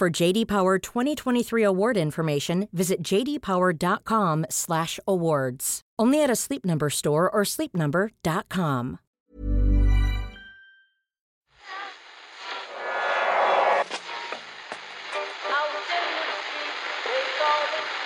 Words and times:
For 0.00 0.08
JD 0.08 0.48
Power 0.48 0.78
2023 0.78 1.62
award 1.62 1.98
information, 1.98 2.68
visit 2.72 3.02
jdpower.com/awards. 3.02 5.80
Only 5.98 6.22
at 6.22 6.30
a 6.30 6.36
Sleep 6.36 6.64
Number 6.64 6.88
store 6.88 7.28
or 7.28 7.42
sleepnumber.com. 7.44 8.98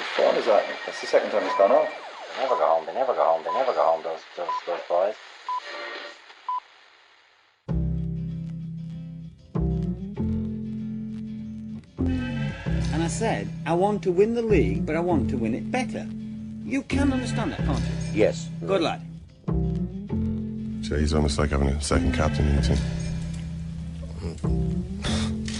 Which 0.00 0.08
phone 0.16 0.34
is 0.34 0.46
that? 0.46 0.64
That's 0.84 1.00
the 1.00 1.06
second 1.06 1.30
time 1.30 1.44
it's 1.44 1.56
gone 1.56 1.70
off. 1.70 1.88
They 2.34 2.42
never 2.42 2.56
go 2.56 2.66
home. 2.66 2.86
They 2.86 2.94
never 2.94 3.14
go 3.14 3.22
home. 3.22 3.44
They 3.44 3.52
never 3.52 3.72
go 3.72 3.84
home. 3.84 4.02
Those 4.02 4.18
those 4.36 4.48
those 4.66 4.80
boys. 4.88 5.14
I 13.04 13.08
said, 13.08 13.50
I 13.66 13.74
want 13.74 14.02
to 14.04 14.10
win 14.12 14.32
the 14.32 14.40
league, 14.40 14.86
but 14.86 14.96
I 14.96 15.00
want 15.00 15.28
to 15.28 15.36
win 15.36 15.54
it 15.54 15.70
better. 15.70 16.06
You 16.64 16.80
can 16.84 17.12
understand 17.12 17.52
that, 17.52 17.58
can't 17.58 17.78
you? 17.78 17.86
Yes. 18.14 18.48
Good 18.66 18.80
lad. 18.80 19.02
So 20.82 20.96
he's 20.96 21.12
almost 21.12 21.38
like 21.38 21.50
having 21.50 21.68
a 21.68 21.78
second 21.82 22.14
captain 22.14 22.48
in 22.48 22.56
the 22.56 22.62
team. 22.62 22.78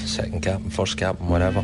Second 0.07 0.41
captain, 0.41 0.71
first 0.71 0.97
captain, 0.97 1.29
whatever. 1.29 1.61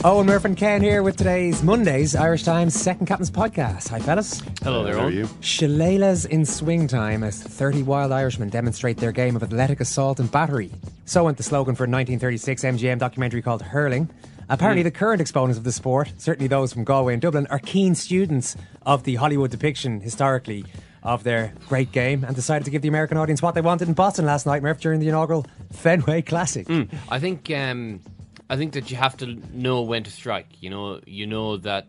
Eoin 0.00 0.26
Murphy 0.26 0.48
and 0.48 0.56
Ken 0.58 0.82
here 0.82 1.02
with 1.02 1.16
today's 1.16 1.62
Monday's 1.62 2.14
Irish 2.14 2.42
Times 2.42 2.74
Second 2.74 3.06
Captain's 3.06 3.30
Podcast. 3.30 3.88
Hi, 3.88 3.98
fellas. 3.98 4.42
Hello 4.62 4.84
there, 4.84 4.98
How 4.98 5.06
are 5.06 5.10
Eoin. 5.10 5.14
you? 5.14 5.24
Shillelaghs 5.40 6.26
in 6.26 6.44
swing 6.44 6.88
time 6.88 7.24
as 7.24 7.42
30 7.42 7.84
wild 7.84 8.12
Irishmen 8.12 8.50
demonstrate 8.50 8.98
their 8.98 9.12
game 9.12 9.34
of 9.34 9.42
athletic 9.42 9.80
assault 9.80 10.20
and 10.20 10.30
battery. 10.30 10.70
So 11.06 11.24
went 11.24 11.38
the 11.38 11.42
slogan 11.42 11.74
for 11.74 11.84
a 11.84 11.88
1936 11.88 12.64
MGM 12.64 12.98
documentary 12.98 13.40
called 13.40 13.62
Hurling. 13.62 14.10
Apparently, 14.48 14.82
the 14.82 14.92
current 14.92 15.20
exponents 15.20 15.58
of 15.58 15.64
the 15.64 15.72
sport, 15.72 16.12
certainly 16.18 16.46
those 16.46 16.72
from 16.72 16.84
Galway 16.84 17.14
and 17.14 17.22
Dublin, 17.22 17.46
are 17.48 17.58
keen 17.58 17.94
students 17.94 18.56
of 18.82 19.02
the 19.02 19.16
Hollywood 19.16 19.50
depiction 19.50 20.00
historically 20.00 20.64
of 21.02 21.24
their 21.24 21.52
great 21.68 21.92
game 21.92 22.24
and 22.24 22.34
decided 22.34 22.64
to 22.64 22.70
give 22.70 22.82
the 22.82 22.88
American 22.88 23.16
audience 23.16 23.42
what 23.42 23.54
they 23.54 23.60
wanted 23.60 23.88
in 23.88 23.94
Boston 23.94 24.24
last 24.24 24.46
night, 24.46 24.62
Murph, 24.62 24.80
during 24.80 25.00
the 25.00 25.08
inaugural 25.08 25.46
Fenway 25.72 26.22
Classic. 26.22 26.68
I 27.08 27.18
think 27.18 27.50
um, 27.50 28.00
I 28.48 28.56
think 28.56 28.72
that 28.74 28.90
you 28.90 28.96
have 28.96 29.16
to 29.18 29.36
know 29.52 29.82
when 29.82 30.04
to 30.04 30.10
strike. 30.10 30.62
You 30.62 30.70
know, 30.70 31.00
you 31.06 31.26
know 31.26 31.56
that 31.58 31.88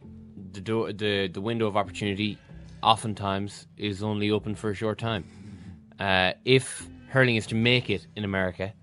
the 0.51 0.62
door, 0.62 0.94
the 0.94 1.28
the 1.28 1.41
window 1.41 1.67
of 1.67 1.78
opportunity, 1.78 2.38
oftentimes 2.81 3.67
is 3.78 4.01
only 4.01 4.31
open 4.31 4.56
for 4.56 4.72
a 4.72 4.75
short 4.75 4.97
time. 4.97 5.25
Uh, 6.00 6.34
if 6.46 6.88
hurling 7.09 7.35
is 7.35 7.47
to 7.47 7.56
make 7.56 7.90
it 7.90 8.07
in 8.16 8.23
America, 8.23 8.73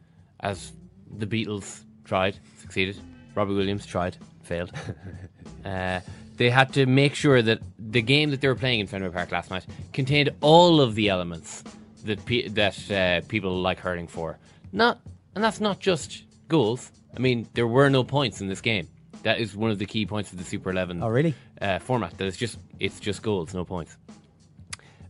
as 0.40 0.72
the 1.16 1.26
Beatles 1.26 1.82
tried, 2.04 2.38
succeeded, 2.58 2.96
Robbie 3.34 3.54
Williams 3.54 3.86
tried, 3.86 4.16
failed. 4.42 4.72
uh, 5.64 6.00
they 6.36 6.50
had 6.50 6.72
to 6.74 6.86
make 6.86 7.14
sure 7.14 7.42
that 7.42 7.60
the 7.78 8.02
game 8.02 8.30
that 8.30 8.40
they 8.40 8.48
were 8.48 8.54
playing 8.54 8.80
in 8.80 8.86
Fenway 8.86 9.10
Park 9.10 9.30
last 9.30 9.50
night 9.50 9.64
contained 9.92 10.30
all 10.40 10.80
of 10.80 10.94
the 10.94 11.08
elements 11.08 11.62
that 12.04 12.24
pe- 12.24 12.48
that 12.48 12.90
uh, 12.90 13.26
people 13.28 13.60
like 13.60 13.78
hurling 13.78 14.06
for. 14.06 14.38
Not, 14.72 15.00
and 15.34 15.42
that's 15.42 15.60
not 15.60 15.78
just 15.78 16.24
goals. 16.48 16.90
I 17.16 17.20
mean, 17.20 17.48
there 17.54 17.66
were 17.66 17.88
no 17.88 18.04
points 18.04 18.40
in 18.40 18.48
this 18.48 18.60
game. 18.60 18.88
That 19.22 19.38
is 19.38 19.56
one 19.56 19.70
of 19.70 19.78
the 19.78 19.86
key 19.86 20.04
points 20.06 20.32
of 20.32 20.38
the 20.38 20.44
Super 20.44 20.70
Eleven. 20.70 21.02
Oh, 21.02 21.08
really? 21.08 21.34
Uh, 21.60 21.78
format 21.78 22.18
that 22.18 22.26
it's 22.26 22.36
just 22.36 22.58
it's 22.78 23.00
just 23.00 23.22
goals, 23.22 23.54
no 23.54 23.64
points. 23.64 23.96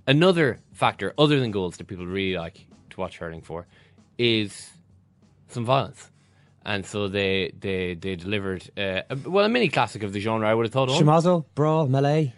Another 0.06 0.60
factor, 0.72 1.14
other 1.16 1.40
than 1.40 1.50
goals, 1.50 1.78
that 1.78 1.86
people 1.86 2.06
really 2.06 2.36
like 2.36 2.66
to 2.90 3.00
watch 3.00 3.16
hurling 3.16 3.40
for, 3.40 3.66
is 4.18 4.70
some 5.48 5.64
violence. 5.64 6.10
And 6.66 6.86
so 6.86 7.08
they 7.08 7.52
they 7.58 7.94
they 7.94 8.16
delivered 8.16 8.70
uh, 8.76 9.02
a, 9.10 9.16
well 9.26 9.44
a 9.44 9.48
mini 9.48 9.68
classic 9.68 10.02
of 10.02 10.12
the 10.12 10.20
genre. 10.20 10.48
I 10.48 10.54
would 10.54 10.64
have 10.66 10.72
thought. 10.72 10.88
Eoin. 10.88 11.02
Schmozzle, 11.02 11.44
brawl, 11.54 11.86
melee. 11.88 12.32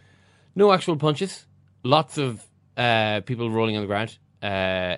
No 0.54 0.72
actual 0.72 0.96
punches. 0.96 1.46
Lots 1.84 2.18
of 2.18 2.44
uh, 2.76 3.20
people 3.20 3.50
rolling 3.50 3.76
on 3.76 3.82
the 3.82 3.86
ground. 3.86 4.18
Uh, 4.42 4.96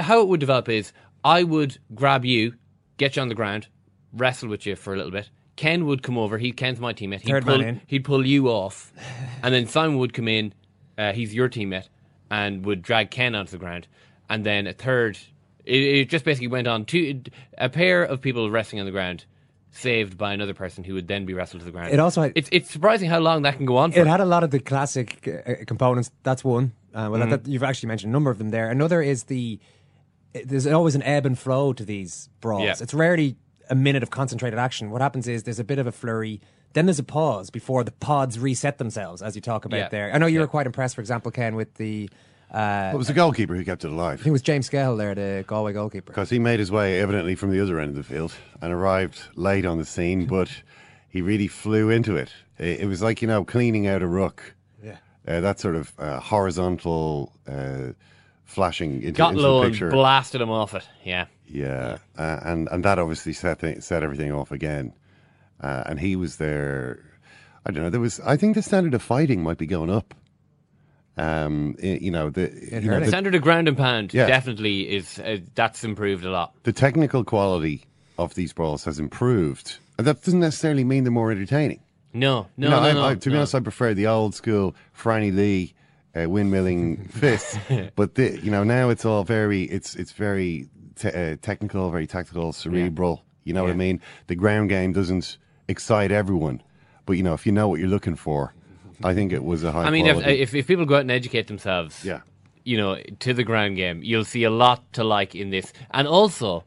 how 0.00 0.20
it 0.20 0.28
would 0.28 0.40
develop 0.40 0.68
is 0.68 0.92
I 1.24 1.42
would 1.44 1.78
grab 1.94 2.24
you, 2.24 2.54
get 2.96 3.16
you 3.16 3.22
on 3.22 3.28
the 3.28 3.34
ground, 3.34 3.68
wrestle 4.12 4.48
with 4.48 4.66
you 4.66 4.76
for 4.76 4.92
a 4.92 4.96
little 4.96 5.12
bit. 5.12 5.30
Ken 5.56 5.86
would 5.86 6.02
come 6.02 6.18
over. 6.18 6.38
He 6.38 6.52
Ken's 6.52 6.80
my 6.80 6.92
teammate. 6.92 7.20
He'd 7.20 7.30
Third 7.30 7.44
pull, 7.46 7.58
man 7.58 7.68
in. 7.68 7.80
He'd 7.86 8.04
pull 8.04 8.26
you 8.26 8.48
off, 8.48 8.92
and 9.42 9.54
then 9.54 9.66
Simon 9.66 9.98
would 9.98 10.12
come 10.12 10.28
in. 10.28 10.52
Uh, 10.98 11.12
he's 11.12 11.34
your 11.34 11.48
teammate, 11.48 11.88
and 12.30 12.64
would 12.66 12.82
drag 12.82 13.10
Ken 13.10 13.34
onto 13.34 13.52
the 13.52 13.58
ground, 13.58 13.86
and 14.28 14.44
then 14.44 14.66
a 14.66 14.72
third. 14.72 15.18
It, 15.70 15.82
it 16.00 16.08
just 16.10 16.24
basically 16.24 16.48
went 16.48 16.66
on. 16.68 16.84
to 16.86 17.22
a 17.58 17.68
pair 17.68 18.02
of 18.02 18.20
people 18.20 18.50
wrestling 18.50 18.80
on 18.80 18.86
the 18.86 18.92
ground, 18.92 19.24
saved 19.70 20.18
by 20.18 20.32
another 20.32 20.54
person 20.54 20.82
who 20.84 20.94
would 20.94 21.06
then 21.08 21.24
be 21.26 21.32
wrestled 21.34 21.60
to 21.60 21.64
the 21.64 21.70
ground. 21.70 21.92
It 21.92 22.00
also 22.00 22.22
had- 22.22 22.32
it's 22.34 22.48
it's 22.52 22.70
surprising 22.70 23.08
how 23.08 23.20
long 23.20 23.42
that 23.42 23.56
can 23.56 23.66
go 23.66 23.76
on 23.76 23.92
for. 23.92 24.00
It 24.00 24.06
had 24.06 24.20
a 24.20 24.24
lot 24.24 24.42
of 24.44 24.50
the 24.50 24.58
classic 24.60 25.26
uh, 25.28 25.64
components. 25.66 26.10
That's 26.22 26.42
one. 26.44 26.72
Uh, 26.92 27.08
well, 27.10 27.20
Mm-hmm. 27.20 27.30
that, 27.30 27.46
you've 27.46 27.62
actually 27.62 27.86
mentioned 27.88 28.10
a 28.10 28.12
number 28.12 28.30
of 28.30 28.38
them 28.38 28.48
there. 28.50 28.68
Another 28.68 29.00
is 29.00 29.24
the 29.24 29.60
there's 30.44 30.66
always 30.66 30.94
an 30.94 31.02
ebb 31.02 31.26
and 31.26 31.38
flow 31.38 31.72
to 31.72 31.84
these 31.84 32.28
brawls. 32.40 32.64
Yeah. 32.64 32.74
It's 32.80 32.94
rarely 32.94 33.36
a 33.68 33.74
minute 33.74 34.02
of 34.02 34.10
concentrated 34.10 34.58
action. 34.58 34.90
What 34.90 35.00
happens 35.00 35.26
is 35.28 35.42
there's 35.44 35.58
a 35.60 35.64
bit 35.64 35.78
of 35.78 35.86
a 35.86 35.92
flurry, 35.92 36.40
then 36.72 36.86
there's 36.86 36.98
a 37.00 37.04
pause 37.04 37.50
before 37.50 37.82
the 37.84 37.90
pods 37.92 38.38
reset 38.38 38.78
themselves, 38.78 39.22
as 39.22 39.34
you 39.34 39.40
talk 39.42 39.64
about 39.64 39.76
Yeah. 39.78 39.88
there. 39.88 40.12
I 40.14 40.18
know 40.18 40.26
you 40.26 40.34
Yeah. 40.38 40.40
were 40.42 40.46
quite 40.48 40.66
impressed, 40.66 40.94
for 40.94 41.00
example, 41.00 41.30
Ken, 41.30 41.54
with 41.56 41.74
the. 41.74 42.08
Uh, 42.52 42.90
It 42.92 42.96
was 42.96 43.06
the 43.06 43.12
goalkeeper 43.12 43.54
who 43.54 43.64
kept 43.64 43.84
it 43.84 43.88
I 43.88 43.92
alive 43.92 44.18
think 44.18 44.28
it 44.28 44.32
was 44.32 44.42
James 44.42 44.68
Skehill 44.68 44.98
there, 44.98 45.14
the 45.14 45.44
Galway 45.46 45.72
goalkeeper. 45.72 46.06
because 46.12 46.30
he 46.30 46.38
made 46.38 46.58
his 46.58 46.70
way 46.72 47.00
evidently 47.00 47.34
from 47.36 47.50
the 47.50 47.60
other 47.60 47.78
end 47.78 47.90
of 47.90 47.96
the 47.96 48.02
field 48.14 48.32
and 48.60 48.72
arrived 48.72 49.20
late 49.36 49.64
on 49.64 49.78
the 49.78 49.84
scene, 49.84 50.26
but 50.36 50.50
he 51.08 51.22
really 51.22 51.46
flew 51.48 51.90
into 51.90 52.16
it. 52.16 52.30
It, 52.58 52.80
it 52.80 52.86
was 52.86 53.02
like 53.02 53.22
you 53.22 53.28
know 53.28 53.44
cleaning 53.44 53.86
out 53.86 54.02
a 54.02 54.06
ruck. 54.06 54.54
Yeah. 54.82 54.96
Uh, 55.28 55.40
that 55.40 55.60
sort 55.60 55.76
of 55.76 55.92
uh, 55.98 56.18
horizontal 56.18 57.32
uh, 57.46 57.92
flashing 58.44 59.02
into, 59.02 59.12
got 59.18 59.30
into 59.32 59.42
low 59.42 59.60
the 59.60 59.66
and 59.66 59.72
picture. 59.74 59.90
blasted 59.90 60.40
him 60.40 60.50
off 60.50 60.74
it. 60.74 60.88
Yeah. 61.04 61.26
Yeah, 61.46 61.98
uh, 62.16 62.38
and 62.44 62.68
and 62.70 62.84
that 62.84 62.98
obviously 63.00 63.32
set 63.32 63.58
th- 63.60 63.82
set 63.82 64.02
everything 64.04 64.30
off 64.32 64.52
again. 64.52 64.92
Uh, 65.60 65.82
and 65.86 65.98
he 66.00 66.14
was 66.16 66.36
there. 66.36 67.00
I 67.66 67.72
don't 67.72 67.82
know. 67.82 67.90
There 67.90 68.00
was. 68.00 68.20
I 68.20 68.36
think 68.36 68.54
the 68.54 68.62
standard 68.62 68.94
of 68.94 69.02
fighting 69.02 69.42
might 69.42 69.58
be 69.58 69.66
going 69.66 69.90
up. 69.90 70.14
Um, 71.16 71.76
you 71.82 72.10
know 72.10 72.30
the 72.30 72.50
you 72.72 72.80
know, 72.82 73.00
the, 73.00 73.06
Standard 73.06 73.34
of 73.34 73.42
ground 73.42 73.68
and 73.68 73.76
pound 73.76 74.14
Yeah. 74.14 74.26
definitely 74.26 74.88
is 74.88 75.18
uh, 75.18 75.38
that's 75.54 75.84
improved 75.84 76.24
a 76.24 76.30
lot. 76.30 76.54
the 76.62 76.72
technical 76.72 77.24
quality 77.24 77.84
of 78.18 78.34
these 78.34 78.52
brawls 78.52 78.84
has 78.84 78.98
improved, 78.98 79.76
and 79.98 80.06
that 80.06 80.22
doesn't 80.22 80.40
necessarily 80.40 80.84
mean 80.84 81.04
they're 81.04 81.10
more 81.12 81.30
entertaining. 81.30 81.80
No, 82.12 82.46
no, 82.56 82.70
know, 82.70 82.76
no, 82.80 82.88
I, 82.88 82.92
no, 82.92 83.04
I, 83.06 83.14
to 83.16 83.28
be 83.28 83.32
no. 83.34 83.40
honest, 83.40 83.54
I 83.54 83.60
prefer 83.60 83.92
the 83.94 84.06
old 84.06 84.34
school 84.34 84.74
Franny 84.96 85.34
Lee 85.34 85.74
uh, 86.14 86.20
windmilling 86.20 87.10
fist. 87.12 87.58
but 87.96 88.14
the, 88.14 88.38
you 88.40 88.50
know, 88.50 88.64
now 88.64 88.88
it's 88.88 89.04
all 89.04 89.24
very, 89.24 89.64
it's 89.64 89.94
it's 89.96 90.12
very 90.12 90.68
te- 90.96 91.08
uh, 91.08 91.36
technical, 91.42 91.90
very 91.90 92.06
tactical, 92.06 92.52
cerebral. 92.52 93.24
You 93.44 93.52
know 93.54 93.62
what 93.62 93.70
I 93.72 93.74
mean? 93.76 94.00
The 94.28 94.36
ground 94.36 94.68
game 94.68 94.92
doesn't 94.92 95.38
excite 95.68 96.12
everyone, 96.12 96.62
but 97.06 97.14
you 97.14 97.22
know, 97.22 97.34
if 97.34 97.46
you 97.46 97.52
know 97.52 97.68
what 97.68 97.80
you're 97.80 97.88
looking 97.88 98.16
for, 98.16 98.54
I 99.02 99.14
think 99.14 99.32
it 99.32 99.44
was 99.44 99.64
a 99.64 99.72
high. 99.72 99.84
I 99.84 99.90
mean, 99.90 100.06
if, 100.06 100.16
quality. 100.16 100.40
if 100.40 100.54
if 100.54 100.66
people 100.66 100.86
go 100.86 100.96
out 100.96 101.02
and 101.02 101.10
educate 101.10 101.46
themselves, 101.46 102.04
yeah, 102.04 102.20
you 102.64 102.76
know, 102.76 103.00
to 103.20 103.34
the 103.34 103.44
ground 103.44 103.76
game, 103.76 104.02
you'll 104.02 104.24
see 104.24 104.44
a 104.44 104.50
lot 104.50 104.92
to 104.94 105.04
like 105.04 105.34
in 105.34 105.50
this, 105.50 105.72
and 105.90 106.06
also. 106.06 106.64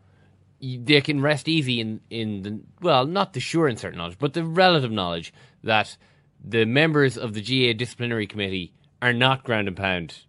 they 0.61 1.01
can 1.01 1.19
rest 1.21 1.47
easy 1.47 1.81
in 1.81 1.99
in 2.09 2.41
the 2.43 2.59
well, 2.81 3.05
not 3.05 3.33
the 3.33 3.39
sure 3.39 3.67
and 3.67 3.77
certain 3.77 3.97
knowledge, 3.97 4.17
but 4.17 4.33
the 4.33 4.43
relative 4.43 4.91
knowledge 4.91 5.33
that 5.63 5.97
the 6.43 6.65
members 6.65 7.17
of 7.17 7.33
the 7.33 7.41
GAA 7.41 7.73
disciplinary 7.77 8.27
committee 8.27 8.73
are 9.01 9.13
not 9.13 9.43
ground 9.43 9.67
and 9.67 9.77
pound 9.77 10.23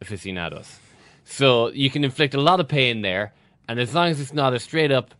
aficionados. 0.00 0.78
So 1.24 1.70
you 1.72 1.90
can 1.90 2.04
inflict 2.04 2.34
a 2.34 2.40
lot 2.40 2.60
of 2.60 2.68
pain 2.68 3.02
there, 3.02 3.32
and 3.68 3.78
as 3.80 3.94
long 3.94 4.08
as 4.08 4.20
it's 4.20 4.32
not 4.32 4.54
a 4.54 4.58
straight 4.58 4.92
up 4.92 5.14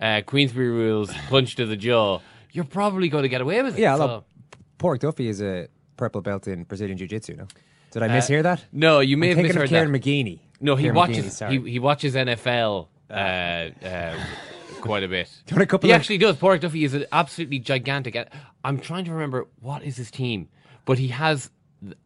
uh, 0.00 0.22
Queensberry 0.26 0.68
rules 0.68 1.12
punch 1.28 1.56
to 1.56 1.66
the 1.66 1.76
jaw, 1.76 2.20
you're 2.52 2.64
probably 2.64 3.08
going 3.08 3.22
to 3.22 3.28
get 3.28 3.40
away 3.40 3.62
with 3.62 3.76
it. 3.76 3.80
Yeah, 3.80 3.96
so. 3.96 4.06
look, 4.06 4.24
Páraic 4.78 5.00
Duffy 5.00 5.28
is 5.28 5.40
a 5.40 5.68
purple 5.96 6.20
belt 6.20 6.46
in 6.48 6.64
Brazilian 6.64 6.98
Jiu 6.98 7.06
Jitsu, 7.08 7.36
no? 7.36 7.46
Did 7.90 8.02
I 8.02 8.06
Uh, 8.08 8.10
mishear 8.20 8.42
that? 8.42 8.64
No, 8.72 9.00
you 9.00 9.16
may 9.16 9.30
I'm 9.30 9.30
have 9.30 9.36
thinking 9.36 9.48
misheard 9.54 9.64
of 9.64 9.68
Kieran 9.70 9.92
that. 9.92 10.02
McGeeney. 10.02 10.38
No, 10.60 10.76
he 10.76 10.82
Kieran 10.84 10.96
watches. 10.96 11.24
McGeeney, 11.26 11.30
sorry. 11.30 11.58
he, 11.60 11.70
he 11.72 11.78
watches 11.78 12.14
NFL 12.14 12.88
uh, 13.10 13.14
uh, 13.14 14.16
quite 14.80 15.02
a 15.02 15.08
bit. 15.08 15.30
Do 15.46 15.52
you 15.54 15.56
want 15.56 15.62
a 15.62 15.66
couple 15.66 15.88
he 15.88 15.92
of- 15.92 16.00
actually 16.00 16.18
does. 16.18 16.36
Páraic 16.36 16.60
Duffy 16.60 16.84
is 16.84 16.94
an 16.94 17.04
absolutely 17.12 17.58
gigantic. 17.60 18.16
I'm 18.64 18.78
trying 18.78 19.04
to 19.04 19.12
remember 19.12 19.46
what 19.60 19.82
is 19.84 19.96
his 19.96 20.10
team, 20.10 20.48
but 20.84 20.98
he 20.98 21.08
has 21.08 21.50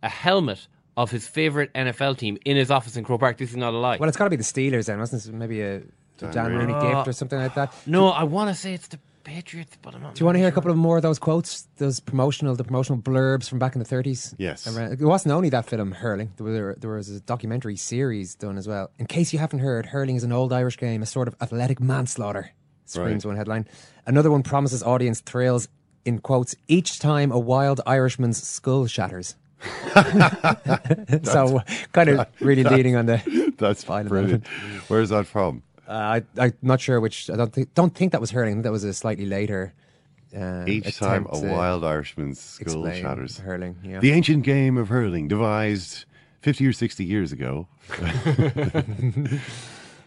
a 0.02 0.08
helmet 0.08 0.66
of 0.96 1.10
his 1.12 1.26
favorite 1.28 1.72
NFL 1.74 2.18
team 2.18 2.36
in 2.44 2.56
his 2.56 2.70
office 2.70 2.96
in 2.96 3.04
Croke 3.04 3.20
Park. 3.20 3.38
This 3.38 3.50
is 3.50 3.56
not 3.56 3.72
a 3.72 3.78
lie. 3.78 3.96
Well, 3.98 4.08
it's 4.08 4.18
got 4.18 4.24
to 4.24 4.30
be 4.30 4.36
the 4.36 4.42
Steelers 4.42 4.86
then, 4.86 4.98
wasn't 4.98 5.24
it? 5.24 5.32
Maybe 5.32 5.60
a, 5.62 5.82
Dan 6.18 6.32
John 6.32 6.52
Rooney 6.52 6.72
Rooney. 6.72 6.94
gift 6.96 7.06
or 7.08 7.12
something 7.12 7.38
like 7.38 7.54
that. 7.54 7.72
no, 7.86 8.08
I 8.08 8.24
want 8.24 8.50
to 8.50 8.54
say 8.60 8.74
it's 8.74 8.88
the 8.88 8.98
Patriots, 9.28 9.76
but 9.82 9.94
I'm 9.94 10.00
not. 10.00 10.14
Do 10.14 10.20
you 10.20 10.24
want 10.24 10.36
to 10.36 10.38
really 10.38 10.44
hear 10.44 10.48
a 10.48 10.52
couple 10.52 10.70
of 10.70 10.78
more 10.78 10.96
of 10.96 11.02
those 11.02 11.18
quotes, 11.18 11.68
those 11.76 12.00
promotional, 12.00 12.56
the 12.56 12.64
promotional 12.64 12.98
blurbs 12.98 13.46
from 13.46 13.58
back 13.58 13.74
in 13.74 13.78
the 13.78 13.84
thirties? 13.84 14.34
Yes. 14.38 14.66
It 14.66 15.00
wasn't 15.02 15.34
only 15.34 15.50
that 15.50 15.66
film, 15.66 15.92
Hurling. 15.92 16.32
There, 16.36 16.46
were, 16.46 16.76
there 16.80 16.90
was 16.90 17.10
a 17.10 17.20
documentary 17.20 17.76
series 17.76 18.34
done 18.34 18.56
as 18.56 18.66
well. 18.66 18.90
In 18.98 19.04
case 19.04 19.34
you 19.34 19.38
haven't 19.38 19.58
heard, 19.58 19.84
hurling 19.84 20.16
is 20.16 20.24
an 20.24 20.32
old 20.32 20.50
Irish 20.50 20.78
game, 20.78 21.02
a 21.02 21.06
sort 21.06 21.28
of 21.28 21.36
athletic 21.42 21.78
manslaughter. 21.78 22.52
Screams 22.86 23.26
Right. 23.26 23.28
one 23.28 23.36
headline. 23.36 23.68
Another 24.06 24.30
one 24.30 24.42
promises 24.42 24.82
audience 24.82 25.20
thrills 25.20 25.68
in 26.06 26.20
quotes 26.20 26.54
each 26.66 26.98
time 26.98 27.30
a 27.30 27.38
wild 27.38 27.82
Irishman's 27.86 28.42
skull 28.42 28.86
shatters. 28.86 29.36
so, 31.22 31.60
kind 31.92 32.08
of 32.08 32.26
really 32.40 32.64
leading 32.64 32.96
on 32.96 33.04
the. 33.04 33.52
That's 33.58 33.84
Fine, 33.84 34.08
brilliant. 34.08 34.46
Where's 34.88 35.10
that 35.10 35.26
from? 35.26 35.62
Uh, 35.88 36.20
I, 36.38 36.44
I'm 36.44 36.52
not 36.60 36.80
sure 36.80 37.00
which. 37.00 37.30
I 37.30 37.36
don't 37.36 37.52
think. 37.52 37.72
Don't 37.74 37.94
think 37.94 38.12
that 38.12 38.20
was 38.20 38.30
hurling. 38.30 38.52
I 38.52 38.54
think 38.56 38.64
that 38.64 38.72
was 38.72 38.84
a 38.84 38.92
slightly 38.92 39.26
later. 39.26 39.72
Uh, 40.36 40.64
Each 40.66 40.98
time 40.98 41.26
a 41.30 41.38
wild 41.40 41.84
Irishman's 41.84 42.38
skull 42.38 42.84
shatters. 42.92 43.38
hurling. 43.38 43.76
Yeah. 43.82 44.00
The 44.00 44.12
ancient 44.12 44.44
game 44.44 44.76
of 44.76 44.88
hurling, 44.90 45.26
devised 45.26 46.04
50 46.42 46.66
or 46.66 46.72
60 46.74 47.02
years 47.04 47.32
ago. 47.32 47.66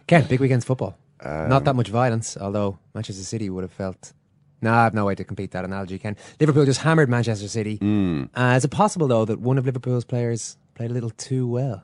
Ken, 0.06 0.24
big 0.28 0.40
weekend's 0.40 0.64
football. 0.64 0.96
Um, 1.20 1.48
Not 1.48 1.64
that 1.64 1.74
much 1.74 1.88
violence, 1.88 2.36
although 2.36 2.78
Manchester 2.94 3.22
City 3.24 3.50
would 3.50 3.62
have 3.62 3.72
felt. 3.72 4.12
No, 4.60 4.72
I 4.72 4.84
have 4.84 4.94
no 4.94 5.04
way 5.06 5.14
to 5.16 5.24
complete 5.24 5.50
that 5.52 5.64
analogy, 5.64 5.98
Ken. 5.98 6.16
Liverpool 6.38 6.64
just 6.64 6.80
hammered 6.82 7.08
Manchester 7.08 7.48
City. 7.48 7.76
Hmm. 7.76 8.24
Uh, 8.34 8.54
is 8.56 8.64
it 8.64 8.70
possible, 8.70 9.08
though, 9.08 9.24
that 9.24 9.40
one 9.40 9.58
of 9.58 9.66
Liverpool's 9.66 10.04
players 10.04 10.56
played 10.74 10.90
a 10.90 10.94
little 10.94 11.10
too 11.10 11.48
well? 11.48 11.82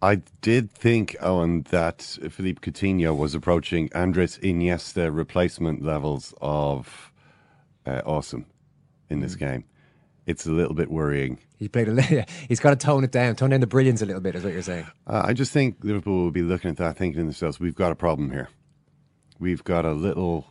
I 0.00 0.16
did 0.42 0.70
think, 0.70 1.16
Eoin, 1.20 1.66
that 1.68 2.02
Philippe 2.30 2.60
Coutinho 2.60 3.16
was 3.16 3.34
approaching 3.34 3.90
Andres 3.94 4.38
Iniesta 4.38 5.14
replacement 5.14 5.82
levels 5.82 6.32
of 6.40 7.12
uh, 7.86 8.02
awesome 8.06 8.46
in 9.10 9.18
Hmm. 9.18 9.22
this 9.22 9.34
game. 9.34 9.64
It's 10.26 10.46
a 10.46 10.52
little 10.52 10.74
bit 10.74 10.90
worrying. 10.90 11.38
He 11.58 11.68
played 11.68 11.88
a 11.88 11.92
little. 11.92 12.22
He's 12.48 12.60
got 12.60 12.70
to 12.70 12.76
tone 12.76 13.02
it 13.02 13.10
down, 13.10 13.34
tone 13.34 13.50
down 13.50 13.60
the 13.60 13.66
brilliance 13.66 14.02
a 14.02 14.06
little 14.06 14.20
bit, 14.20 14.34
is 14.36 14.44
what 14.44 14.52
you're 14.52 14.62
saying. 14.62 14.86
Uh, 15.06 15.22
I 15.24 15.32
just 15.32 15.52
think 15.52 15.76
Liverpool 15.82 16.22
will 16.24 16.30
be 16.30 16.42
looking 16.42 16.70
at 16.70 16.76
that, 16.76 16.96
thinking 16.96 17.18
to 17.20 17.24
themselves, 17.24 17.58
we've 17.58 17.74
got 17.74 17.90
a 17.92 17.96
problem 17.96 18.30
here. 18.30 18.48
We've 19.40 19.64
got 19.64 19.84
a 19.84 19.92
little 19.92 20.46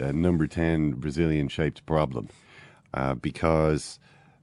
uh, 0.00 0.12
number 0.12 0.46
10 0.46 0.92
Brazilian 0.92 1.48
shaped 1.48 1.84
problem. 1.86 2.28
Uh, 2.94 3.14
because 3.14 3.98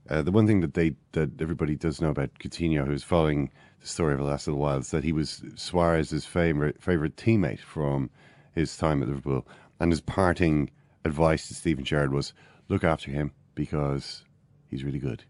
uh, 0.08 0.22
the 0.22 0.32
one 0.32 0.46
thing 0.46 0.60
that 0.60 0.74
they 0.74 0.96
that 1.12 1.40
everybody 1.40 1.76
does 1.76 2.00
know 2.00 2.08
about 2.10 2.34
Coutinho, 2.40 2.84
who's 2.84 3.04
following 3.04 3.48
the 3.80 3.86
story 3.86 4.12
of 4.12 4.18
the 4.18 4.24
last 4.24 4.46
little 4.46 4.60
while, 4.60 4.78
is 4.78 4.90
that 4.90 5.04
he 5.04 5.12
was 5.12 5.42
Suarez's 5.54 6.24
favorite, 6.24 6.82
favorite 6.82 7.16
teammate 7.16 7.60
from 7.60 8.10
his 8.52 8.76
time 8.76 9.02
at 9.02 9.08
Liverpool. 9.08 9.46
And 9.78 9.90
his 9.90 10.00
parting 10.00 10.70
advice 11.04 11.48
to 11.48 11.54
Steven 11.54 11.84
Gerrard 11.84 12.12
was 12.12 12.32
look 12.68 12.84
after 12.84 13.10
him 13.10 13.32
because 13.54 14.24
he's 14.68 14.84
really 14.84 14.98
good. 14.98 15.24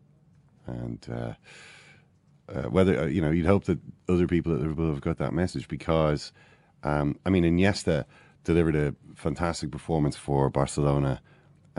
And 0.66 1.06
uh, 1.10 1.34
uh, 2.52 2.68
whether 2.68 3.00
uh, 3.00 3.06
you 3.06 3.20
know, 3.20 3.30
you'd 3.30 3.46
hope 3.46 3.64
that 3.64 3.78
other 4.08 4.26
people 4.26 4.52
at 4.52 4.60
Liverpool 4.60 4.90
have 4.90 5.00
got 5.00 5.18
that 5.18 5.32
message 5.32 5.68
because, 5.68 6.32
um, 6.82 7.18
I 7.24 7.30
mean, 7.30 7.44
Iniesta 7.44 8.04
delivered 8.44 8.76
a 8.76 8.94
fantastic 9.14 9.70
performance 9.70 10.16
for 10.16 10.50
Barcelona. 10.50 11.22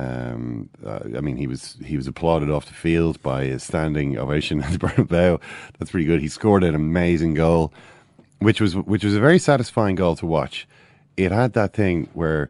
Um, 0.01 0.69
uh, 0.83 1.01
I 1.15 1.21
mean, 1.21 1.37
he 1.37 1.45
was 1.45 1.77
he 1.85 1.95
was 1.95 2.07
applauded 2.07 2.49
off 2.49 2.65
the 2.65 2.73
field 2.73 3.21
by 3.21 3.43
a 3.43 3.59
standing 3.59 4.17
ovation 4.17 4.61
at 4.63 4.71
the 4.71 4.79
Bernabeu. 4.79 5.39
That's 5.77 5.91
pretty 5.91 6.07
good. 6.07 6.21
He 6.21 6.27
scored 6.27 6.63
an 6.63 6.73
amazing 6.73 7.35
goal, 7.35 7.71
which 8.39 8.59
was 8.59 8.75
which 8.75 9.03
was 9.03 9.15
a 9.15 9.19
very 9.19 9.37
satisfying 9.37 9.95
goal 9.95 10.15
to 10.15 10.25
watch. 10.25 10.67
It 11.17 11.31
had 11.31 11.53
that 11.53 11.73
thing 11.73 12.09
where 12.13 12.49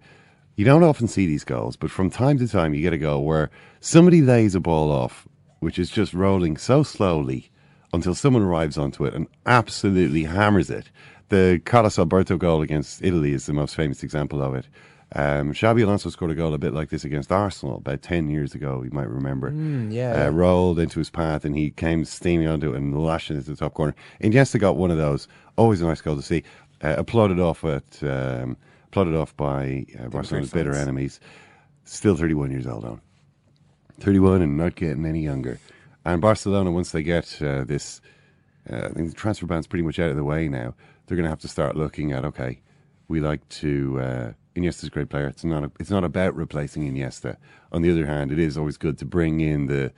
you 0.55 0.63
don't 0.63 0.83
often 0.83 1.09
see 1.09 1.25
these 1.25 1.43
goals, 1.43 1.75
but 1.75 1.91
from 1.91 2.09
time 2.09 2.37
to 2.37 2.47
time 2.47 2.73
you 2.73 2.81
get 2.81 2.93
a 2.93 2.97
goal 2.97 3.25
where 3.25 3.49
somebody 3.81 4.21
lays 4.21 4.55
a 4.55 4.61
ball 4.61 4.89
off, 4.89 5.27
which 5.59 5.77
is 5.77 5.89
just 5.89 6.13
rolling 6.13 6.55
so 6.55 6.83
slowly 6.83 7.49
until 7.91 8.15
someone 8.15 8.43
arrives 8.43 8.77
onto 8.77 9.03
it 9.03 9.13
and 9.13 9.27
absolutely 9.45 10.23
hammers 10.23 10.69
it. 10.69 10.89
The 11.27 11.61
Carlos 11.65 11.99
Alberto 11.99 12.37
goal 12.37 12.61
against 12.61 13.03
Italy 13.03 13.33
is 13.33 13.45
the 13.45 13.53
most 13.53 13.75
famous 13.75 14.03
example 14.03 14.41
of 14.41 14.55
it. 14.55 14.67
Um, 15.13 15.51
Xabi 15.51 15.83
Alonso 15.83 16.09
scored 16.09 16.31
a 16.31 16.35
goal 16.35 16.53
a 16.53 16.57
bit 16.57 16.73
like 16.73 16.89
this 16.89 17.03
against 17.03 17.31
Arsenal 17.31 17.77
about 17.77 18.01
10 18.01 18.29
years 18.29 18.55
ago, 18.55 18.81
you 18.81 18.91
might 18.91 19.09
remember. 19.09 19.49
yeah. 19.91 20.27
Uh, 20.27 20.29
rolled 20.29 20.79
into 20.79 20.99
his 20.99 21.09
path 21.09 21.43
and 21.43 21.55
he 21.55 21.71
came 21.71 22.05
steaming 22.05 22.47
onto 22.47 22.73
it 22.73 22.77
and 22.77 22.97
lashing 22.97 23.37
it 23.37 23.43
to 23.45 23.51
the 23.51 23.57
top 23.57 23.73
corner. 23.73 23.93
Iniesta 24.21 24.57
got 24.57 24.77
one 24.77 24.89
of 24.89 24.97
those. 24.97 25.27
Always 25.57 25.81
a 25.81 25.85
nice 25.85 25.99
goal 25.99 26.15
to 26.15 26.21
see. 26.21 26.43
Uh, 26.81 26.95
applauded 26.97 27.39
off 27.39 27.63
at 27.65 28.01
um, 28.03 28.55
applauded 28.87 29.15
off 29.15 29.35
by 29.35 29.85
uh, 29.99 30.07
Barcelona's 30.07 30.51
bitter 30.51 30.73
enemies. 30.73 31.19
Still 31.83 32.15
31 32.15 32.51
years 32.51 32.65
old, 32.65 32.85
on. 32.85 33.01
31 33.99 34.41
and 34.41 34.57
not 34.57 34.75
getting 34.75 35.05
any 35.05 35.21
younger. 35.21 35.59
And 36.05 36.21
Barcelona, 36.21 36.71
once 36.71 36.91
they 36.91 37.03
get 37.03 37.39
uh, 37.41 37.65
this, 37.65 38.01
uh, 38.71 38.85
I 38.85 38.89
think 38.89 39.09
the 39.09 39.15
transfer 39.15 39.45
ban's 39.45 39.67
pretty 39.67 39.83
much 39.83 39.99
out 39.99 40.09
of 40.09 40.15
the 40.15 40.23
way 40.23 40.47
now. 40.47 40.73
They're 41.05 41.17
going 41.17 41.25
to 41.25 41.29
have 41.29 41.39
to 41.41 41.47
start 41.47 41.75
looking 41.75 42.13
at 42.13 42.23
okay, 42.23 42.61
we 43.09 43.19
like 43.19 43.47
to. 43.49 44.33
Iniesta's 44.55 44.85
a 44.85 44.89
great 44.89 45.09
player. 45.09 45.27
It's 45.27 45.43
not. 45.43 45.63
A, 45.63 45.71
it's 45.79 45.89
not 45.89 46.03
about 46.03 46.35
replacing 46.35 46.83
Iniesta. 46.83 47.37
On 47.71 47.81
the 47.81 47.91
other 47.91 48.05
hand, 48.05 48.31
it 48.31 48.39
is 48.39 48.57
always 48.57 48.77
good 48.77 48.97
to 48.99 49.05
bring 49.05 49.39
in 49.39 49.67
the 49.67 49.91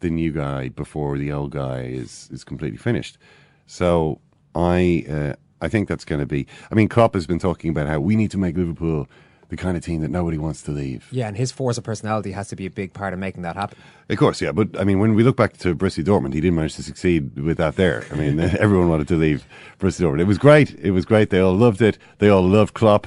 the 0.00 0.10
new 0.10 0.30
guy 0.30 0.68
before 0.68 1.18
the 1.18 1.32
old 1.32 1.50
guy 1.52 1.82
is 1.82 2.28
is 2.32 2.44
completely 2.44 2.78
finished. 2.78 3.18
So 3.66 4.20
I 4.54 5.04
uh, 5.08 5.32
I 5.60 5.68
think 5.68 5.88
that's 5.88 6.04
going 6.04 6.20
to 6.20 6.26
be. 6.26 6.46
I 6.70 6.74
mean, 6.74 6.88
Klopp 6.88 7.14
has 7.14 7.26
been 7.26 7.38
talking 7.38 7.70
about 7.70 7.88
how 7.88 8.00
we 8.00 8.16
need 8.16 8.30
to 8.32 8.38
make 8.38 8.56
Liverpool 8.56 9.08
the 9.48 9.56
kind 9.56 9.76
of 9.76 9.84
team 9.84 10.00
that 10.00 10.10
nobody 10.10 10.38
wants 10.38 10.62
to 10.62 10.72
leave. 10.72 11.06
Yeah, 11.12 11.28
and 11.28 11.36
his 11.36 11.52
force 11.52 11.78
of 11.78 11.84
personality 11.84 12.32
has 12.32 12.48
to 12.48 12.56
be 12.56 12.66
a 12.66 12.70
big 12.70 12.92
part 12.92 13.12
of 13.12 13.20
making 13.20 13.42
that 13.42 13.54
happen. 13.54 13.78
Of 14.08 14.18
course, 14.18 14.40
yeah, 14.40 14.52
but 14.52 14.78
I 14.78 14.84
mean, 14.84 14.98
when 14.98 15.14
we 15.14 15.22
look 15.22 15.36
back 15.36 15.56
to 15.58 15.74
Borussia 15.74 16.04
Dortmund, 16.04 16.34
he 16.34 16.40
didn't 16.40 16.56
manage 16.56 16.74
to 16.76 16.82
succeed 16.82 17.38
with 17.38 17.56
that. 17.58 17.76
There, 17.76 18.04
I 18.10 18.16
mean, 18.16 18.40
everyone 18.58 18.88
wanted 18.88 19.08
to 19.08 19.16
leave 19.16 19.46
Borussia 19.78 20.02
Dortmund. 20.02 20.20
It 20.20 20.24
was 20.24 20.38
great. 20.38 20.74
It 20.80 20.90
was 20.90 21.04
great. 21.04 21.30
They 21.30 21.40
all 21.40 21.54
loved 21.54 21.80
it. 21.80 21.98
They 22.18 22.28
all 22.28 22.46
loved 22.46 22.74
Klopp. 22.74 23.06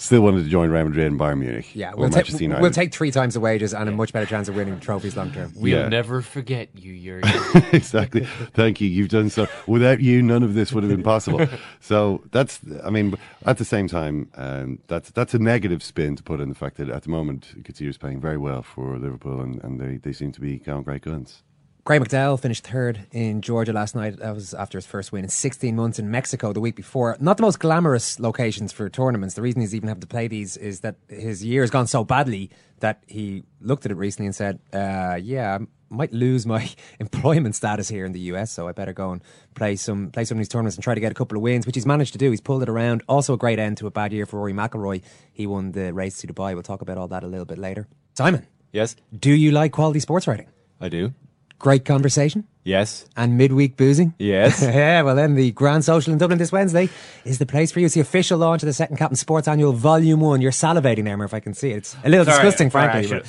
Still 0.00 0.20
wanted 0.20 0.44
to 0.44 0.48
join 0.48 0.70
Real 0.70 0.84
Madrid 0.84 1.08
and 1.08 1.18
Bayern 1.18 1.40
Munich. 1.40 1.74
Yeah, 1.74 1.92
we'll, 1.92 2.08
ta- 2.08 2.22
we'll 2.60 2.70
take 2.70 2.94
three 2.94 3.10
times 3.10 3.34
the 3.34 3.40
wages 3.40 3.74
and 3.74 3.88
a 3.88 3.92
much 3.92 4.12
better 4.12 4.26
chance 4.26 4.48
of 4.48 4.54
winning 4.54 4.78
trophies 4.78 5.16
long 5.16 5.32
term. 5.32 5.52
We'll 5.56 5.72
Yeah. 5.72 5.88
never 5.88 6.22
forget 6.22 6.68
you, 6.78 6.96
Jurgen. 7.20 7.64
exactly. 7.72 8.24
Thank 8.54 8.80
you. 8.80 8.88
You've 8.88 9.08
done 9.08 9.28
so. 9.28 9.48
Without 9.66 10.00
you, 10.00 10.22
none 10.22 10.44
of 10.44 10.54
this 10.54 10.72
would 10.72 10.84
have 10.84 10.90
been 10.90 11.02
possible. 11.02 11.44
so 11.80 12.22
that's, 12.30 12.60
I 12.84 12.90
mean, 12.90 13.16
at 13.44 13.58
the 13.58 13.64
same 13.64 13.88
time, 13.88 14.30
um, 14.36 14.78
that's 14.86 15.10
that's 15.10 15.34
a 15.34 15.38
negative 15.40 15.82
spin 15.82 16.14
to 16.14 16.22
put 16.22 16.40
in 16.40 16.48
the 16.48 16.54
fact 16.54 16.76
that 16.76 16.88
at 16.88 17.02
the 17.02 17.10
moment, 17.10 17.48
Coutinho's 17.64 17.98
playing 17.98 18.20
very 18.20 18.38
well 18.38 18.62
for 18.62 18.98
Liverpool 18.98 19.40
and, 19.40 19.60
and 19.64 19.80
they, 19.80 19.96
they 19.96 20.12
seem 20.12 20.30
to 20.30 20.40
be 20.40 20.60
going 20.60 20.84
great 20.84 21.02
guns. 21.02 21.42
Graeme 21.88 22.04
McDowell 22.04 22.38
finished 22.38 22.66
third 22.66 23.06
in 23.12 23.40
Georgia 23.40 23.72
last 23.72 23.94
night. 23.94 24.18
That 24.18 24.34
was 24.34 24.52
after 24.52 24.76
his 24.76 24.84
first 24.84 25.10
win 25.10 25.24
in 25.24 25.30
16 25.30 25.74
months 25.74 25.98
in 25.98 26.10
Mexico 26.10 26.52
the 26.52 26.60
week 26.60 26.76
before. 26.76 27.16
Not 27.18 27.38
the 27.38 27.42
most 27.42 27.60
glamorous 27.60 28.20
locations 28.20 28.72
for 28.72 28.90
tournaments. 28.90 29.36
The 29.36 29.40
reason 29.40 29.62
he's 29.62 29.74
even 29.74 29.88
having 29.88 30.02
to 30.02 30.06
play 30.06 30.28
these 30.28 30.58
is 30.58 30.80
that 30.80 30.96
his 31.08 31.42
year 31.42 31.62
has 31.62 31.70
gone 31.70 31.86
so 31.86 32.04
badly 32.04 32.50
that 32.80 33.02
he 33.06 33.44
looked 33.62 33.86
at 33.86 33.90
it 33.90 33.94
recently 33.94 34.26
and 34.26 34.36
said, 34.36 34.58
uh, 34.70 35.18
"Yeah, 35.18 35.56
I 35.58 35.66
might 35.88 36.12
lose 36.12 36.44
my 36.44 36.68
employment 37.00 37.54
status 37.54 37.88
here 37.88 38.04
in 38.04 38.12
the 38.12 38.20
US, 38.32 38.52
so 38.52 38.68
I 38.68 38.72
better 38.72 38.92
go 38.92 39.12
and 39.12 39.22
play 39.54 39.74
some 39.74 40.10
play 40.10 40.26
some 40.26 40.36
of 40.36 40.40
these 40.40 40.50
tournaments 40.50 40.76
and 40.76 40.84
try 40.84 40.94
to 40.94 41.00
get 41.00 41.10
a 41.10 41.14
couple 41.14 41.38
of 41.38 41.42
wins." 41.42 41.64
Which 41.64 41.76
he's 41.76 41.86
managed 41.86 42.12
to 42.12 42.18
do. 42.18 42.30
He's 42.30 42.42
pulled 42.42 42.62
it 42.62 42.68
around. 42.68 43.02
Also, 43.08 43.32
a 43.32 43.38
great 43.38 43.58
end 43.58 43.78
to 43.78 43.86
a 43.86 43.90
bad 43.90 44.12
year 44.12 44.26
for 44.26 44.36
Rory 44.40 44.52
McIlroy. 44.52 45.00
He 45.32 45.46
won 45.46 45.72
the 45.72 45.94
race 45.94 46.18
to 46.18 46.26
Dubai. 46.26 46.52
We'll 46.52 46.62
talk 46.62 46.82
about 46.82 46.98
all 46.98 47.08
that 47.08 47.24
a 47.24 47.28
little 47.28 47.46
bit 47.46 47.56
later. 47.56 47.88
Simon, 48.12 48.46
Yes, 48.72 48.94
do 49.18 49.32
you 49.32 49.52
like 49.52 49.72
quality 49.72 50.00
sports 50.00 50.28
writing? 50.28 50.48
I 50.82 50.90
do. 50.90 51.14
Great 51.58 51.84
conversation. 51.84 52.44
Yes. 52.64 53.06
And 53.16 53.36
midweek 53.38 53.76
boozing. 53.76 54.14
Yes. 54.18 54.62
yeah, 54.62 55.02
well, 55.02 55.16
then 55.16 55.34
the 55.34 55.50
Grand 55.52 55.84
Social 55.84 56.12
in 56.12 56.18
Dublin 56.18 56.38
this 56.38 56.52
Wednesday 56.52 56.88
is 57.24 57.38
the 57.38 57.46
place 57.46 57.72
for 57.72 57.80
you. 57.80 57.86
It's 57.86 57.94
the 57.94 58.00
official 58.00 58.38
launch 58.38 58.62
of 58.62 58.66
the 58.66 58.72
Second 58.72 58.96
Captain 58.96 59.16
Sports 59.16 59.48
Annual 59.48 59.72
Volume 59.72 60.20
1. 60.20 60.40
You're 60.40 60.52
salivating 60.52 61.04
there, 61.04 61.22
if 61.24 61.34
I 61.34 61.40
can 61.40 61.54
see 61.54 61.70
it. 61.70 61.78
It's 61.78 61.96
a 62.04 62.08
little 62.08 62.24
Sorry, 62.26 62.36
disgusting, 62.36 62.70
sorry, 62.70 62.84
I 62.88 62.90
frankly. 62.92 63.08
should- 63.08 63.26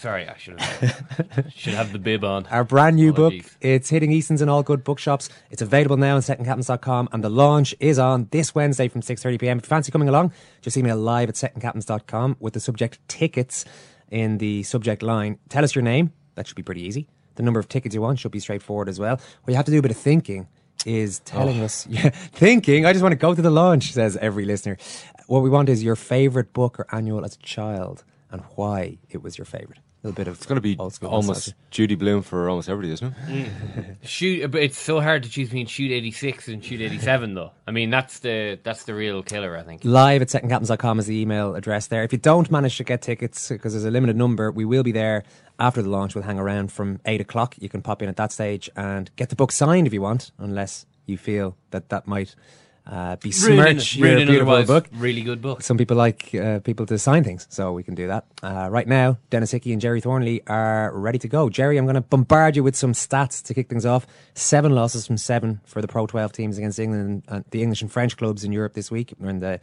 Sorry, 0.00 0.26
I 0.26 0.34
should 0.38 0.58
have 0.58 1.52
should 1.54 1.74
have 1.74 1.92
the 1.92 1.98
bib 1.98 2.24
on. 2.24 2.46
Our 2.46 2.64
brand 2.64 2.96
new 2.96 3.10
Apologies. 3.10 3.42
book. 3.42 3.52
It's 3.60 3.90
hitting 3.90 4.10
Eason's 4.12 4.40
and 4.40 4.50
all 4.50 4.62
good 4.62 4.82
bookshops. 4.82 5.28
It's 5.50 5.60
available 5.60 5.98
now 5.98 6.14
on 6.16 6.22
secondcaptains.com 6.22 7.10
and 7.12 7.22
the 7.22 7.28
launch 7.28 7.74
is 7.80 7.98
on 7.98 8.26
this 8.30 8.54
Wednesday 8.54 8.88
from 8.88 9.02
6.30pm. 9.02 9.58
If 9.58 9.64
you 9.64 9.68
fancy 9.68 9.92
coming 9.92 10.08
along, 10.08 10.32
just 10.62 10.78
email 10.78 10.96
live 10.96 11.28
at 11.28 11.34
secondcaptains.com 11.34 12.36
with 12.40 12.54
the 12.54 12.60
subject 12.60 12.98
tickets 13.08 13.66
in 14.10 14.38
the 14.38 14.62
subject 14.62 15.02
line. 15.02 15.38
Tell 15.50 15.64
us 15.64 15.74
your 15.74 15.82
name. 15.82 16.14
That 16.34 16.46
should 16.46 16.56
be 16.56 16.62
pretty 16.62 16.80
easy. 16.80 17.06
The 17.40 17.44
number 17.46 17.58
of 17.58 17.68
tickets 17.70 17.94
you 17.94 18.02
want 18.02 18.18
should 18.18 18.32
be 18.32 18.38
straightforward 18.38 18.86
as 18.86 19.00
well. 19.00 19.16
What 19.16 19.48
you 19.48 19.54
have 19.54 19.64
to 19.64 19.70
do 19.72 19.78
a 19.78 19.82
bit 19.82 19.90
of 19.90 19.96
thinking 19.96 20.46
is 20.84 21.20
telling 21.20 21.62
Oh. 21.62 21.64
us, 21.64 21.86
yeah, 21.90 22.10
thinking, 22.10 22.84
I 22.84 22.92
just 22.92 23.02
want 23.02 23.12
to 23.14 23.16
go 23.16 23.34
to 23.34 23.40
the 23.40 23.48
launch, 23.50 23.92
says 23.94 24.18
every 24.18 24.44
listener. 24.44 24.76
What 25.26 25.42
we 25.42 25.48
want 25.48 25.70
is 25.70 25.82
your 25.82 25.96
favourite 25.96 26.52
book 26.52 26.78
or 26.78 26.86
annual 26.94 27.24
as 27.24 27.36
a 27.36 27.38
child 27.38 28.04
and 28.30 28.42
why 28.56 28.98
it 29.08 29.22
was 29.22 29.38
your 29.38 29.46
favourite. 29.46 29.80
A 30.02 30.06
little 30.06 30.16
bit 30.16 30.28
of 30.28 30.36
It's 30.36 30.46
going 30.46 30.56
to 30.56 30.62
be 30.62 30.76
almost 30.78 31.02
nostalgia. 31.02 31.54
Judy 31.70 31.94
Blume 31.94 32.22
for 32.22 32.48
almost 32.48 32.70
everybody, 32.70 32.92
isn't 32.94 33.14
it? 33.28 33.96
Shoot, 34.02 34.44
uh, 34.44 34.48
but 34.48 34.62
it's 34.62 34.78
so 34.78 34.98
hard 34.98 35.24
to 35.24 35.28
choose 35.28 35.48
between 35.48 35.66
shoot 35.66 35.92
eighty 35.92 36.10
six 36.10 36.48
and 36.48 36.64
shoot 36.64 36.80
eighty 36.80 36.98
seven, 36.98 37.34
though. 37.34 37.50
I 37.66 37.70
mean, 37.72 37.90
that's 37.90 38.20
the 38.20 38.58
that's 38.62 38.84
the 38.84 38.94
real 38.94 39.22
killer, 39.22 39.58
I 39.58 39.62
think. 39.62 39.84
Live 39.84 40.22
at 40.22 40.28
secondcaptains.com 40.28 41.00
is 41.00 41.06
the 41.06 41.20
email 41.20 41.54
address 41.54 41.88
there. 41.88 42.02
If 42.02 42.12
you 42.12 42.18
don't 42.18 42.50
manage 42.50 42.78
to 42.78 42.84
get 42.84 43.02
tickets, 43.02 43.50
because 43.50 43.74
there's 43.74 43.84
a 43.84 43.90
limited 43.90 44.16
number, 44.16 44.50
we 44.50 44.64
will 44.64 44.82
be 44.82 44.92
there 44.92 45.22
after 45.58 45.82
the 45.82 45.90
launch. 45.90 46.14
We'll 46.14 46.24
hang 46.24 46.38
around 46.38 46.72
from 46.72 46.98
8 47.04 47.20
o'clock. 47.20 47.56
You 47.58 47.68
can 47.68 47.82
pop 47.82 48.00
in 48.00 48.08
at 48.08 48.16
that 48.16 48.32
stage 48.32 48.70
and 48.76 49.14
get 49.16 49.28
the 49.28 49.36
book 49.36 49.52
signed 49.52 49.86
if 49.86 49.92
you 49.92 50.00
want, 50.00 50.32
unless 50.38 50.86
you 51.04 51.18
feel 51.18 51.56
that 51.72 51.90
that 51.90 52.06
might 52.06 52.34
uh, 52.86 53.16
be 53.16 53.30
smirch 53.30 53.96
your 53.96 54.08
Ruining 54.08 54.26
beautiful 54.26 54.62
book. 54.64 54.88
Really 54.92 55.22
good 55.22 55.40
book. 55.40 55.62
Some 55.62 55.76
people 55.76 55.96
like 55.96 56.34
uh, 56.34 56.60
people 56.60 56.86
to 56.86 56.98
sign 56.98 57.24
things, 57.24 57.46
so 57.50 57.72
we 57.72 57.82
can 57.82 57.94
do 57.94 58.06
that. 58.08 58.26
Uh, 58.42 58.68
right 58.70 58.86
now, 58.86 59.18
Denis 59.30 59.52
Hickie 59.52 59.72
and 59.72 59.80
Gerry 59.80 60.00
Thornley 60.00 60.42
are 60.46 60.92
ready 60.92 61.18
to 61.18 61.28
go. 61.28 61.48
Gerry, 61.48 61.76
I'm 61.76 61.84
going 61.84 61.94
to 61.94 62.00
bombard 62.00 62.56
you 62.56 62.64
with 62.64 62.76
some 62.76 62.92
stats 62.92 63.42
to 63.44 63.54
kick 63.54 63.68
things 63.68 63.86
off. 63.86 64.06
Seven 64.34 64.72
losses 64.72 65.06
from 65.06 65.16
seven 65.16 65.60
for 65.64 65.80
the 65.80 65.88
Pro 65.88 66.06
12 66.06 66.32
teams 66.32 66.58
against 66.58 66.78
England 66.78 67.22
and 67.28 67.44
the 67.50 67.62
English 67.62 67.82
and 67.82 67.92
French 67.92 68.16
clubs 68.16 68.44
in 68.44 68.52
Europe 68.52 68.74
this 68.74 68.90
week. 68.90 69.14
We're 69.18 69.30
in 69.30 69.40
the 69.40 69.60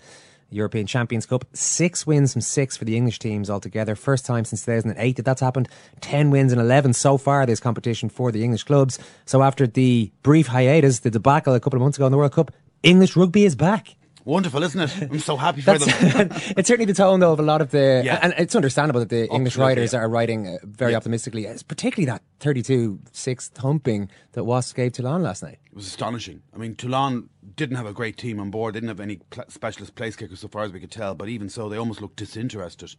European 0.49 0.87
Champions 0.87 1.25
Cup. 1.25 1.45
Six 1.53 2.07
wins 2.07 2.33
from 2.33 2.41
six 2.41 2.77
for 2.77 2.85
the 2.85 2.95
English 2.95 3.19
teams 3.19 3.49
altogether. 3.49 3.95
First 3.95 4.25
time 4.25 4.45
since 4.45 4.63
2008 4.65 5.15
that 5.17 5.25
that's 5.25 5.41
happened. 5.41 5.67
Ten 5.99 6.29
wins 6.29 6.51
and 6.51 6.61
11 6.61 6.93
so 6.93 7.17
far 7.17 7.45
this 7.45 7.59
competition 7.59 8.09
for 8.09 8.31
the 8.31 8.43
English 8.43 8.63
clubs. 8.63 8.99
So 9.25 9.43
after 9.43 9.67
the 9.67 10.11
brief 10.23 10.47
hiatus, 10.47 10.99
the 10.99 11.11
debacle 11.11 11.53
a 11.53 11.59
couple 11.59 11.77
of 11.77 11.81
months 11.81 11.97
ago 11.97 12.05
in 12.05 12.11
the 12.11 12.17
World 12.17 12.31
Cup, 12.31 12.51
English 12.83 13.15
rugby 13.15 13.45
is 13.45 13.55
back. 13.55 13.95
Wonderful, 14.27 14.61
isn't 14.61 14.81
it? 14.81 15.09
I'm 15.09 15.19
so 15.19 15.37
happy 15.37 15.61
for 15.61 15.77
them. 15.77 15.87
it's 16.57 16.67
certainly 16.67 16.83
the 16.83 16.93
tone, 16.93 17.21
though, 17.21 17.31
of 17.31 17.39
a 17.39 17.43
lot 17.43 17.61
of 17.61 17.71
the. 17.71 18.01
Yeah. 18.03 18.19
And 18.21 18.33
it's 18.37 18.55
understandable 18.55 18.99
that 18.99 19.07
the 19.07 19.25
English 19.29 19.53
Absolutely, 19.53 19.75
writers 19.75 19.93
yeah. 19.93 19.99
are 19.99 20.09
writing 20.09 20.47
uh, 20.47 20.57
very 20.65 20.95
optimistically, 20.95 21.45
It's 21.45 21.63
particularly 21.63 22.07
that 22.07 22.23
32 22.41 22.99
6 23.13 23.47
thumping 23.49 24.09
that 24.33 24.43
Wasps 24.43 24.73
gave 24.73 24.91
Toulon 24.91 25.23
last 25.23 25.43
night. 25.43 25.59
It 25.65 25.75
was 25.75 25.87
astonishing. 25.87 26.41
I 26.53 26.57
mean, 26.57 26.75
Toulon 26.75 27.29
didn't 27.55 27.77
have 27.77 27.85
a 27.85 27.93
great 27.93 28.17
team 28.17 28.41
on 28.41 28.51
board. 28.51 28.75
They 28.75 28.81
didn't 28.81 28.89
have 28.89 28.99
any 28.99 29.15
pl- 29.29 29.45
specialist 29.47 29.95
place 29.95 30.17
kickers, 30.17 30.41
so 30.41 30.49
far 30.49 30.63
as 30.63 30.73
we 30.73 30.81
could 30.81 30.91
tell. 30.91 31.15
But 31.15 31.29
even 31.29 31.47
so, 31.47 31.69
they 31.69 31.77
almost 31.77 32.01
looked 32.01 32.17
disinterested. 32.17 32.95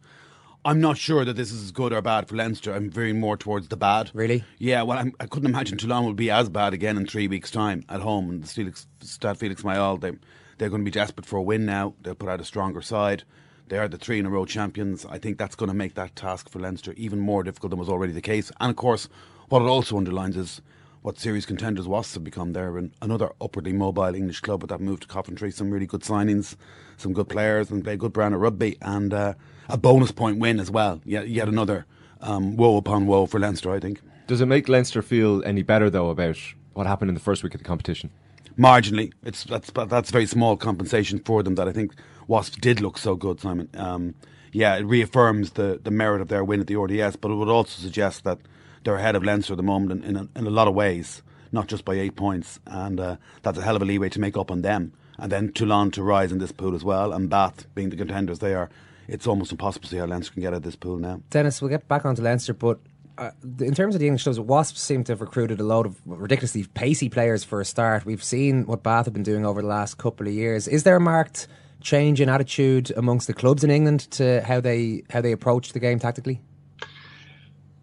I'm 0.69 0.79
not 0.79 0.99
sure 0.99 1.25
that 1.25 1.35
this 1.35 1.51
is 1.51 1.71
good 1.71 1.91
or 1.91 1.99
bad 2.03 2.27
for 2.27 2.35
Leinster. 2.35 2.71
I'm 2.71 2.91
veering 2.91 3.19
more 3.19 3.35
towards 3.35 3.69
the 3.69 3.75
bad. 3.75 4.11
Really? 4.13 4.43
Yeah. 4.59 4.83
Well, 4.83 4.99
I'm, 4.99 5.15
I 5.19 5.25
couldn't 5.25 5.49
imagine 5.49 5.79
Toulon 5.79 6.05
will 6.05 6.13
be 6.13 6.29
as 6.29 6.47
bad 6.47 6.75
again 6.75 6.95
in 6.95 7.07
three 7.07 7.27
weeks' 7.27 7.49
time 7.49 7.83
at 7.89 8.01
home 8.01 8.29
in 8.29 8.41
the 8.41 8.45
Felix, 8.45 8.85
Stade 8.99 9.39
Felix 9.39 9.63
Mayol, 9.63 9.99
They, 9.99 10.11
they're 10.59 10.69
going 10.69 10.83
to 10.83 10.85
be 10.85 10.91
desperate 10.91 11.25
for 11.25 11.37
a 11.37 11.41
win 11.41 11.65
now. 11.65 11.95
They'll 12.03 12.13
put 12.13 12.29
out 12.29 12.39
a 12.39 12.45
stronger 12.45 12.83
side. 12.83 13.23
They 13.69 13.79
are 13.79 13.87
the 13.87 13.97
three 13.97 14.19
in 14.19 14.27
a 14.27 14.29
row 14.29 14.45
champions. 14.45 15.07
I 15.07 15.17
think 15.17 15.39
that's 15.39 15.55
going 15.55 15.69
to 15.69 15.75
make 15.75 15.95
that 15.95 16.15
task 16.15 16.51
for 16.51 16.59
Leinster 16.59 16.93
even 16.97 17.17
more 17.17 17.41
difficult 17.41 17.71
than 17.71 17.79
was 17.79 17.89
already 17.89 18.13
the 18.13 18.21
case. 18.21 18.51
And 18.59 18.69
of 18.69 18.75
course, 18.75 19.09
what 19.47 19.63
it 19.63 19.65
also 19.65 19.97
underlines 19.97 20.37
is 20.37 20.61
what 21.01 21.19
series 21.19 21.45
contenders 21.45 21.87
Wasps 21.87 22.15
have 22.15 22.23
become. 22.23 22.53
They're 22.53 22.77
an, 22.77 22.93
another 23.01 23.31
upwardly 23.41 23.73
mobile 23.73 24.13
English 24.15 24.41
club 24.41 24.61
with 24.61 24.69
that 24.69 24.81
move 24.81 24.99
to 25.01 25.07
Coventry. 25.07 25.51
Some 25.51 25.71
really 25.71 25.85
good 25.85 26.01
signings, 26.01 26.55
some 26.97 27.13
good 27.13 27.29
players, 27.29 27.71
and 27.71 27.83
play 27.83 27.93
a 27.93 27.97
good 27.97 28.13
brand 28.13 28.33
of 28.33 28.41
rugby. 28.41 28.77
And 28.81 29.13
uh, 29.13 29.33
a 29.67 29.77
bonus 29.77 30.11
point 30.11 30.39
win 30.39 30.59
as 30.59 30.69
well. 30.69 31.01
Yet, 31.05 31.29
yet 31.29 31.47
another 31.47 31.85
um, 32.21 32.57
woe 32.57 32.77
upon 32.77 33.07
woe 33.07 33.25
for 33.25 33.39
Leinster, 33.39 33.71
I 33.71 33.79
think. 33.79 34.01
Does 34.27 34.41
it 34.41 34.45
make 34.45 34.67
Leinster 34.67 35.01
feel 35.01 35.43
any 35.43 35.63
better 35.63 35.89
though 35.89 36.09
about 36.09 36.37
what 36.73 36.85
happened 36.85 37.09
in 37.09 37.15
the 37.15 37.21
first 37.21 37.43
week 37.43 37.55
of 37.55 37.61
the 37.61 37.65
competition? 37.65 38.09
Marginally, 38.57 39.13
it's 39.23 39.45
that's 39.45 39.69
but 39.69 39.89
that's 39.89 40.11
very 40.11 40.25
small 40.25 40.57
compensation 40.57 41.19
for 41.19 41.41
them. 41.43 41.55
That 41.55 41.67
I 41.67 41.71
think 41.71 41.93
Wasps 42.27 42.57
did 42.57 42.81
look 42.81 42.97
so 42.97 43.15
good, 43.15 43.39
Simon. 43.39 43.69
Um, 43.73 44.15
yeah, 44.51 44.75
it 44.75 44.83
reaffirms 44.83 45.51
the, 45.51 45.79
the 45.81 45.91
merit 45.91 46.21
of 46.21 46.27
their 46.27 46.43
win 46.43 46.59
at 46.59 46.67
the 46.67 46.75
RDS, 46.75 47.15
but 47.15 47.31
it 47.31 47.35
would 47.35 47.49
also 47.49 47.81
suggest 47.81 48.23
that 48.23 48.39
they're 48.83 48.95
ahead 48.95 49.15
of 49.15 49.23
Leinster 49.23 49.53
at 49.53 49.57
the 49.57 49.63
moment 49.63 50.03
in, 50.03 50.15
in, 50.15 50.17
a, 50.17 50.39
in 50.39 50.47
a 50.47 50.49
lot 50.49 50.67
of 50.67 50.73
ways, 50.73 51.21
not 51.51 51.67
just 51.67 51.85
by 51.85 51.95
eight 51.95 52.15
points, 52.15 52.59
and 52.65 52.99
uh, 52.99 53.15
that's 53.41 53.57
a 53.57 53.61
hell 53.61 53.75
of 53.75 53.81
a 53.81 53.85
leeway 53.85 54.09
to 54.09 54.19
make 54.19 54.37
up 54.37 54.51
on 54.51 54.61
them. 54.61 54.93
And 55.17 55.31
then 55.31 55.51
Toulon 55.51 55.91
to 55.91 56.03
rise 56.03 56.31
in 56.31 56.39
this 56.39 56.51
pool 56.51 56.75
as 56.75 56.83
well, 56.83 57.11
and 57.11 57.29
Bath 57.29 57.67
being 57.75 57.89
the 57.89 57.97
contenders 57.97 58.39
they 58.39 58.53
are. 58.53 58.69
It's 59.07 59.27
almost 59.27 59.51
impossible 59.51 59.83
to 59.85 59.89
see 59.89 59.97
how 59.97 60.05
Leinster 60.05 60.33
can 60.33 60.41
get 60.41 60.53
out 60.53 60.57
of 60.57 60.63
this 60.63 60.75
pool 60.75 60.97
now. 60.97 61.21
Denis, 61.29 61.61
we'll 61.61 61.69
get 61.69 61.87
back 61.87 62.05
onto 62.05 62.21
Leinster, 62.21 62.53
but 62.53 62.79
uh, 63.17 63.31
in 63.59 63.75
terms 63.75 63.95
of 63.95 63.99
the 63.99 64.07
English 64.07 64.23
clubs, 64.23 64.39
Wasps 64.39 64.81
seem 64.81 65.03
to 65.03 65.11
have 65.11 65.21
recruited 65.21 65.59
a 65.59 65.63
load 65.63 65.85
of 65.85 65.99
ridiculously 66.05 66.63
pacey 66.73 67.09
players 67.09 67.43
for 67.43 67.59
a 67.59 67.65
start. 67.65 68.05
We've 68.05 68.23
seen 68.23 68.65
what 68.65 68.81
Bath 68.81 69.05
have 69.05 69.13
been 69.13 69.23
doing 69.23 69.45
over 69.45 69.61
the 69.61 69.67
last 69.67 69.97
couple 69.97 70.27
of 70.27 70.33
years. 70.33 70.67
Is 70.67 70.83
there 70.83 70.95
a 70.95 71.01
marked 71.01 71.47
change 71.81 72.21
in 72.21 72.29
attitude 72.29 72.91
amongst 72.95 73.27
the 73.27 73.33
clubs 73.33 73.63
in 73.63 73.71
England 73.71 74.01
to 74.11 74.41
how 74.41 74.59
they 74.61 75.03
how 75.09 75.21
they 75.21 75.31
approach 75.31 75.73
the 75.73 75.79
game 75.79 75.99
tactically? 75.99 76.41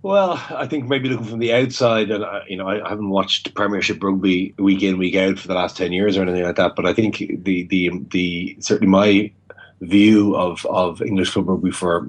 Well, 0.07 0.41
I 0.51 0.69
think 0.69 0.89
maybe 0.89 1.09
looking 1.09 1.27
from 1.27 1.41
the 1.41 1.53
outside, 1.53 2.13
and 2.13 2.23
uh, 2.23 2.43
you 2.47 2.57
know, 2.57 2.69
I 2.69 2.89
haven't 2.89 3.09
watched 3.09 3.53
Premiership 3.55 4.01
rugby 4.01 4.55
week 4.57 4.85
in 4.85 4.99
week 4.99 5.17
out 5.17 5.37
for 5.37 5.49
the 5.49 5.55
last 5.55 5.77
ten 5.77 5.93
years 5.93 6.17
or 6.17 6.23
anything 6.23 6.45
like 6.45 6.55
that. 6.55 6.77
But 6.77 6.87
I 6.87 6.95
think 6.95 7.19
the 7.19 7.65
the 7.65 7.91
the 8.13 8.57
certainly 8.61 8.89
my 8.89 9.33
view 9.81 10.37
of 10.37 10.65
of 10.67 11.03
English 11.03 11.33
club 11.33 11.49
rugby 11.49 11.73
for 11.73 12.07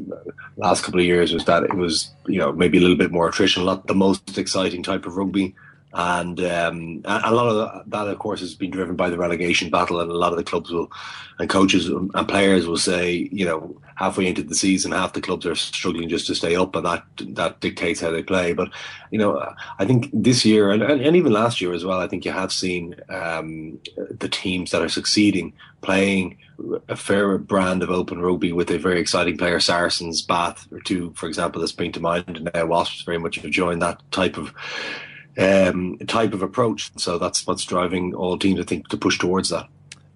last 0.58 0.84
couple 0.84 1.00
of 1.00 1.08
years 1.08 1.34
was 1.34 1.46
that 1.46 1.63
it 1.63 1.74
was 1.74 2.12
you 2.27 2.38
know 2.38 2.51
maybe 2.51 2.77
a 2.77 2.82
little 2.82 2.96
bit 2.96 3.12
more 3.12 3.32
attritional, 3.32 3.66
not 3.66 3.88
the 3.88 3.96
most 3.96 4.38
exciting 4.38 4.84
type 4.84 5.08
of 5.08 5.18
rugby. 5.18 5.56
And 5.94 6.39
um, 6.41 7.01
a 7.06 7.34
lot 7.34 7.48
of 7.48 7.89
that, 7.89 8.08
of 8.08 8.20
course, 8.20 8.41
has 8.41 8.53
been 8.53 8.72
driven 8.72 8.96
by 8.96 9.10
the 9.10 9.17
relegation 9.17 9.70
battle, 9.70 10.00
and 10.01 10.12
a 10.12 10.17
lot 10.17 10.34
of 10.34 10.38
the 10.38 10.44
clubs 10.44 10.70
will, 10.70 10.91
and 11.39 11.50
coaches 11.50 11.88
and 11.88 12.27
players 12.27 12.67
will 12.67 12.77
say, 12.77 13.29
you 13.32 13.46
know, 13.46 13.79
halfway 13.96 14.27
into 14.27 14.44
the 14.44 14.53
season, 14.53 14.91
half 14.91 15.13
the 15.13 15.22
clubs 15.22 15.46
are 15.46 15.56
struggling 15.56 16.10
just 16.10 16.27
to 16.27 16.36
stay 16.36 16.56
up, 16.56 16.75
and 16.75 16.86
that 16.86 17.03
that 17.29 17.62
dictates 17.62 18.01
how 18.01 18.12
they 18.12 18.22
play. 18.22 18.53
But 18.53 18.70
you 19.12 19.17
know, 19.17 19.53
I 19.79 19.86
think 19.86 20.10
this 20.13 20.46
year 20.46 20.72
and, 20.72 20.84
and, 20.84 21.01
and 21.01 21.15
even 21.15 21.32
last 21.32 21.62
year 21.62 21.74
as 21.74 21.86
well, 21.86 22.00
I 22.00 22.08
think 22.08 22.25
you 22.25 22.32
have 22.32 22.51
seen 22.51 22.96
um, 23.10 23.79
the 24.20 24.29
teams 24.29 24.72
that 24.72 24.82
are 24.82 24.89
succeeding 24.89 25.53
playing 25.82 26.38
a 26.89 26.96
fair 26.96 27.38
brand 27.38 27.84
of 27.84 27.89
open 27.89 28.22
rugby 28.22 28.51
with 28.51 28.70
a 28.72 28.79
very 28.79 29.00
exciting 29.00 29.38
player, 29.38 29.60
Saracens, 29.60 30.22
Bath, 30.22 30.67
or 30.72 30.79
two, 30.79 31.13
for 31.15 31.27
example, 31.27 31.62
that 31.62 31.67
spring 31.67 31.91
to 31.94 32.00
mind, 32.00 32.25
and 32.27 32.50
now 32.53 32.65
Wasps 32.65 33.03
very 33.03 33.20
much 33.20 33.38
have 33.38 33.51
joined 33.51 33.82
that 33.82 34.01
type 34.12 34.38
of 34.38 34.53
um, 35.38 35.98
type 36.08 36.34
of 36.34 36.41
approach. 36.41 36.91
So 36.98 37.17
that's 37.17 37.46
what's 37.46 37.63
driving 37.65 38.13
all 38.15 38.38
teams, 38.38 38.60
I 38.60 38.63
think, 38.63 38.88
to 38.89 38.98
push 38.98 39.17
towards 39.17 39.50
that. 39.50 39.67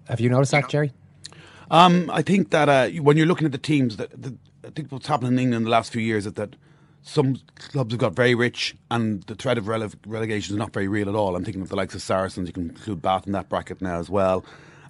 Have 0.08 0.20
you 0.20 0.28
noticed 0.28 0.52
that, 0.52 0.68
Gerry? 0.68 0.92
Um, 1.70 2.10
I 2.12 2.22
think 2.22 2.50
that 2.50 2.68
uh, 2.68 2.88
when 3.02 3.16
you're 3.16 3.26
looking 3.26 3.46
at 3.46 3.52
the 3.52 3.58
teams, 3.58 3.96
that 3.96 4.10
the, 4.20 4.36
I 4.66 4.70
think 4.70 4.92
what's 4.92 5.06
happened 5.06 5.32
in 5.32 5.38
England 5.38 5.62
in 5.62 5.64
the 5.64 5.70
last 5.70 5.92
few 5.92 6.02
years 6.02 6.26
is 6.26 6.34
that 6.34 6.56
some 7.02 7.40
clubs 7.56 7.92
have 7.92 8.00
got 8.00 8.14
very 8.14 8.34
rich, 8.34 8.76
and 8.90 9.22
the 9.24 9.34
threat 9.34 9.58
of 9.58 9.64
rele- 9.64 9.94
relegation 10.06 10.54
is 10.54 10.58
not 10.58 10.72
very 10.72 10.88
real 10.88 11.08
at 11.08 11.14
all. 11.14 11.34
I'm 11.34 11.44
thinking 11.44 11.62
of 11.62 11.68
the 11.68 11.76
likes 11.76 11.94
of 11.94 12.02
Saracens. 12.02 12.48
You 12.48 12.52
can 12.52 12.70
include 12.70 13.02
Bath 13.02 13.26
in 13.26 13.32
that 13.32 13.48
bracket 13.48 13.80
now 13.82 13.98
as 13.98 14.08
well. 14.08 14.44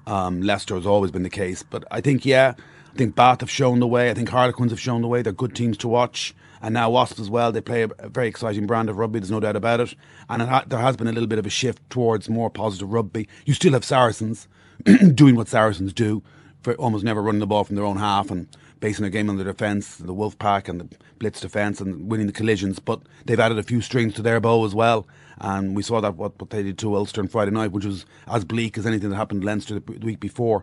Um, 0.07 0.43
Leicester 0.43 0.75
has 0.75 0.87
always 0.87 1.11
been 1.11 1.23
the 1.23 1.31
case, 1.31 1.63
but 1.63 1.85
I 1.91 2.01
think 2.01 2.27
yeah, 2.27 2.55
I 2.93 2.97
think 2.97 3.15
Bath 3.15 3.41
have 3.41 3.51
shown 3.51 3.81
the 3.81 3.87
way. 3.87 4.11
I 4.11 4.15
think 4.15 4.29
Harlequins 4.29 4.73
have 4.73 4.81
shown 4.81 5.01
the 5.01 5.09
way. 5.09 5.23
They're 5.23 5.33
good 5.33 5.55
teams 5.55 5.79
to 5.79 5.89
watch, 5.89 6.35
and 6.63 6.73
now 6.73 6.89
Wasps 6.89 7.19
as 7.19 7.29
well. 7.29 7.51
They 7.51 7.61
play 7.61 7.83
a, 7.83 8.09
very 8.09 8.29
exciting 8.29 8.67
brand 8.67 8.89
of 8.89 8.97
rugby. 8.97 9.19
There's 9.19 9.33
no 9.33 9.41
doubt 9.41 9.57
about 9.57 9.81
it. 9.81 9.95
And 10.31 10.41
it 10.41 10.49
ha- 10.49 10.65
there 10.67 10.79
has 10.79 10.97
been 10.97 11.09
a 11.09 11.13
little 11.13 11.27
bit 11.27 11.41
of 11.41 11.47
a 11.47 11.51
shift 11.51 11.83
towards 11.91 12.29
more 12.31 12.49
positive 12.49 12.93
rugby. 12.93 13.29
You 13.45 13.53
still 13.53 13.73
have 13.73 13.85
Saracens 13.85 14.47
doing 15.15 15.35
what 15.35 15.49
Saracens 15.49 15.93
do, 15.93 16.23
for 16.63 16.75
almost 16.75 17.05
never 17.05 17.21
running 17.21 17.41
the 17.41 17.47
ball 17.47 17.65
from 17.65 17.75
their 17.75 17.85
own 17.85 17.97
half 17.97 18.31
and 18.31 18.47
basing 18.79 19.03
their 19.03 19.11
game 19.11 19.29
on 19.29 19.37
the 19.37 19.45
defence, 19.45 19.97
the 19.97 20.15
wolf 20.15 20.39
pack 20.39 20.69
and 20.69 20.81
the 20.81 20.89
blitz 21.19 21.41
defence 21.41 21.81
and 21.81 22.09
winning 22.09 22.29
the 22.29 22.33
collisions. 22.33 22.79
But 22.79 23.01
they've 23.25 23.39
added 23.39 23.59
a 23.59 23.65
few 23.65 23.81
strings 23.81 24.15
to 24.15 24.23
their 24.23 24.41
bow 24.41 24.65
as 24.65 24.75
well. 24.75 25.07
And 25.39 25.75
we 25.75 25.83
saw 25.83 26.01
that 26.01 26.15
what, 26.15 26.41
what 26.41 26.51
they 26.51 26.63
did 26.63 26.79
to 26.79 26.95
Ulster 26.95 27.21
on 27.21 27.29
Friday 27.29 27.51
night, 27.51 27.73
which 27.73 27.85
was 27.85 28.07
as 28.29 28.45
bleak 28.45 28.79
as 28.79 28.87
anything 28.87 29.11
that 29.11 29.17
happened 29.17 29.41
to 29.41 29.47
Leinster 29.47 29.75
the, 29.75 29.99
the 29.99 30.07
week 30.07 30.21
before. 30.21 30.63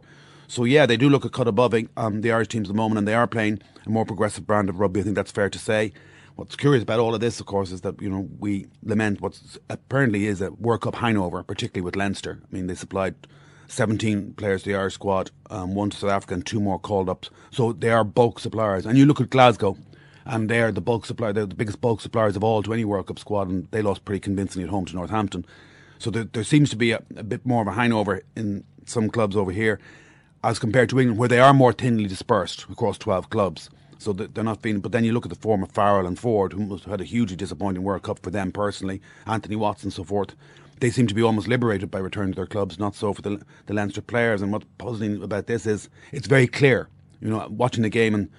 So 0.49 0.63
yeah, 0.63 0.87
they 0.87 0.97
do 0.97 1.09
look 1.09 1.25
a 1.25 1.29
cut 1.29 1.47
above 1.47 1.75
um, 1.95 2.21
the 2.21 2.31
Irish 2.31 2.47
teams 2.47 2.69
at 2.69 2.73
the 2.73 2.77
moment, 2.77 2.97
and 2.97 3.07
they 3.07 3.13
are 3.13 3.27
playing 3.27 3.61
a 3.85 3.89
more 3.89 4.03
progressive 4.03 4.47
brand 4.47 4.67
of 4.67 4.79
rugby. 4.79 4.99
I 4.99 5.03
think 5.03 5.15
that's 5.15 5.31
fair 5.31 5.49
to 5.49 5.59
say. 5.59 5.93
What's 6.35 6.55
curious 6.55 6.81
about 6.81 6.99
all 6.99 7.13
of 7.13 7.21
this, 7.21 7.39
of 7.39 7.45
course, 7.45 7.71
is 7.71 7.81
that 7.81 8.01
you 8.01 8.09
know 8.09 8.27
we 8.39 8.65
lament 8.81 9.21
what 9.21 9.39
apparently 9.69 10.25
is 10.25 10.41
a 10.41 10.51
World 10.53 10.81
Cup 10.81 10.95
hangover, 10.95 11.43
particularly 11.43 11.83
with 11.85 11.95
Leinster. 11.95 12.41
I 12.41 12.55
mean, 12.55 12.65
they 12.65 12.73
supplied 12.73 13.13
17 13.67 14.33
players 14.33 14.63
to 14.63 14.69
the 14.69 14.75
Irish 14.75 14.95
squad, 14.95 15.29
um, 15.51 15.75
one 15.75 15.91
to 15.91 15.97
South 15.97 16.09
Africa, 16.09 16.33
and 16.33 16.45
two 16.45 16.59
more 16.59 16.79
called 16.79 17.09
up. 17.09 17.27
So 17.51 17.71
they 17.71 17.91
are 17.91 18.03
bulk 18.03 18.39
suppliers. 18.39 18.87
And 18.87 18.97
you 18.97 19.05
look 19.05 19.21
at 19.21 19.29
Glasgow, 19.29 19.77
and 20.25 20.49
they're 20.49 20.71
the 20.71 20.81
bulk 20.81 21.05
supplier. 21.05 21.31
They're 21.31 21.45
the 21.45 21.53
biggest 21.53 21.79
bulk 21.79 22.01
suppliers 22.01 22.35
of 22.35 22.43
all 22.43 22.63
to 22.63 22.73
any 22.73 22.85
World 22.85 23.05
Cup 23.05 23.19
squad, 23.19 23.49
and 23.49 23.67
they 23.69 23.83
lost 23.83 24.03
pretty 24.03 24.19
convincingly 24.19 24.63
at 24.63 24.71
home 24.71 24.85
to 24.85 24.95
Northampton. 24.95 25.45
So 25.99 26.09
there, 26.09 26.23
there 26.23 26.43
seems 26.43 26.71
to 26.71 26.75
be 26.75 26.91
a, 26.91 27.03
a, 27.17 27.23
bit 27.23 27.45
more 27.45 27.61
of 27.61 27.67
a 27.67 27.73
hangover 27.73 28.23
in 28.35 28.63
some 28.85 29.09
clubs 29.09 29.35
over 29.35 29.51
here, 29.51 29.79
as 30.43 30.59
compared 30.59 30.89
to 30.89 30.99
England, 30.99 31.19
where 31.19 31.29
they 31.29 31.39
are 31.39 31.53
more 31.53 31.73
thinly 31.73 32.07
dispersed 32.07 32.65
across 32.69 32.97
12 32.97 33.29
clubs. 33.29 33.69
So 33.97 34.13
they're 34.13 34.43
not 34.43 34.61
being. 34.61 34.79
But 34.79 34.93
then 34.93 35.03
you 35.03 35.11
look 35.11 35.25
at 35.25 35.29
the 35.29 35.35
form 35.35 35.61
of 35.61 35.71
Farrell 35.71 36.07
and 36.07 36.17
Ford, 36.17 36.53
who 36.53 36.77
had 36.87 37.01
a 37.01 37.05
hugely 37.05 37.35
disappointing 37.35 37.83
World 37.83 38.03
Cup 38.03 38.19
for 38.19 38.31
them 38.31 38.51
personally. 38.51 39.01
Anthony 39.27 39.57
Watts 39.57 39.83
and 39.83 39.91
so 39.91 40.03
forth 40.03 40.35
they 40.79 40.89
seem 40.89 41.07
to 41.07 41.13
be 41.13 41.21
almost 41.21 41.47
liberated 41.47 41.91
by 41.91 41.99
returning 41.99 42.31
to 42.31 42.37
their 42.37 42.45
clubs, 42.45 42.79
not 42.79 42.95
so 42.95 43.13
for 43.13 43.21
the, 43.21 43.41
the 43.65 43.73
Leinster 43.73 44.01
players. 44.01 44.41
And 44.41 44.51
what's 44.51 44.65
puzzling 44.77 45.21
about 45.21 45.47
this 45.47 45.65
is 45.65 45.89
it's 46.11 46.27
very 46.27 46.47
clear. 46.47 46.87
You 47.21 47.29
know, 47.29 47.47
watching 47.49 47.83
the 47.83 47.89
game 47.89 48.15
and 48.15 48.29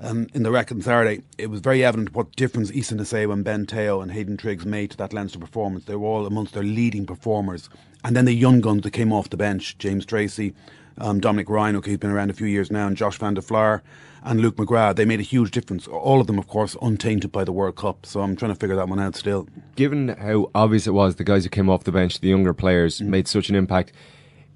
um, 0.00 0.26
in 0.34 0.42
the 0.42 0.50
rec 0.50 0.72
on 0.72 0.82
Saturday, 0.82 1.22
it 1.38 1.48
was 1.48 1.60
very 1.60 1.84
evident 1.84 2.14
what 2.14 2.34
difference 2.36 2.72
Isa 2.72 2.94
Nacewa 2.94 3.32
and 3.32 3.44
Ben 3.44 3.64
Te'o 3.64 4.02
and 4.02 4.10
Hayden 4.10 4.36
Triggs 4.36 4.66
made 4.66 4.90
to 4.90 4.96
that 4.96 5.12
Leinster 5.12 5.38
performance. 5.38 5.84
They 5.84 5.94
were 5.94 6.06
all 6.06 6.26
amongst 6.26 6.54
their 6.54 6.62
leading 6.62 7.06
performers. 7.06 7.68
And 8.02 8.16
then 8.16 8.24
the 8.24 8.34
young 8.34 8.60
guns 8.60 8.82
that 8.82 8.90
came 8.90 9.12
off 9.12 9.30
the 9.30 9.36
bench, 9.36 9.78
James 9.78 10.04
Tracy, 10.04 10.52
um, 10.98 11.20
Dominic 11.20 11.48
Ryan, 11.48 11.82
he's 11.82 11.98
been 11.98 12.10
around 12.10 12.30
a 12.30 12.34
few 12.34 12.46
years 12.46 12.70
now, 12.70 12.86
and 12.86 12.96
Josh 12.96 13.18
van 13.18 13.34
der 13.34 13.40
Flier 13.40 13.82
and 14.24 14.40
Luke 14.40 14.56
McGrath, 14.56 14.96
they 14.96 15.04
made 15.04 15.20
a 15.20 15.24
huge 15.24 15.50
difference. 15.50 15.86
All 15.86 16.20
of 16.20 16.26
them, 16.26 16.38
of 16.38 16.48
course, 16.48 16.76
untainted 16.80 17.30
by 17.30 17.44
the 17.44 17.52
World 17.52 17.76
Cup. 17.76 18.06
So 18.06 18.22
I'm 18.22 18.36
trying 18.36 18.52
to 18.52 18.58
figure 18.58 18.76
that 18.76 18.88
one 18.88 18.98
out 18.98 19.14
still. 19.16 19.46
Given 19.76 20.08
how 20.08 20.50
obvious 20.54 20.86
it 20.86 20.92
was, 20.92 21.16
the 21.16 21.24
guys 21.24 21.44
who 21.44 21.50
came 21.50 21.68
off 21.68 21.84
the 21.84 21.92
bench, 21.92 22.20
the 22.20 22.28
younger 22.28 22.54
players, 22.54 23.00
mm. 23.00 23.06
made 23.06 23.28
such 23.28 23.50
an 23.50 23.54
impact. 23.54 23.92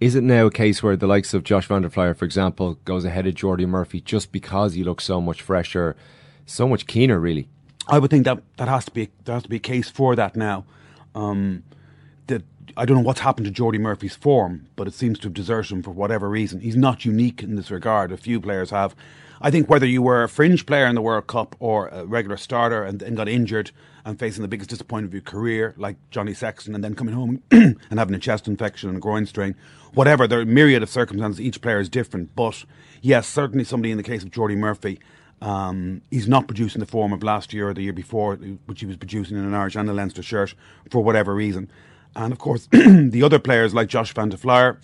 Is 0.00 0.14
it 0.14 0.22
now 0.22 0.46
a 0.46 0.50
case 0.50 0.82
where 0.82 0.96
the 0.96 1.06
likes 1.06 1.34
of 1.34 1.44
Josh 1.44 1.66
van 1.66 1.82
der 1.82 1.90
Flier, 1.90 2.14
for 2.14 2.24
example, 2.24 2.78
goes 2.84 3.04
ahead 3.04 3.26
of 3.26 3.34
Jordi 3.34 3.66
Murphy 3.66 4.00
just 4.00 4.32
because 4.32 4.74
he 4.74 4.84
looks 4.84 5.04
so 5.04 5.20
much 5.20 5.42
fresher, 5.42 5.96
so 6.46 6.68
much 6.68 6.86
keener, 6.86 7.18
really? 7.18 7.48
I 7.88 7.98
would 7.98 8.10
think 8.10 8.24
that 8.24 8.42
that 8.56 8.68
has 8.68 8.84
to 8.84 8.90
be 8.90 9.10
there 9.24 9.34
has 9.34 9.42
to 9.42 9.48
be 9.48 9.56
a 9.56 9.60
case 9.60 9.88
for 9.90 10.14
that 10.14 10.36
now. 10.36 10.64
Um, 11.14 11.64
I 12.78 12.84
don't 12.84 12.98
know 12.98 13.02
what's 13.02 13.20
happened 13.20 13.52
to 13.52 13.62
Jordi 13.62 13.80
Murphy's 13.80 14.14
form, 14.14 14.68
but 14.76 14.86
it 14.86 14.94
seems 14.94 15.18
to 15.18 15.24
have 15.24 15.34
deserted 15.34 15.72
him 15.72 15.82
for 15.82 15.90
whatever 15.90 16.30
reason. 16.30 16.60
He's 16.60 16.76
not 16.76 17.04
unique 17.04 17.42
in 17.42 17.56
this 17.56 17.72
regard. 17.72 18.12
A 18.12 18.16
few 18.16 18.40
players 18.40 18.70
have. 18.70 18.94
I 19.40 19.50
think 19.50 19.68
whether 19.68 19.84
you 19.84 20.00
were 20.00 20.22
a 20.22 20.28
fringe 20.28 20.64
player 20.64 20.86
in 20.86 20.94
the 20.94 21.02
World 21.02 21.26
Cup 21.26 21.56
or 21.58 21.88
a 21.88 22.06
regular 22.06 22.36
starter 22.36 22.84
and, 22.84 23.16
got 23.16 23.28
injured 23.28 23.72
and 24.04 24.16
facing 24.16 24.42
the 24.42 24.48
biggest 24.48 24.70
disappointment 24.70 25.10
of 25.10 25.14
your 25.14 25.22
career, 25.22 25.74
like 25.76 25.96
Johnny 26.12 26.34
Sexton, 26.34 26.72
and 26.72 26.84
then 26.84 26.94
coming 26.94 27.14
home 27.14 27.42
and 27.50 27.98
having 27.98 28.14
a 28.14 28.18
chest 28.20 28.46
infection 28.46 28.88
and 28.88 28.98
a 28.98 29.00
groin 29.00 29.26
strain, 29.26 29.56
whatever, 29.94 30.28
there 30.28 30.38
are 30.38 30.46
myriad 30.46 30.82
of 30.82 30.88
circumstances. 30.88 31.40
Each 31.40 31.60
player 31.60 31.80
is 31.80 31.88
different. 31.88 32.36
But 32.36 32.64
yes, 33.02 33.26
certainly 33.26 33.64
somebody 33.64 33.90
in 33.90 33.96
the 33.96 34.04
case 34.04 34.22
of 34.22 34.30
Jordi 34.30 34.56
Murphy, 34.56 35.00
um, 35.42 36.02
he's 36.12 36.28
not 36.28 36.46
producing 36.46 36.78
the 36.78 36.86
form 36.86 37.12
of 37.12 37.24
last 37.24 37.52
year 37.52 37.68
or 37.68 37.74
the 37.74 37.82
year 37.82 37.92
before, 37.92 38.36
which 38.66 38.80
he 38.80 38.86
was 38.86 38.96
producing 38.96 39.36
in 39.36 39.44
an 39.44 39.54
Irish 39.54 39.74
and 39.74 39.90
a 39.90 39.92
Leinster 39.92 40.22
shirt 40.22 40.54
for 40.90 41.02
whatever 41.02 41.34
reason. 41.34 41.68
And 42.16 42.32
of 42.32 42.38
course, 42.38 42.66
the 42.72 43.22
other 43.22 43.38
players 43.38 43.74
like 43.74 43.88
Josh 43.88 44.12
van 44.12 44.28
der 44.30 44.36
Flier 44.36 44.78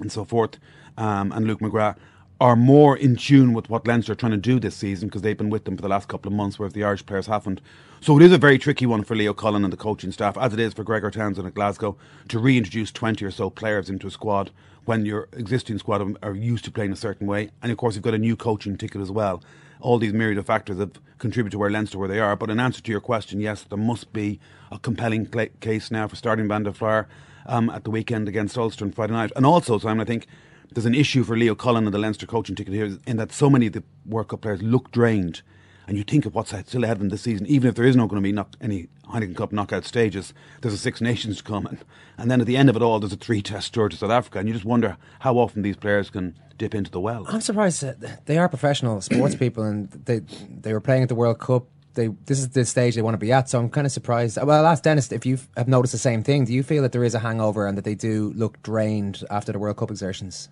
and 0.00 0.12
so 0.12 0.24
forth, 0.24 0.58
um, 0.98 1.32
and 1.32 1.46
Luke 1.46 1.60
McGrath 1.60 1.96
are 2.40 2.56
more 2.56 2.96
in 2.96 3.16
tune 3.16 3.54
with 3.54 3.70
what 3.70 3.86
Leinster 3.86 4.12
are 4.12 4.16
trying 4.16 4.32
to 4.32 4.38
do 4.38 4.60
this 4.60 4.76
season 4.76 5.08
because 5.08 5.22
they've 5.22 5.38
been 5.38 5.48
with 5.48 5.64
them 5.64 5.76
for 5.76 5.82
the 5.82 5.88
last 5.88 6.08
couple 6.08 6.30
of 6.30 6.36
months, 6.36 6.58
whereas 6.58 6.74
the 6.74 6.84
Irish 6.84 7.06
players 7.06 7.26
haven't. 7.26 7.62
So 8.00 8.16
it 8.16 8.22
is 8.22 8.32
a 8.32 8.38
very 8.38 8.58
tricky 8.58 8.84
one 8.84 9.04
for 9.04 9.16
Leo 9.16 9.32
Cullen 9.32 9.64
and 9.64 9.72
the 9.72 9.78
coaching 9.78 10.12
staff, 10.12 10.36
as 10.36 10.52
it 10.52 10.60
is 10.60 10.74
for 10.74 10.84
Gregor 10.84 11.10
Townsend 11.10 11.46
at 11.46 11.54
Glasgow, 11.54 11.96
to 12.28 12.38
reintroduce 12.38 12.92
20 12.92 13.24
or 13.24 13.30
so 13.30 13.48
players 13.48 13.88
into 13.88 14.06
a 14.06 14.10
squad 14.10 14.50
when 14.84 15.06
your 15.06 15.28
existing 15.32 15.78
squad 15.78 16.16
are 16.22 16.34
used 16.34 16.64
to 16.66 16.70
playing 16.70 16.92
a 16.92 16.96
certain 16.96 17.26
way. 17.26 17.50
And 17.62 17.72
of 17.72 17.78
course, 17.78 17.94
you've 17.94 18.04
got 18.04 18.14
a 18.14 18.18
new 18.18 18.36
coaching 18.36 18.76
ticket 18.76 19.00
as 19.00 19.10
well. 19.10 19.42
All 19.80 19.98
these 19.98 20.12
myriad 20.12 20.38
of 20.38 20.46
factors 20.46 20.78
have 20.78 20.92
contributed 21.18 21.52
to 21.52 21.58
where 21.58 21.70
Leinster 21.70 21.98
where 21.98 22.08
they 22.08 22.20
are. 22.20 22.36
But 22.36 22.50
in 22.50 22.60
answer 22.60 22.82
to 22.82 22.92
your 22.92 23.00
question, 23.00 23.40
yes, 23.40 23.62
there 23.62 23.78
must 23.78 24.12
be 24.12 24.38
a 24.70 24.78
compelling 24.78 25.26
case 25.60 25.90
now 25.90 26.08
for 26.08 26.16
starting 26.16 26.48
Van 26.48 26.62
der 26.62 26.72
Flier 26.72 27.08
um, 27.46 27.70
at 27.70 27.84
the 27.84 27.90
weekend 27.90 28.28
against 28.28 28.58
Ulster 28.58 28.84
on 28.84 28.92
Friday 28.92 29.12
night. 29.12 29.32
And 29.36 29.46
also, 29.46 29.78
Simon, 29.78 30.00
I 30.00 30.04
think 30.04 30.26
there's 30.72 30.86
an 30.86 30.94
issue 30.94 31.24
for 31.24 31.36
Leo 31.36 31.54
Cullen 31.54 31.84
and 31.84 31.94
the 31.94 31.98
Leinster 31.98 32.26
coaching 32.26 32.56
ticket 32.56 32.74
here 32.74 32.98
in 33.06 33.16
that 33.16 33.32
so 33.32 33.48
many 33.48 33.68
of 33.68 33.72
the 33.72 33.84
World 34.04 34.28
Cup 34.28 34.42
players 34.42 34.62
look 34.62 34.90
drained. 34.90 35.42
And 35.88 35.96
you 35.96 36.02
think 36.02 36.26
of 36.26 36.34
what's 36.34 36.52
still 36.66 36.82
ahead 36.82 36.96
of 36.96 36.98
them 36.98 37.10
this 37.10 37.22
season, 37.22 37.46
even 37.46 37.68
if 37.68 37.76
there 37.76 37.84
is 37.84 37.94
not 37.94 38.08
going 38.08 38.20
to 38.20 38.26
be 38.26 38.32
knock, 38.32 38.54
any 38.60 38.88
Heineken 39.08 39.36
Cup 39.36 39.52
knockout 39.52 39.84
stages, 39.84 40.34
there's 40.60 40.74
a 40.74 40.78
Six 40.78 41.00
Nations 41.00 41.40
coming. 41.40 41.78
And 42.18 42.28
then 42.28 42.40
at 42.40 42.46
the 42.48 42.56
end 42.56 42.68
of 42.68 42.74
it 42.74 42.82
all, 42.82 42.98
there's 42.98 43.12
a 43.12 43.16
three 43.16 43.40
test 43.40 43.72
tour 43.72 43.88
to 43.88 43.96
South 43.96 44.10
Africa. 44.10 44.40
And 44.40 44.48
you 44.48 44.54
just 44.54 44.64
wonder 44.64 44.96
how 45.20 45.36
often 45.38 45.62
these 45.62 45.76
players 45.76 46.10
can 46.10 46.36
dip 46.58 46.74
into 46.74 46.90
the 46.90 46.98
well. 46.98 47.24
I'm 47.28 47.40
surprised 47.40 47.82
that 47.82 48.26
they 48.26 48.36
are 48.36 48.48
professional 48.48 49.00
sports 49.00 49.36
people 49.36 49.62
and 49.62 49.88
they, 49.90 50.22
they 50.48 50.72
were 50.72 50.80
playing 50.80 51.04
at 51.04 51.08
the 51.08 51.14
World 51.14 51.38
Cup 51.38 51.66
they 51.96 52.08
this 52.26 52.38
is 52.38 52.50
the 52.50 52.64
stage 52.64 52.94
they 52.94 53.02
want 53.02 53.14
to 53.14 53.18
be 53.18 53.32
at. 53.32 53.48
So 53.48 53.58
I'm 53.58 53.68
kind 53.68 53.86
of 53.86 53.92
surprised. 53.92 54.38
Well, 54.40 54.52
I'll 54.52 54.66
ask 54.66 54.84
Denis 54.84 55.10
if 55.10 55.26
you 55.26 55.38
have 55.56 55.66
noticed 55.66 55.92
the 55.92 55.98
same 55.98 56.22
thing. 56.22 56.44
Do 56.44 56.52
you 56.52 56.62
feel 56.62 56.82
that 56.82 56.92
there 56.92 57.04
is 57.04 57.14
a 57.14 57.18
hangover 57.18 57.66
and 57.66 57.76
that 57.76 57.84
they 57.84 57.94
do 57.94 58.32
look 58.36 58.62
drained 58.62 59.24
after 59.30 59.50
the 59.52 59.58
World 59.58 59.78
Cup 59.78 59.90
exertions? 59.90 60.48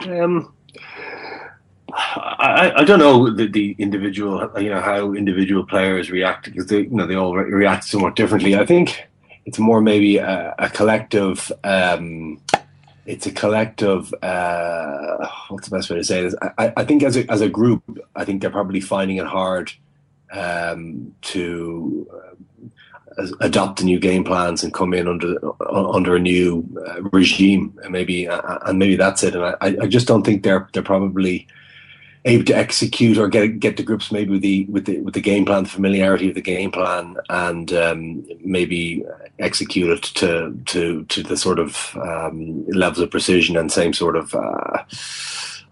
Um, 0.00 0.52
I, 1.92 2.72
I 2.76 2.84
don't 2.84 2.98
know 2.98 3.32
the, 3.32 3.46
the 3.46 3.76
individual, 3.78 4.50
you 4.60 4.70
know, 4.70 4.80
how 4.80 5.12
individual 5.12 5.64
players 5.64 6.10
react 6.10 6.46
because 6.46 6.66
they, 6.66 6.80
you 6.80 6.90
know, 6.90 7.06
they 7.06 7.14
all 7.14 7.34
re- 7.34 7.50
react 7.50 7.84
somewhat 7.84 8.16
differently. 8.16 8.56
I 8.56 8.66
think 8.66 9.06
it's 9.44 9.58
more 9.58 9.80
maybe 9.80 10.16
a, 10.18 10.54
a 10.58 10.68
collective. 10.68 11.52
Um, 11.62 12.40
it's 13.06 13.26
a 13.26 13.30
collective. 13.30 14.12
Uh, 14.20 15.28
what's 15.48 15.68
the 15.68 15.76
best 15.76 15.88
way 15.88 15.96
to 15.96 16.04
say 16.04 16.22
this? 16.22 16.34
I, 16.58 16.72
I 16.76 16.84
think 16.84 17.04
as 17.04 17.16
a 17.16 17.30
as 17.30 17.40
a 17.40 17.48
group, 17.48 17.82
I 18.16 18.24
think 18.24 18.40
they're 18.40 18.50
probably 18.50 18.80
finding 18.80 19.18
it 19.18 19.26
hard 19.26 19.72
um, 20.32 21.14
to 21.22 22.08
adopt 23.40 23.82
new 23.82 23.98
game 23.98 24.24
plans 24.24 24.62
and 24.62 24.74
come 24.74 24.92
in 24.92 25.08
under 25.08 25.38
under 25.70 26.16
a 26.16 26.20
new 26.20 26.68
uh, 26.86 27.02
regime. 27.12 27.78
And 27.82 27.92
maybe 27.92 28.28
uh, 28.28 28.58
and 28.66 28.78
maybe 28.78 28.96
that's 28.96 29.22
it. 29.22 29.34
And 29.34 29.44
I, 29.44 29.56
I 29.60 29.86
just 29.86 30.06
don't 30.06 30.24
think 30.24 30.42
they're 30.42 30.68
they're 30.72 30.82
probably 30.82 31.46
able 32.26 32.44
to 32.44 32.56
execute 32.56 33.18
or 33.18 33.28
get 33.28 33.60
get 33.60 33.76
to 33.76 33.82
grips 33.82 34.10
maybe 34.10 34.30
with 34.30 34.42
the 34.42 34.64
with 34.66 34.84
the 34.84 35.00
with 35.00 35.14
the 35.14 35.20
game 35.20 35.44
plan 35.44 35.62
the 35.62 35.68
familiarity 35.68 36.28
of 36.28 36.34
the 36.34 36.40
game 36.40 36.72
plan 36.72 37.16
and 37.30 37.72
um, 37.72 38.26
maybe 38.44 39.04
execute 39.38 39.90
it 39.90 40.02
to 40.02 40.52
to 40.66 41.04
to 41.04 41.22
the 41.22 41.36
sort 41.36 41.60
of 41.60 41.96
um, 42.02 42.66
levels 42.68 42.98
of 42.98 43.10
precision 43.10 43.56
and 43.56 43.70
same 43.70 43.92
sort 43.92 44.16
of 44.16 44.34
uh, 44.34 44.82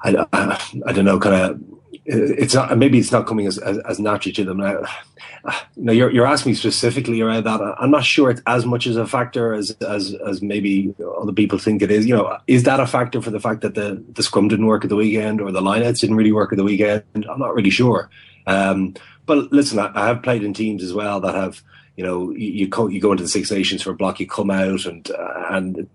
I, 0.03 0.27
I, 0.33 0.61
I 0.87 0.93
don't 0.93 1.05
know 1.05 1.19
kind 1.19 1.35
of 1.35 1.61
it's 2.07 2.55
not 2.55 2.77
maybe 2.77 2.99
it's 2.99 3.13
not 3.13 3.27
coming 3.27 3.47
as, 3.47 3.59
as, 3.59 3.79
as 3.79 3.99
naturally 3.99 4.33
to 4.35 4.45
them 4.45 4.59
now. 4.59 4.85
You're 5.77 6.11
you're 6.11 6.27
asking 6.27 6.53
me 6.53 6.57
specifically 6.57 7.21
around 7.21 7.45
that. 7.45 7.61
I'm 7.79 7.91
not 7.91 8.05
sure 8.05 8.31
it's 8.31 8.41
as 8.47 8.65
much 8.65 8.87
as 8.87 8.97
a 8.97 9.07
factor 9.07 9.53
as 9.53 9.71
as 9.83 10.15
as 10.27 10.41
maybe 10.41 10.95
other 11.19 11.33
people 11.33 11.59
think 11.59 11.83
it 11.83 11.91
is. 11.91 12.07
You 12.07 12.17
know, 12.17 12.39
is 12.47 12.63
that 12.63 12.81
a 12.81 12.87
factor 12.87 13.21
for 13.21 13.31
the 13.31 13.41
fact 13.41 13.61
that 13.61 13.75
the 13.75 14.03
the 14.15 14.23
scrum 14.23 14.49
didn't 14.49 14.67
work 14.67 14.85
at 14.85 14.89
the 14.89 14.97
weekend 14.97 15.41
or 15.41 15.53
the 15.53 15.61
lineouts 15.61 16.01
didn't 16.01 16.17
really 16.17 16.33
work 16.33 16.53
at 16.53 16.57
the 16.57 16.65
weekend? 16.65 17.05
I'm 17.15 17.39
not 17.39 17.55
really 17.55 17.71
sure. 17.71 18.09
Um, 18.47 18.95
but 19.27 19.53
listen, 19.53 19.79
I, 19.79 19.91
I 19.95 20.07
have 20.07 20.23
played 20.23 20.45
in 20.45 20.55
teams 20.55 20.83
as 20.83 20.95
well 20.95 21.21
that 21.21 21.35
have 21.35 21.63
you 21.97 22.05
know 22.05 22.31
you 22.31 22.69
co- 22.69 22.89
you, 22.89 23.01
go 23.01 23.13
into 23.13 23.23
the 23.23 23.29
Six 23.29 23.51
Nations 23.51 23.83
for 23.83 23.91
a 23.91 23.95
block, 23.95 24.21
you 24.21 24.27
come 24.27 24.51
out 24.51 24.85
and 24.85 25.11
uh, 25.11 25.47
and 25.51 25.89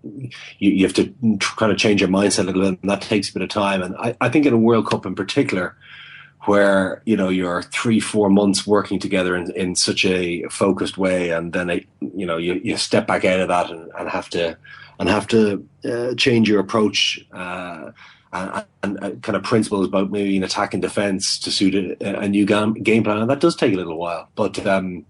you, 0.58 0.70
you, 0.70 0.86
have 0.86 0.94
to 0.94 1.12
kind 1.56 1.70
of 1.70 1.78
change 1.78 2.00
your 2.00 2.08
mindset 2.08 2.44
a 2.44 2.44
little 2.44 2.62
bit, 2.62 2.78
and 2.80 2.90
that 2.90 3.02
takes 3.02 3.28
a 3.28 3.32
bit 3.32 3.42
of 3.42 3.48
time. 3.48 3.82
And 3.82 3.94
I, 3.96 4.16
I 4.20 4.28
think 4.28 4.46
in 4.46 4.54
a 4.54 4.58
World 4.58 4.86
Cup 4.86 5.04
in 5.04 5.14
particular, 5.14 5.76
where 6.44 7.02
you 7.04 7.16
know 7.16 7.28
you're 7.28 7.62
three 7.62 8.00
four 8.00 8.30
months 8.30 8.66
working 8.66 8.98
together 8.98 9.36
in, 9.36 9.50
in 9.52 9.74
such 9.74 10.04
a 10.04 10.42
focused 10.44 10.96
way 10.96 11.30
and 11.30 11.52
then 11.52 11.70
a, 11.70 11.86
you 12.00 12.24
know 12.24 12.38
you, 12.38 12.60
you 12.64 12.76
step 12.76 13.06
back 13.06 13.24
out 13.24 13.40
of 13.40 13.48
that 13.48 13.70
and, 13.70 13.90
and 13.98 14.08
have 14.08 14.30
to 14.30 14.56
and 14.98 15.08
have 15.08 15.26
to 15.26 15.66
uh, 15.84 16.14
change 16.14 16.48
your 16.48 16.60
approach 16.60 17.24
uh, 17.32 17.90
and, 18.32 18.64
and, 18.82 19.22
kind 19.22 19.36
of 19.36 19.42
principles 19.42 19.86
about 19.86 20.10
maybe 20.10 20.36
an 20.36 20.44
attack 20.44 20.72
and 20.72 20.82
defense 20.82 21.38
to 21.38 21.50
suit 21.50 21.74
a, 21.74 22.20
a 22.20 22.28
new 22.28 22.46
game, 22.46 22.74
game 22.74 23.02
plan 23.02 23.18
and 23.18 23.28
that 23.28 23.40
does 23.40 23.56
take 23.56 23.74
a 23.74 23.76
little 23.76 23.98
while 23.98 24.28
but 24.34 24.64
um, 24.66 25.04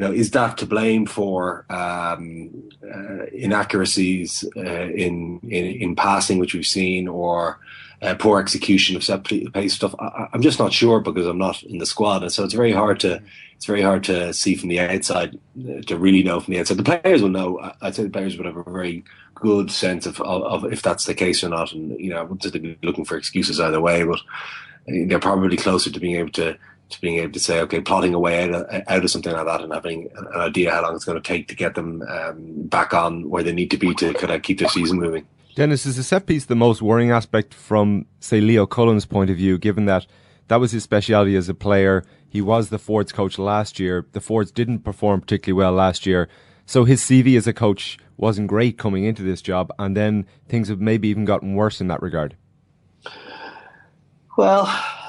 you 0.00 0.06
know 0.06 0.12
is 0.14 0.30
that 0.30 0.56
to 0.56 0.64
blame 0.64 1.04
for 1.04 1.66
um, 1.68 2.50
uh, 2.82 3.26
inaccuracies 3.34 4.44
uh, 4.56 4.88
in, 5.06 5.38
in 5.42 5.66
in 5.66 5.94
passing 5.94 6.38
which 6.38 6.54
we've 6.54 6.66
seen 6.66 7.06
or 7.06 7.58
uh, 8.00 8.14
poor 8.14 8.40
execution 8.40 8.96
of 8.96 9.04
set 9.04 9.24
piece 9.24 9.74
stuff. 9.74 9.94
I, 9.98 10.28
am 10.32 10.40
just 10.40 10.58
not 10.58 10.72
sure 10.72 11.00
because 11.00 11.26
I'm 11.26 11.36
not 11.36 11.62
in 11.64 11.76
the 11.76 11.84
squad, 11.84 12.22
and 12.22 12.32
so 12.32 12.44
it's 12.44 12.54
very 12.54 12.72
hard 12.72 12.98
to 13.00 13.20
it's 13.56 13.66
very 13.66 13.82
hard 13.82 14.02
to 14.04 14.32
see 14.32 14.54
from 14.54 14.70
the 14.70 14.80
outside 14.80 15.38
uh, 15.68 15.82
to 15.82 15.98
really 15.98 16.22
know 16.22 16.40
from 16.40 16.54
the 16.54 16.60
outside. 16.60 16.78
The 16.78 17.00
players 17.00 17.20
will 17.20 17.28
know. 17.28 17.72
I'd 17.82 17.94
say 17.94 18.04
the 18.04 18.08
players 18.08 18.38
would 18.38 18.46
have 18.46 18.56
a 18.56 18.62
very 18.62 19.04
good 19.34 19.70
sense 19.70 20.06
of, 20.06 20.18
of, 20.22 20.64
of 20.64 20.72
if 20.72 20.80
that's 20.80 21.04
the 21.04 21.14
case 21.14 21.44
or 21.44 21.50
not, 21.50 21.72
and 21.74 22.00
you 22.00 22.08
know, 22.08 22.20
I 22.20 22.22
wouldn't 22.22 22.62
be 22.62 22.78
looking 22.82 23.04
for 23.04 23.18
excuses 23.18 23.60
either 23.60 23.82
way, 23.82 24.02
but 24.04 24.20
they're 24.86 25.18
probably 25.18 25.58
closer 25.58 25.90
to 25.90 26.00
being 26.00 26.16
able 26.16 26.32
to 26.32 26.56
to 26.90 27.00
being 27.00 27.18
able 27.18 27.32
to 27.32 27.40
say, 27.40 27.60
okay, 27.60 27.80
plotting 27.80 28.14
away 28.14 28.44
out 28.44 28.50
of, 28.54 28.82
out 28.86 29.04
of 29.04 29.10
something 29.10 29.32
like 29.32 29.46
that 29.46 29.60
and 29.62 29.72
having 29.72 30.10
an 30.16 30.26
idea 30.34 30.70
how 30.70 30.82
long 30.82 30.94
it's 30.94 31.04
going 31.04 31.20
to 31.20 31.26
take 31.26 31.48
to 31.48 31.54
get 31.54 31.74
them 31.74 32.02
um, 32.02 32.62
back 32.64 32.92
on 32.94 33.28
where 33.28 33.42
they 33.42 33.52
need 33.52 33.70
to 33.70 33.76
be 33.76 33.94
to 33.94 34.12
kind 34.14 34.32
of 34.32 34.42
keep 34.42 34.58
their 34.58 34.68
season 34.68 34.98
moving. 34.98 35.26
Denis, 35.54 35.84
is 35.84 35.96
the 35.96 36.02
set 36.02 36.26
piece 36.26 36.44
the 36.44 36.54
most 36.54 36.80
worrying 36.80 37.10
aspect 37.10 37.54
from, 37.54 38.06
say, 38.20 38.40
Leo 38.40 38.66
Cullen's 38.66 39.06
point 39.06 39.30
of 39.30 39.36
view, 39.36 39.58
given 39.58 39.86
that 39.86 40.06
that 40.48 40.60
was 40.60 40.72
his 40.72 40.82
speciality 40.82 41.36
as 41.36 41.48
a 41.48 41.54
player? 41.54 42.04
He 42.28 42.40
was 42.40 42.68
the 42.68 42.78
Fords 42.78 43.12
coach 43.12 43.38
last 43.38 43.80
year. 43.80 44.06
The 44.12 44.20
Fords 44.20 44.52
didn't 44.52 44.80
perform 44.80 45.20
particularly 45.20 45.58
well 45.58 45.72
last 45.72 46.06
year. 46.06 46.28
So 46.66 46.84
his 46.84 47.02
CV 47.02 47.36
as 47.36 47.48
a 47.48 47.52
coach 47.52 47.98
wasn't 48.16 48.46
great 48.46 48.78
coming 48.78 49.04
into 49.04 49.22
this 49.22 49.42
job, 49.42 49.72
and 49.78 49.96
then 49.96 50.26
things 50.48 50.68
have 50.68 50.80
maybe 50.80 51.08
even 51.08 51.24
gotten 51.24 51.54
worse 51.54 51.80
in 51.80 51.88
that 51.88 52.02
regard. 52.02 52.36
Well, 54.40 54.64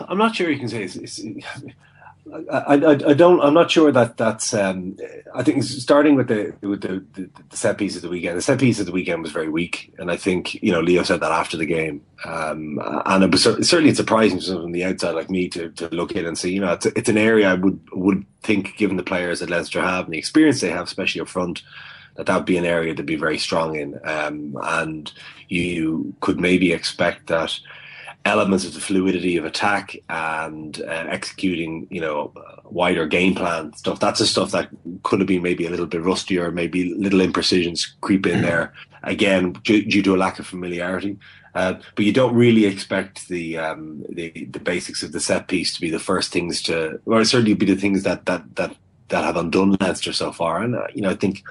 I'm 0.10 0.18
not 0.18 0.36
sure 0.36 0.50
you 0.50 0.60
can 0.60 0.68
say 0.68 0.84
it's, 0.84 0.98
it's 0.98 1.22
I, 2.52 2.58
I, 2.68 2.74
I, 2.74 3.14
don't. 3.14 3.40
I'm 3.40 3.54
not 3.54 3.72
sure 3.72 3.90
that 3.90 4.18
that's. 4.18 4.54
Um, 4.54 4.98
I 5.34 5.42
think 5.42 5.64
starting 5.64 6.16
with 6.16 6.28
the 6.28 6.54
with 6.60 6.82
the, 6.82 7.06
the, 7.14 7.30
the, 7.50 7.56
set 7.56 7.78
piece 7.78 7.96
of 7.96 8.02
the 8.02 8.10
weekend. 8.10 8.38
The 8.38 8.42
set 8.42 8.60
piece 8.60 8.82
of 8.82 8.88
the 8.88 8.92
weekend 8.92 9.24
was 9.24 9.32
very 9.32 9.48
weak, 9.48 9.94
and 9.98 10.12
I 10.12 10.18
think 10.18 10.62
you 10.62 10.74
know 10.74 10.82
Leo 10.82 11.04
said 11.04 11.22
that 11.22 11.32
after 11.32 11.56
the 11.56 11.66
game. 11.66 12.04
Um, 12.26 12.78
and 13.06 13.24
it 13.24 13.32
was 13.32 13.44
certainly 13.44 13.94
surprising 13.94 14.40
to 14.40 14.44
someone 14.44 14.66
from 14.66 14.72
the 14.74 14.84
outside 14.84 15.16
like 15.16 15.30
me 15.30 15.48
to, 15.48 15.70
to 15.70 15.88
look 15.96 16.12
in 16.12 16.26
and 16.26 16.38
see. 16.38 16.52
You 16.52 16.60
know, 16.60 16.74
it's, 16.74 16.88
it's 16.88 17.10
an 17.10 17.18
area 17.18 17.52
I 17.52 17.54
would 17.54 17.80
would 17.94 18.26
think, 18.42 18.76
given 18.76 18.98
the 18.98 19.04
players 19.04 19.40
that 19.40 19.50
Leinster 19.50 19.82
have 19.82 20.06
and 20.06 20.14
the 20.14 20.20
experience 20.20 20.60
they 20.60 20.72
have, 20.72 20.88
especially 20.88 21.22
up 21.22 21.30
front, 21.30 21.62
that 22.16 22.26
that 22.26 22.36
would 22.36 22.46
be 22.46 22.58
an 22.58 22.66
area 22.66 22.94
to 22.96 23.04
be 23.04 23.16
very 23.16 23.38
strong 23.38 23.78
in. 23.78 23.98
Um, 24.04 24.58
and 24.62 25.10
you 25.48 26.14
could 26.20 26.42
maybe 26.42 26.74
expect 26.74 27.28
that 27.28 27.58
elements 28.26 28.66
of 28.66 28.74
the 28.74 28.80
fluidity 28.80 29.38
of 29.38 29.46
attack 29.46 29.96
and 30.10 30.82
uh, 30.82 31.06
executing, 31.10 31.88
you 31.90 32.02
know, 32.02 32.32
wider 32.66 33.08
game 33.08 33.34
plan 33.34 33.74
stuff. 33.74 34.00
That's 34.00 34.20
the 34.20 34.28
stuff 34.28 34.52
that 34.52 34.70
could 35.04 35.20
have 35.20 35.28
been 35.28 35.42
maybe 35.42 35.66
a 35.66 35.70
little 35.70 35.88
bit 35.88 36.02
rustier, 36.02 36.52
maybe 36.52 36.94
little 36.94 37.22
imprecisions 37.22 37.96
creep 38.02 38.28
in 38.28 38.42
there. 38.42 38.74
Again, 39.04 39.54
due, 39.64 39.84
due 39.84 40.04
to 40.04 40.16
a 40.16 40.18
lack 40.18 40.38
of 40.38 40.46
familiarity. 40.46 41.18
Uh, 41.56 41.74
but 41.96 42.06
you 42.06 42.14
don't 42.14 42.36
really 42.36 42.66
expect 42.66 43.28
the, 43.28 43.58
um, 43.58 44.06
the 44.10 44.30
the 44.52 44.60
basics 44.60 45.04
of 45.04 45.12
the 45.12 45.20
set 45.20 45.48
piece 45.48 45.74
to 45.74 45.82
be 45.82 45.90
the 45.90 46.00
first 46.00 46.32
things 46.32 46.62
to, 46.62 47.02
or 47.06 47.26
certainly 47.26 47.56
be 47.56 47.66
the 47.66 47.76
things 47.76 48.04
that 48.04 48.26
that 48.28 48.56
that 48.56 48.76
that 49.10 49.26
have 49.26 49.36
undone 49.36 49.76
Leinster 49.82 50.14
so 50.14 50.32
far. 50.32 50.62
And 50.62 50.76
uh, 50.76 50.88
you 50.94 51.02
know, 51.02 51.10
I 51.10 51.16
think 51.16 51.44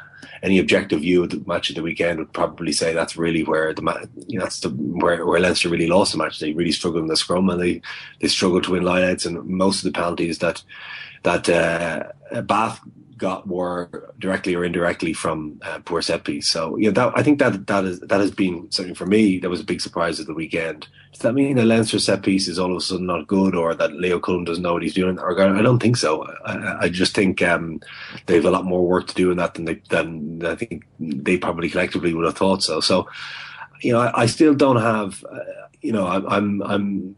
any 0.42 0.59
objective 0.59 1.00
view 1.00 1.22
of 1.22 1.30
the 1.30 1.42
match 1.46 1.70
of 1.70 1.76
the 1.76 1.83
weekend 1.83 2.18
would 2.18 2.33
probably 2.33 2.72
say 2.72 2.92
that's 2.92 3.16
really 3.16 3.44
where 3.44 3.72
the 3.72 4.09
you 4.26 4.38
know 4.38 4.44
that's 4.44 4.61
the 4.61 4.70
where, 4.70 5.24
where 5.26 5.40
Leinster 5.40 5.68
really 5.68 5.87
lost 5.87 6.12
the 6.12 6.18
match. 6.18 6.38
They 6.38 6.52
really 6.52 6.72
struggled 6.72 7.02
in 7.02 7.09
the 7.09 7.16
scrum 7.16 7.50
and 7.50 7.61
they 7.61 7.83
they 8.20 8.28
struggled 8.28 8.64
to 8.64 8.72
win 8.72 8.85
lineouts 8.85 9.26
and 9.26 9.44
most 9.46 9.78
of 9.78 9.92
the 9.92 9.98
penalties 9.98 10.38
that 10.38 10.62
that 11.22 11.48
uh, 11.48 12.42
Bath 12.42 12.80
got 13.20 13.46
were 13.46 14.12
directly 14.18 14.54
or 14.54 14.64
indirectly 14.64 15.12
from 15.12 15.61
uh, 15.62 15.78
poor 15.85 16.02
set 16.02 16.24
piece. 16.24 16.48
So 16.48 16.76
yeah, 16.76 16.90
that 16.90 17.12
I 17.14 17.22
think 17.22 17.38
that 17.38 17.66
that 17.68 17.85
is 17.85 18.00
that 18.00 18.20
has 18.20 18.33
been 18.33 18.70
something 18.72 18.94
for 18.94 19.06
me. 19.06 19.38
That 19.38 19.50
was 19.50 19.61
a 19.61 19.64
big 19.64 19.80
surprise 19.80 20.18
of 20.18 20.26
the 20.26 20.35
weekend. 20.35 20.88
Does 21.12 21.20
that 21.22 21.35
mean 21.35 21.56
the 21.56 21.64
Leinster 21.64 21.98
set 21.98 22.22
piece 22.22 22.48
is 22.48 22.59
all 22.59 22.70
of 22.70 22.76
a 22.76 22.80
sudden 22.80 23.06
not 23.06 23.26
good, 23.26 23.54
or 23.54 23.74
that 23.74 23.92
Leo 23.92 24.18
Cullen 24.18 24.44
doesn't 24.44 24.62
know 24.62 24.72
what 24.72 24.83
he's 24.83 24.94
doing? 24.94 25.18
I 25.18 25.62
don't 25.62 25.80
think 25.80 25.96
so. 25.96 26.24
I, 26.44 26.85
I 26.85 26.88
just 26.88 27.14
think 27.14 27.42
um, 27.42 27.80
they 28.26 28.37
have 28.37 28.44
a 28.46 28.50
lot 28.50 28.64
more 28.64 28.87
work 28.87 29.06
to 29.09 29.14
do 29.14 29.30
in 29.30 29.37
that 29.37 29.54
than 29.54 29.66
they 29.66 29.83
than 29.90 30.44
I 30.44 30.54
think 30.56 30.85
they 30.98 31.37
probably 31.37 31.68
collectively 31.68 32.14
would 32.14 32.24
have 32.24 32.37
thought 32.37 32.62
so. 32.62 32.80
So 32.80 33.09
you 33.83 33.92
know, 33.92 34.00
I, 34.00 34.22
I 34.22 34.26
still 34.26 34.54
don't 34.54 34.80
have. 34.80 35.24
Uh, 35.30 35.38
you 35.83 35.92
know, 35.92 36.06
I, 36.06 36.37
I'm 36.37 36.62
I'm 36.62 37.16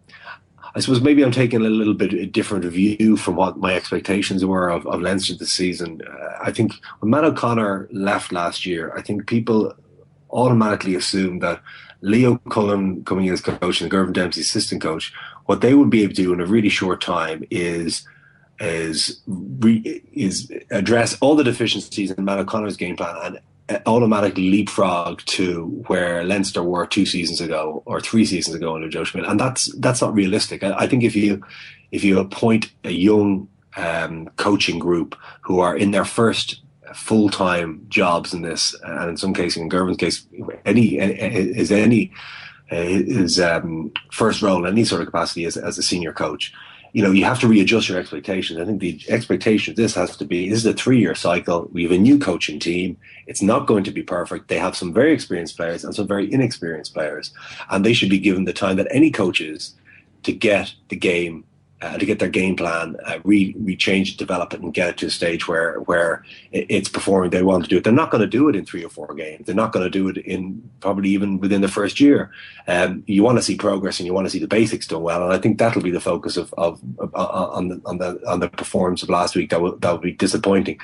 I 0.74 0.80
suppose 0.80 1.02
maybe 1.02 1.22
I'm 1.22 1.32
taking 1.32 1.64
a 1.64 1.68
little 1.68 1.94
bit 1.94 2.14
a 2.14 2.26
different 2.26 2.64
view 2.64 3.16
from 3.16 3.37
what 3.37 3.58
my 3.58 3.74
expectations 3.74 4.44
were 4.44 4.68
of, 4.68 4.87
of 4.87 5.02
Leinster 5.02 5.35
this 5.35 5.52
season. 5.52 6.00
Uh, 6.06 6.38
I 6.42 6.50
think 6.50 6.72
when 7.00 7.11
Matt 7.11 7.24
O'Connor 7.24 7.88
left 7.92 8.32
last 8.32 8.64
year, 8.64 8.92
I 8.96 9.02
think 9.02 9.26
people 9.26 9.74
automatically 10.30 10.94
assumed 10.94 11.42
that 11.42 11.61
Leo 12.00 12.38
Cullen 12.50 13.04
coming 13.04 13.26
in 13.26 13.35
as 13.35 13.42
coach 13.42 13.80
and 13.80 13.90
Girvan 13.90 14.12
Dempsey 14.14 14.40
assistant 14.40 14.80
coach, 14.80 15.12
what 15.46 15.61
they 15.61 15.74
would 15.74 15.90
be 15.90 16.02
able 16.02 16.14
to 16.14 16.22
do 16.22 16.32
in 16.32 16.40
a 16.40 16.46
really 16.46 16.68
short 16.68 17.00
time 17.00 17.44
is 17.50 18.06
is 18.61 19.20
re, 19.26 20.02
is 20.12 20.50
address 20.70 21.18
all 21.20 21.35
the 21.35 21.44
deficiencies 21.44 22.12
in 22.12 22.24
Matt 22.24 22.38
O'Connor's 22.38 22.76
game 22.76 22.96
plan 22.96 23.16
and 23.22 23.40
automatically 23.87 24.50
leapfrog 24.50 25.20
to 25.26 25.66
where 25.87 26.24
Leinster 26.24 26.62
were 26.62 26.87
two 26.87 27.06
seasons 27.06 27.40
ago 27.40 27.82
or 27.87 28.00
three 28.00 28.24
seasons 28.24 28.56
ago 28.56 28.74
under 28.74 28.88
Joe 28.88 29.04
Schmidt, 29.04 29.26
and 29.26 29.38
that's 29.38 29.72
that's 29.78 30.00
not 30.00 30.14
realistic. 30.14 30.62
I, 30.62 30.72
I 30.78 30.87
think 30.87 31.04
if 31.04 31.16
you 31.16 31.42
if 31.90 32.04
you 32.04 32.18
appoint 32.18 32.72
a 32.85 32.90
young 32.90 33.48
um, 33.76 34.28
coaching 34.37 34.78
group 34.78 35.16
who 35.42 35.61
are 35.61 35.76
in 35.76 35.90
their 35.90 36.04
first 36.04 36.62
full 36.94 37.28
time 37.28 37.85
jobs 37.88 38.35
in 38.35 38.42
this, 38.42 38.74
and 38.82 39.11
in 39.11 39.16
some 39.16 39.35
cases, 39.35 39.62
in 39.62 39.68
Girvan's 39.68 39.96
case, 39.96 40.26
any 40.64 40.98
is 40.98 41.70
any 41.72 42.12
his 42.68 43.38
um, 43.40 43.92
first 44.11 44.42
role 44.42 44.64
in 44.64 44.72
any 44.72 44.85
sort 44.85 45.02
of 45.02 45.06
capacity 45.06 45.44
as, 45.44 45.56
as 45.56 45.76
a 45.76 45.82
senior 45.82 46.12
coach 46.12 46.52
you 46.92 47.02
know, 47.02 47.11
you 47.11 47.24
have 47.24 47.40
to 47.40 47.48
readjust 47.48 47.88
your 47.88 47.98
expectations. 47.98 48.61
I 48.61 48.66
think 48.66 48.81
the 48.81 49.00
expectation 49.09 49.72
of 49.72 49.76
this 49.76 49.94
has 49.94 50.16
to 50.18 50.24
be 50.26 50.48
this 50.48 50.59
is 50.59 50.66
a 50.66 50.74
three 50.74 51.00
year 51.00 51.14
cycle. 51.14 51.68
We 51.72 51.85
have 51.85 51.92
a 51.92 51.98
new 51.98 52.18
coaching 52.18 52.59
team. 52.59 52.98
It's 53.26 53.40
not 53.40 53.66
going 53.66 53.85
to 53.85 53.90
be 53.90 54.02
perfect. 54.02 54.48
They 54.48 54.59
have 54.59 54.76
some 54.76 54.92
very 54.92 55.12
experienced 55.12 55.57
players 55.57 55.85
and 55.85 55.94
some 55.94 56.07
very 56.07 56.31
inexperienced 56.31 56.92
players, 56.92 57.33
and 57.70 57.85
they 57.85 57.94
should 57.94 58.11
be 58.11 58.18
given 58.18 58.44
the 58.44 58.52
time 58.52 58.76
that 58.76 58.88
any 58.90 59.11
coaches 59.11 59.74
to 60.24 60.33
get 60.33 60.74
the 60.88 60.96
game 60.96 61.44
uh, 61.82 61.98
to 61.98 62.06
get 62.06 62.20
their 62.20 62.28
game 62.28 62.54
plan, 62.54 62.96
uh, 63.04 63.18
re, 63.24 63.54
re 63.58 63.76
change, 63.76 64.16
develop 64.16 64.54
it, 64.54 64.60
and 64.60 64.72
get 64.72 64.88
it 64.88 64.96
to 64.98 65.06
a 65.06 65.10
stage 65.10 65.48
where 65.48 65.80
where 65.80 66.24
it's 66.52 66.88
performing. 66.88 67.30
They 67.30 67.42
want 67.42 67.64
to 67.64 67.68
do 67.68 67.76
it. 67.76 67.84
They're 67.84 67.92
not 67.92 68.10
going 68.10 68.20
to 68.20 68.26
do 68.26 68.48
it 68.48 68.54
in 68.54 68.64
three 68.64 68.84
or 68.84 68.88
four 68.88 69.12
games. 69.14 69.46
They're 69.46 69.54
not 69.54 69.72
going 69.72 69.84
to 69.84 69.90
do 69.90 70.08
it 70.08 70.16
in 70.18 70.62
probably 70.80 71.10
even 71.10 71.40
within 71.40 71.60
the 71.60 71.68
first 71.68 72.00
year. 72.00 72.30
Um, 72.68 73.02
you 73.06 73.22
want 73.22 73.38
to 73.38 73.42
see 73.42 73.56
progress, 73.56 73.98
and 73.98 74.06
you 74.06 74.14
want 74.14 74.26
to 74.26 74.30
see 74.30 74.38
the 74.38 74.46
basics 74.46 74.86
done 74.86 75.02
well. 75.02 75.24
And 75.24 75.32
I 75.32 75.38
think 75.38 75.58
that'll 75.58 75.82
be 75.82 75.90
the 75.90 76.00
focus 76.00 76.36
of, 76.36 76.54
of, 76.56 76.80
of 76.98 77.14
on 77.14 77.68
the 77.68 77.82
on 77.84 77.98
the 77.98 78.20
on 78.28 78.40
the 78.40 78.48
performance 78.48 79.02
of 79.02 79.08
last 79.08 79.34
week. 79.34 79.50
That 79.50 79.60
will 79.60 79.76
that 79.78 79.90
will 79.90 79.98
be 79.98 80.12
disappointing. 80.12 80.78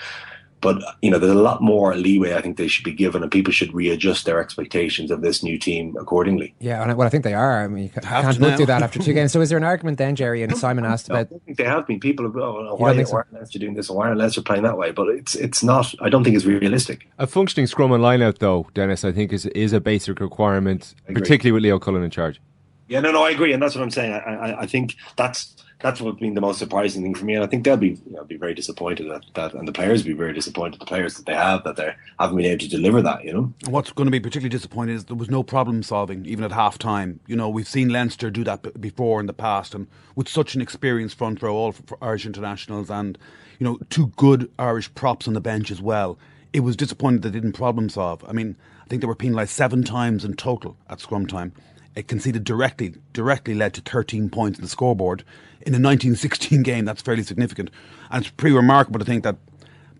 But 0.60 0.82
you 1.02 1.10
know, 1.10 1.18
there's 1.18 1.32
a 1.32 1.36
lot 1.36 1.62
more 1.62 1.94
leeway 1.94 2.34
I 2.34 2.40
think 2.40 2.56
they 2.56 2.68
should 2.68 2.84
be 2.84 2.92
given, 2.92 3.22
and 3.22 3.30
people 3.30 3.52
should 3.52 3.72
readjust 3.72 4.24
their 4.24 4.40
expectations 4.40 5.10
of 5.10 5.22
this 5.22 5.42
new 5.42 5.58
team 5.58 5.96
accordingly. 5.98 6.54
Yeah, 6.58 6.82
and 6.82 6.96
well, 6.96 7.06
I 7.06 7.10
think 7.10 7.24
they 7.24 7.34
are. 7.34 7.62
I 7.62 7.68
mean, 7.68 7.84
you 7.84 7.90
can't 7.90 8.40
look 8.40 8.56
do 8.56 8.66
that 8.66 8.82
after 8.82 8.98
two 8.98 9.12
games. 9.12 9.32
So, 9.32 9.40
is 9.40 9.50
there 9.50 9.58
an 9.58 9.64
argument 9.64 9.98
then, 9.98 10.16
Gerry? 10.16 10.42
And 10.42 10.56
Simon 10.56 10.84
asked 10.84 11.08
about. 11.08 11.28
I 11.32 11.38
think 11.44 11.58
they 11.58 11.64
have 11.64 11.86
been. 11.86 12.00
People 12.00 12.26
have, 12.26 12.36
oh, 12.36 12.74
why, 12.76 12.92
why 12.92 13.04
so? 13.04 13.16
are 13.16 13.26
Leinster 13.32 13.58
doing 13.58 13.74
this? 13.74 13.88
why 13.88 14.08
are 14.08 14.16
Leinster 14.16 14.42
playing 14.42 14.64
that 14.64 14.76
way? 14.76 14.90
But 14.90 15.08
it's 15.08 15.34
it's 15.34 15.62
not. 15.62 15.94
I 16.00 16.08
don't 16.08 16.24
think 16.24 16.36
it's 16.36 16.44
realistic. 16.44 17.08
A 17.18 17.26
functioning 17.26 17.66
scrum 17.66 17.92
and 17.92 18.02
lineout, 18.02 18.38
though, 18.38 18.66
Denis, 18.74 19.04
I 19.04 19.12
think 19.12 19.32
is 19.32 19.46
is 19.46 19.72
a 19.72 19.80
basic 19.80 20.20
requirement, 20.20 20.94
particularly 21.06 21.52
with 21.52 21.62
Leo 21.62 21.78
Cullen 21.78 22.02
in 22.02 22.10
charge. 22.10 22.40
Yeah, 22.88 23.00
no, 23.00 23.12
no, 23.12 23.22
I 23.22 23.30
agree, 23.30 23.52
and 23.52 23.62
that's 23.62 23.74
what 23.74 23.82
I'm 23.82 23.90
saying. 23.90 24.12
I, 24.12 24.18
I, 24.18 24.60
I 24.62 24.66
think 24.66 24.96
that's 25.16 25.54
that's 25.80 26.00
what's 26.00 26.18
been 26.18 26.34
the 26.34 26.40
most 26.40 26.58
surprising 26.58 27.02
thing 27.02 27.14
for 27.14 27.24
me. 27.24 27.34
And 27.34 27.44
I 27.44 27.46
think 27.46 27.64
they'll 27.64 27.76
be 27.76 28.00
you 28.06 28.12
know, 28.12 28.24
be 28.24 28.36
very 28.36 28.54
disappointed 28.54 29.08
at 29.10 29.22
that, 29.34 29.54
and 29.54 29.66
the 29.66 29.72
players 29.72 30.02
will 30.02 30.08
be 30.08 30.16
very 30.16 30.32
disappointed. 30.32 30.80
The 30.80 30.86
players 30.86 31.14
that 31.14 31.26
they 31.26 31.34
have 31.34 31.62
that 31.64 31.76
they 31.76 31.94
haven't 32.18 32.36
been 32.36 32.46
able 32.46 32.58
to 32.58 32.68
deliver 32.68 33.00
that. 33.02 33.24
You 33.24 33.32
know, 33.32 33.54
what's 33.68 33.92
going 33.92 34.06
to 34.06 34.10
be 34.10 34.20
particularly 34.20 34.48
disappointing 34.48 34.96
is 34.96 35.04
there 35.04 35.16
was 35.16 35.30
no 35.30 35.42
problem 35.42 35.82
solving 35.82 36.26
even 36.26 36.44
at 36.44 36.52
half 36.52 36.78
time. 36.78 37.20
You 37.26 37.36
know, 37.36 37.48
we've 37.48 37.68
seen 37.68 37.90
Leinster 37.90 38.30
do 38.30 38.42
that 38.44 38.80
before 38.80 39.20
in 39.20 39.26
the 39.26 39.32
past, 39.32 39.74
and 39.74 39.86
with 40.16 40.28
such 40.28 40.54
an 40.54 40.60
experienced 40.60 41.16
front 41.16 41.42
row, 41.42 41.54
all 41.54 41.72
for 41.72 41.98
Irish 42.02 42.26
internationals, 42.26 42.90
and 42.90 43.16
you 43.58 43.64
know, 43.64 43.78
two 43.88 44.08
good 44.16 44.50
Irish 44.58 44.92
props 44.94 45.28
on 45.28 45.34
the 45.34 45.40
bench 45.40 45.70
as 45.70 45.80
well. 45.80 46.18
It 46.52 46.60
was 46.60 46.76
disappointing 46.76 47.20
they 47.20 47.30
didn't 47.30 47.52
problem 47.52 47.88
solve. 47.88 48.24
I 48.26 48.32
mean, 48.32 48.56
I 48.84 48.88
think 48.88 49.02
they 49.02 49.06
were 49.06 49.14
penalised 49.14 49.50
seven 49.50 49.84
times 49.84 50.24
in 50.24 50.34
total 50.34 50.76
at 50.88 50.98
scrum 50.98 51.26
time. 51.26 51.52
It 51.98 52.06
conceded 52.06 52.44
directly, 52.44 52.94
directly 53.12 53.54
led 53.54 53.74
to 53.74 53.80
13 53.80 54.30
points 54.30 54.60
in 54.60 54.64
the 54.64 54.70
scoreboard 54.70 55.24
in 55.62 55.74
a 55.74 55.82
1916 55.82 56.62
game, 56.62 56.84
that's 56.84 57.02
fairly 57.02 57.24
significant. 57.24 57.72
And 58.08 58.24
it's 58.24 58.30
pretty 58.30 58.54
remarkable 58.54 59.00
to 59.00 59.04
think 59.04 59.24
that 59.24 59.36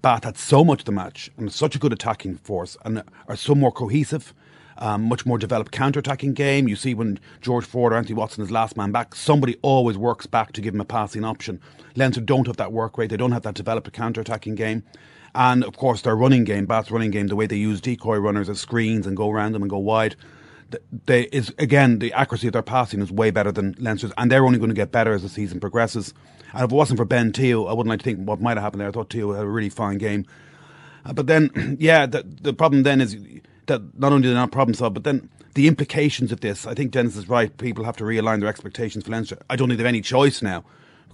Bath 0.00 0.22
had 0.22 0.38
so 0.38 0.64
much 0.64 0.84
the 0.84 0.92
match 0.92 1.28
and 1.36 1.52
such 1.52 1.74
a 1.74 1.78
good 1.80 1.92
attacking 1.92 2.36
force 2.36 2.76
and 2.84 3.02
are 3.26 3.34
so 3.34 3.56
more 3.56 3.72
cohesive. 3.72 4.32
Um, 4.80 5.08
much 5.08 5.26
more 5.26 5.38
developed 5.38 5.72
counter-attacking 5.72 6.34
game. 6.34 6.68
You 6.68 6.76
see 6.76 6.94
when 6.94 7.18
George 7.40 7.64
Ford 7.64 7.92
or 7.92 7.96
Anthony 7.96 8.14
Watson 8.14 8.44
is 8.44 8.52
last 8.52 8.76
man 8.76 8.92
back, 8.92 9.12
somebody 9.12 9.56
always 9.60 9.98
works 9.98 10.26
back 10.26 10.52
to 10.52 10.60
give 10.60 10.72
him 10.72 10.80
a 10.80 10.84
passing 10.84 11.24
option. 11.24 11.60
Leinster 11.96 12.20
don't 12.20 12.46
have 12.46 12.58
that 12.58 12.72
work 12.72 12.96
rate. 12.96 13.10
They 13.10 13.16
don't 13.16 13.32
have 13.32 13.42
that 13.42 13.56
developed 13.56 13.92
counter-attacking 13.92 14.54
game. 14.54 14.84
And 15.34 15.64
of 15.64 15.76
course, 15.76 16.02
their 16.02 16.14
running 16.14 16.44
game, 16.44 16.66
Bath's 16.66 16.92
running 16.92 17.10
game, 17.10 17.26
the 17.26 17.34
way 17.34 17.46
they 17.46 17.56
use 17.56 17.80
decoy 17.80 18.18
runners 18.18 18.48
as 18.48 18.60
screens 18.60 19.04
and 19.04 19.16
go 19.16 19.30
around 19.30 19.50
them 19.50 19.62
and 19.62 19.70
go 19.70 19.78
wide, 19.78 20.14
they 21.06 21.22
is 21.24 21.52
again 21.58 21.98
the 21.98 22.12
accuracy 22.12 22.46
of 22.46 22.52
their 22.52 22.62
passing 22.62 23.00
is 23.00 23.10
way 23.10 23.30
better 23.30 23.52
than 23.52 23.74
Leinster's, 23.78 24.12
and 24.18 24.30
they're 24.30 24.44
only 24.44 24.58
going 24.58 24.70
to 24.70 24.74
get 24.74 24.92
better 24.92 25.12
as 25.12 25.22
the 25.22 25.28
season 25.28 25.60
progresses. 25.60 26.12
And 26.52 26.64
if 26.64 26.72
it 26.72 26.74
wasn't 26.74 26.98
for 26.98 27.04
Ben 27.04 27.32
Te'o, 27.32 27.68
I 27.68 27.72
wouldn't 27.72 27.88
like 27.88 28.00
to 28.00 28.04
think 28.04 28.26
what 28.26 28.40
might 28.40 28.56
have 28.56 28.62
happened 28.62 28.80
there. 28.80 28.88
I 28.88 28.92
thought 28.92 29.10
Te'o 29.10 29.34
had 29.34 29.44
a 29.44 29.48
really 29.48 29.68
fine 29.68 29.98
game, 29.98 30.26
uh, 31.04 31.12
but 31.12 31.26
then 31.26 31.76
yeah, 31.80 32.06
the, 32.06 32.24
the 32.42 32.52
problem 32.52 32.82
then 32.82 33.00
is 33.00 33.16
that 33.66 33.82
not 33.98 34.12
only 34.12 34.22
did 34.22 34.30
they 34.30 34.34
not 34.34 34.52
problem 34.52 34.74
solve, 34.74 34.94
but 34.94 35.04
then 35.04 35.28
the 35.54 35.68
implications 35.68 36.32
of 36.32 36.40
this. 36.40 36.66
I 36.66 36.74
think 36.74 36.92
Denis 36.92 37.16
is 37.16 37.28
right. 37.28 37.56
People 37.58 37.84
have 37.84 37.96
to 37.98 38.04
realign 38.04 38.40
their 38.40 38.48
expectations 38.48 39.04
for 39.04 39.10
Leinster. 39.10 39.38
I 39.50 39.56
don't 39.56 39.68
think 39.68 39.78
they 39.78 39.84
have 39.84 39.88
any 39.88 40.00
choice 40.00 40.42
now 40.42 40.64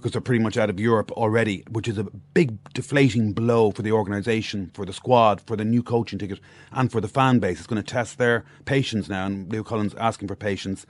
because 0.05 0.13
they're 0.13 0.21
pretty 0.21 0.43
much 0.43 0.55
out 0.55 0.69
of 0.69 0.79
Europe 0.79 1.11
already, 1.13 1.63
which 1.71 1.87
is 1.87 1.97
a 1.97 2.03
big 2.35 2.63
deflating 2.75 3.33
blow 3.33 3.71
for 3.71 3.81
the 3.81 3.91
organisation, 3.91 4.69
for 4.75 4.85
the 4.85 4.93
squad, 4.93 5.41
for 5.41 5.55
the 5.55 5.65
new 5.65 5.81
coaching 5.81 6.19
ticket, 6.19 6.39
and 6.73 6.91
for 6.91 7.01
the 7.01 7.07
fan 7.07 7.39
base. 7.39 7.57
It's 7.57 7.65
going 7.65 7.81
to 7.81 7.91
test 7.91 8.19
their 8.19 8.45
patience 8.65 9.09
now, 9.09 9.25
and 9.25 9.51
Leo 9.51 9.63
Cullen's 9.63 9.95
asking 9.95 10.27
for 10.27 10.35
patience. 10.35 10.85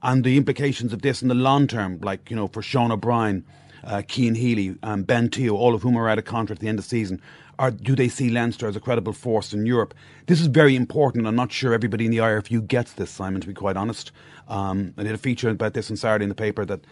And 0.00 0.22
the 0.22 0.36
implications 0.36 0.92
of 0.92 1.02
this 1.02 1.22
in 1.22 1.26
the 1.26 1.34
long 1.34 1.66
term, 1.66 1.98
like, 2.02 2.30
you 2.30 2.36
know, 2.36 2.46
for 2.46 2.62
Sean 2.62 2.92
O'Brien, 2.92 3.44
uh, 3.82 4.02
Cian 4.08 4.36
Healy, 4.36 4.76
um, 4.84 5.02
Ben 5.02 5.28
Te'o, 5.28 5.56
all 5.56 5.74
of 5.74 5.82
whom 5.82 5.96
are 5.96 6.08
out 6.08 6.18
of 6.18 6.24
contract 6.24 6.58
at 6.58 6.60
the 6.60 6.68
end 6.68 6.78
of 6.78 6.84
the 6.84 6.88
season, 6.88 7.20
or 7.58 7.72
do 7.72 7.96
they 7.96 8.06
see 8.06 8.30
Leinster 8.30 8.68
as 8.68 8.76
a 8.76 8.80
credible 8.80 9.12
force 9.12 9.52
in 9.52 9.66
Europe? 9.66 9.92
This 10.26 10.40
is 10.40 10.46
very 10.46 10.76
important. 10.76 11.22
And 11.22 11.28
I'm 11.28 11.34
not 11.34 11.50
sure 11.50 11.74
everybody 11.74 12.04
in 12.04 12.12
the 12.12 12.18
IRFU 12.18 12.68
gets 12.68 12.92
this, 12.92 13.10
Simon, 13.10 13.40
to 13.40 13.48
be 13.48 13.54
quite 13.54 13.76
honest. 13.76 14.12
Um, 14.46 14.94
I 14.96 15.02
did 15.02 15.14
a 15.14 15.18
feature 15.18 15.50
about 15.50 15.74
this 15.74 15.90
on 15.90 15.96
Saturday 15.96 16.26
in 16.26 16.28
the 16.28 16.36
paper 16.36 16.64
that 16.64 16.86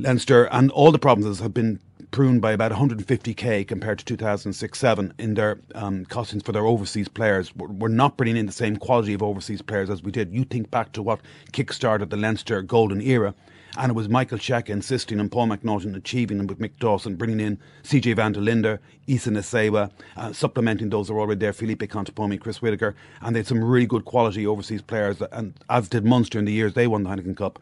Leinster 0.00 0.44
and 0.52 0.70
all 0.70 0.92
the 0.92 0.98
provinces 0.98 1.40
have 1.40 1.52
been 1.52 1.80
pruned 2.12 2.40
by 2.40 2.52
about 2.52 2.70
150k 2.70 3.66
compared 3.66 3.98
to 3.98 4.04
2006 4.04 4.78
7 4.78 5.12
in 5.18 5.34
their 5.34 5.58
um, 5.74 6.04
costings 6.06 6.44
for 6.44 6.52
their 6.52 6.64
overseas 6.64 7.08
players. 7.08 7.54
We're 7.56 7.88
not 7.88 8.16
bringing 8.16 8.36
in 8.36 8.46
the 8.46 8.52
same 8.52 8.76
quality 8.76 9.12
of 9.12 9.24
overseas 9.24 9.60
players 9.60 9.90
as 9.90 10.02
we 10.02 10.12
did. 10.12 10.32
You 10.32 10.44
think 10.44 10.70
back 10.70 10.92
to 10.92 11.02
what 11.02 11.20
kick-started 11.50 12.10
the 12.10 12.16
Leinster 12.16 12.62
golden 12.62 13.00
era, 13.00 13.34
and 13.76 13.90
it 13.90 13.94
was 13.94 14.08
Michael 14.08 14.38
Cheika 14.38 14.68
insisting 14.68 15.18
on 15.18 15.28
Paul 15.30 15.48
McNaughton 15.48 15.96
achieving 15.96 16.38
them 16.38 16.46
with 16.46 16.60
Mick 16.60 16.78
Dawson, 16.78 17.16
bringing 17.16 17.40
in 17.40 17.58
CJ 17.82 18.14
van 18.14 18.32
der 18.32 18.40
Linde, 18.40 18.78
Isa 19.08 19.30
Nacewa, 19.30 19.90
uh, 20.16 20.32
supplementing 20.32 20.90
those 20.90 21.08
that 21.08 21.14
are 21.14 21.20
already 21.20 21.40
there, 21.40 21.52
Felipe 21.52 21.82
Contepomi, 21.82 22.40
Chris 22.40 22.62
Whitaker, 22.62 22.94
and 23.20 23.34
they 23.34 23.40
had 23.40 23.48
some 23.48 23.64
really 23.64 23.86
good 23.86 24.04
quality 24.04 24.46
overseas 24.46 24.80
players, 24.80 25.20
and 25.32 25.58
as 25.68 25.88
did 25.88 26.04
Munster 26.04 26.38
in 26.38 26.44
the 26.44 26.52
years 26.52 26.74
they 26.74 26.86
won 26.86 27.02
the 27.02 27.10
Heineken 27.10 27.36
Cup. 27.36 27.58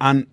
And, 0.00 0.26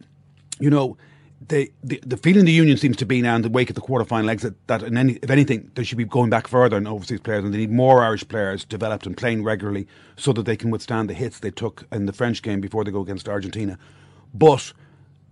you 0.59 0.71
know, 0.71 0.97
the, 1.39 1.71
the, 1.83 2.17
feeling 2.17 2.45
the 2.45 2.51
union 2.51 2.77
seems 2.77 2.97
to 2.97 3.05
be 3.05 3.21
now 3.21 3.35
in 3.35 3.41
the 3.41 3.49
wake 3.49 3.69
of 3.69 3.75
the 3.75 3.81
quarterfinal 3.81 4.29
exit 4.29 4.55
that 4.67 4.81
in 4.81 4.97
any, 4.97 5.13
if 5.21 5.29
anything 5.29 5.71
they 5.75 5.83
should 5.83 5.97
be 5.97 6.03
going 6.03 6.29
back 6.29 6.47
further 6.47 6.77
in 6.77 6.87
overseas 6.87 7.19
players 7.19 7.43
and 7.43 7.53
they 7.53 7.59
need 7.59 7.71
more 7.71 8.03
Irish 8.03 8.27
players 8.27 8.65
developed 8.65 9.05
and 9.05 9.15
playing 9.15 9.43
regularly 9.43 9.87
so 10.15 10.33
that 10.33 10.45
they 10.45 10.57
can 10.57 10.71
withstand 10.71 11.09
the 11.09 11.13
hits 11.13 11.39
they 11.39 11.51
took 11.51 11.85
in 11.91 12.05
the 12.07 12.13
French 12.13 12.41
game 12.41 12.59
before 12.59 12.83
they 12.83 12.91
go 12.91 13.01
against 13.01 13.29
Argentina. 13.29 13.77
But 14.33 14.73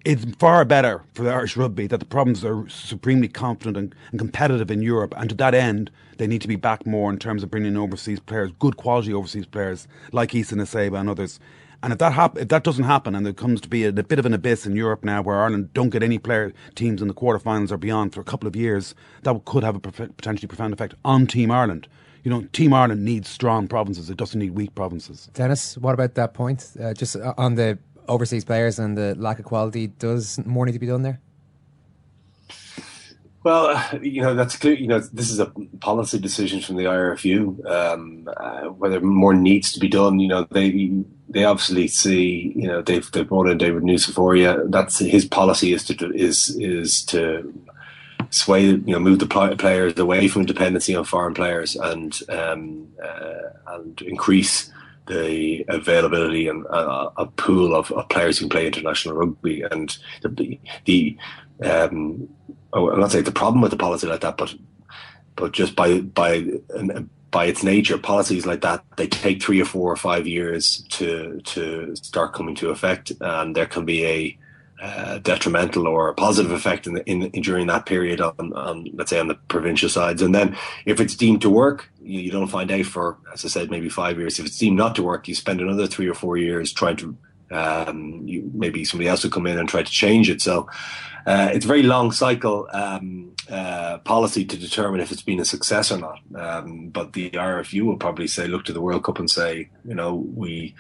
it's 0.06 0.24
far 0.38 0.64
better 0.64 1.04
for 1.16 1.24
the 1.24 1.32
Irish 1.32 1.58
rugby 1.58 1.88
that 1.88 2.00
the 2.00 2.06
problems 2.06 2.46
are 2.46 2.70
supremely 2.70 3.28
confident 3.28 3.76
and, 3.76 3.96
and, 4.12 4.20
competitive 4.20 4.70
in 4.70 4.84
Europe, 4.84 5.16
and 5.18 5.30
to 5.30 5.36
that 5.36 5.56
end, 5.56 5.90
they 6.18 6.28
need 6.28 6.42
to 6.42 6.48
be 6.48 6.56
back 6.56 6.86
more 6.86 7.12
in 7.12 7.18
terms 7.18 7.42
of 7.42 7.50
bringing 7.50 7.70
in 7.70 7.78
overseas 7.78 8.20
players, 8.20 8.52
good 8.60 8.78
quality 8.78 9.12
overseas 9.12 9.48
players 9.48 9.88
like 10.12 10.36
Isa 10.36 10.56
Nacewa 10.56 11.00
and 11.00 11.10
others. 11.10 11.40
And 11.86 11.92
if 11.92 12.00
that 12.00 12.14
hap- 12.14 12.40
if 12.40 12.48
that 12.48 12.64
doesn't 12.64 12.86
happen, 12.86 13.14
and 13.14 13.24
there 13.24 13.32
comes 13.32 13.62
to 13.62 13.70
be 13.70 13.84
a, 13.84 13.90
a, 13.90 13.92
bit 13.92 14.18
of 14.18 14.26
an 14.26 14.34
abyss 14.34 14.66
in 14.66 14.76
Europe 14.76 15.06
now, 15.06 15.22
where 15.22 15.40
Ireland 15.40 15.72
don't 15.76 15.92
get 15.92 16.02
any 16.02 16.18
player 16.18 16.52
teams 16.74 17.00
in 17.00 17.08
the 17.08 17.14
quarterfinals 17.14 17.72
or 17.72 17.78
beyond 17.78 18.12
for 18.12 18.22
a 18.22 18.24
couple 18.24 18.48
of 18.48 18.56
years, 18.56 18.96
that 19.22 19.46
could 19.46 19.64
have 19.64 19.76
a 19.76 19.80
prof- 19.80 20.18
potentially 20.18 20.48
profound 20.48 20.74
effect 20.74 20.96
on 21.06 21.28
Team 21.28 21.52
Ireland. 21.52 21.88
You 22.24 22.32
know, 22.32 22.42
Team 22.54 22.74
Ireland 22.74 23.06
needs 23.06 23.30
strong 23.30 23.68
provinces; 23.68 24.10
it 24.10 24.18
doesn't 24.18 24.40
need 24.40 24.56
weak 24.56 24.74
provinces. 24.74 25.30
Denis, 25.36 25.78
what 25.78 25.94
about 25.94 26.16
that 26.16 26.34
point? 26.34 26.72
Uh, 26.82 26.96
just 26.96 27.18
uh, 27.18 27.36
on 27.38 27.54
the 27.54 27.78
overseas 28.08 28.44
players 28.44 28.80
and 28.80 28.98
the 28.98 29.14
lack 29.20 29.38
of 29.38 29.46
quality, 29.46 29.86
does 29.86 30.44
more 30.44 30.66
need 30.66 30.72
to 30.72 30.80
be 30.80 30.88
done 30.88 31.04
there? 31.04 31.20
Well, 33.46 33.80
you 34.02 34.22
know 34.22 34.36
that's 34.36 34.58
clear. 34.58 34.74
You 34.74 34.88
know 34.88 35.00
this 35.00 35.32
is 35.32 35.40
a 35.40 35.46
policy 35.80 36.20
decision 36.20 36.60
from 36.60 36.76
the 36.76 36.84
IRFU. 36.84 37.66
Um, 37.66 38.28
uh, 38.36 38.64
whether 38.72 39.00
more 39.00 39.34
needs 39.34 39.72
to 39.72 39.80
be 39.80 39.88
done, 39.88 40.20
you 40.20 40.28
know 40.28 40.46
they 40.52 40.92
they 41.30 41.46
obviously 41.46 41.88
see. 41.88 42.52
You 42.56 42.68
know 42.68 42.82
they've 42.82 43.10
they 43.12 43.24
brought 43.24 43.48
in 43.48 43.58
David 43.58 43.84
Nucifora. 43.84 44.70
That's 44.70 45.00
his 45.00 45.26
policy 45.26 45.72
is 45.72 45.86
to 45.86 46.14
is 46.14 46.58
is 46.60 47.06
to 47.06 47.54
sway 48.32 48.66
you 48.66 48.82
know 48.88 49.00
move 49.00 49.20
the 49.20 49.56
players 49.58 49.98
away 50.00 50.28
from 50.28 50.46
dependency 50.46 50.96
on 50.96 51.06
foreign 51.06 51.36
players 51.36 51.76
and 51.76 52.20
um, 52.30 52.88
uh, 53.02 53.74
and 53.76 54.02
increase 54.02 54.72
the 55.08 55.64
availability 55.68 56.48
and 56.48 56.66
uh, 56.72 57.12
a 57.18 57.28
pool 57.28 57.76
of, 57.76 57.92
of, 57.92 58.10
players 58.10 58.40
who 58.40 58.46
can 58.46 58.50
play 58.50 58.66
international 58.66 59.16
rugby 59.16 59.62
and 59.62 60.00
the, 60.24 60.60
the 60.86 61.16
um, 61.64 62.28
oh, 62.76 62.92
I'm 62.92 63.00
not 63.00 63.12
saying 63.12 63.24
the 63.24 63.32
problem 63.32 63.62
with 63.62 63.72
the 63.72 63.78
policy 63.78 64.08
like 64.08 64.22
that, 64.22 64.38
but 64.38 64.54
but 65.36 65.52
just 65.52 65.76
by 65.76 66.02
by 66.02 66.46
by 67.32 67.46
its 67.46 67.64
nature, 67.64 67.98
policies 67.98 68.46
like 68.46 68.62
that 68.62 68.84
they 68.98 69.08
take 69.08 69.42
three 69.42 69.62
or 69.62 69.66
four 69.66 69.92
or 69.92 69.98
five 69.98 70.28
years 70.28 70.86
to 70.92 71.42
to 71.46 71.96
start 71.96 72.34
coming 72.34 72.56
to 72.56 72.70
effect, 72.70 73.12
and 73.20 73.56
there 73.56 73.66
can 73.66 73.86
be 73.86 74.06
a 74.06 74.38
uh, 74.82 75.18
detrimental 75.20 75.88
or 75.88 76.10
a 76.10 76.14
positive 76.14 76.52
effect 76.52 76.86
in, 76.86 76.98
in, 77.06 77.24
in, 77.28 77.42
during 77.42 77.66
that 77.68 77.86
period 77.86 78.20
on, 78.20 78.54
on, 78.54 78.86
let's 78.94 79.10
say 79.10 79.20
on 79.20 79.30
the 79.30 79.36
provincial 79.48 79.88
sides. 79.88 80.22
And 80.22 80.36
then 80.36 80.58
if 80.86 81.00
it's 81.00 81.16
deemed 81.16 81.42
to 81.44 81.50
work 81.50 81.90
you, 82.02 82.20
you, 82.20 82.30
don't 82.30 82.48
find 82.48 82.70
out 82.70 82.86
for 82.86 83.18
as 83.34 83.46
i 83.46 83.48
said 83.48 83.72
maybe 83.72 83.88
five 83.88 84.20
years. 84.20 84.38
If 84.38 84.46
it's 84.46 84.58
deemed 84.58 84.78
not 84.78 84.94
to 84.98 85.04
work 85.04 85.30
you 85.30 85.34
spend 85.34 85.62
another 85.62 85.88
three 85.88 86.10
or 86.10 86.14
four 86.14 86.36
years 86.36 86.74
trying 86.74 86.98
to 86.98 87.18
um, 87.52 88.22
you, 88.26 88.52
maybe 88.54 88.84
somebody 88.84 89.08
else 89.08 89.24
will 89.24 89.32
come 89.32 89.48
in 89.48 89.58
and 89.58 89.70
try 89.70 89.82
to 89.82 89.92
change 89.92 90.30
it. 90.30 90.42
So 90.42 90.68
uh, 91.26 91.50
it's 91.54 91.66
a 91.66 91.68
very 91.68 91.84
long 91.84 92.12
cycle 92.12 92.68
um, 92.74 93.34
uh, 93.50 93.98
policy 94.00 94.46
to 94.46 94.58
determine 94.58 95.02
if 95.02 95.12
it's 95.12 95.22
been 95.22 95.40
a 95.40 95.46
success 95.46 95.92
or 95.92 95.98
not. 95.98 96.20
Um, 96.36 96.90
but 96.90 97.14
the 97.14 97.32
RFU 97.32 97.84
will 97.84 97.98
probably 97.98 98.28
say, 98.28 98.48
look 98.48 98.66
to 98.66 98.74
the 98.74 98.82
World 98.82 99.04
Cup 99.04 99.20
and 99.20 99.30
say, 99.30 99.70
you 99.84 99.96
know, 99.96 100.16
we 100.16 100.76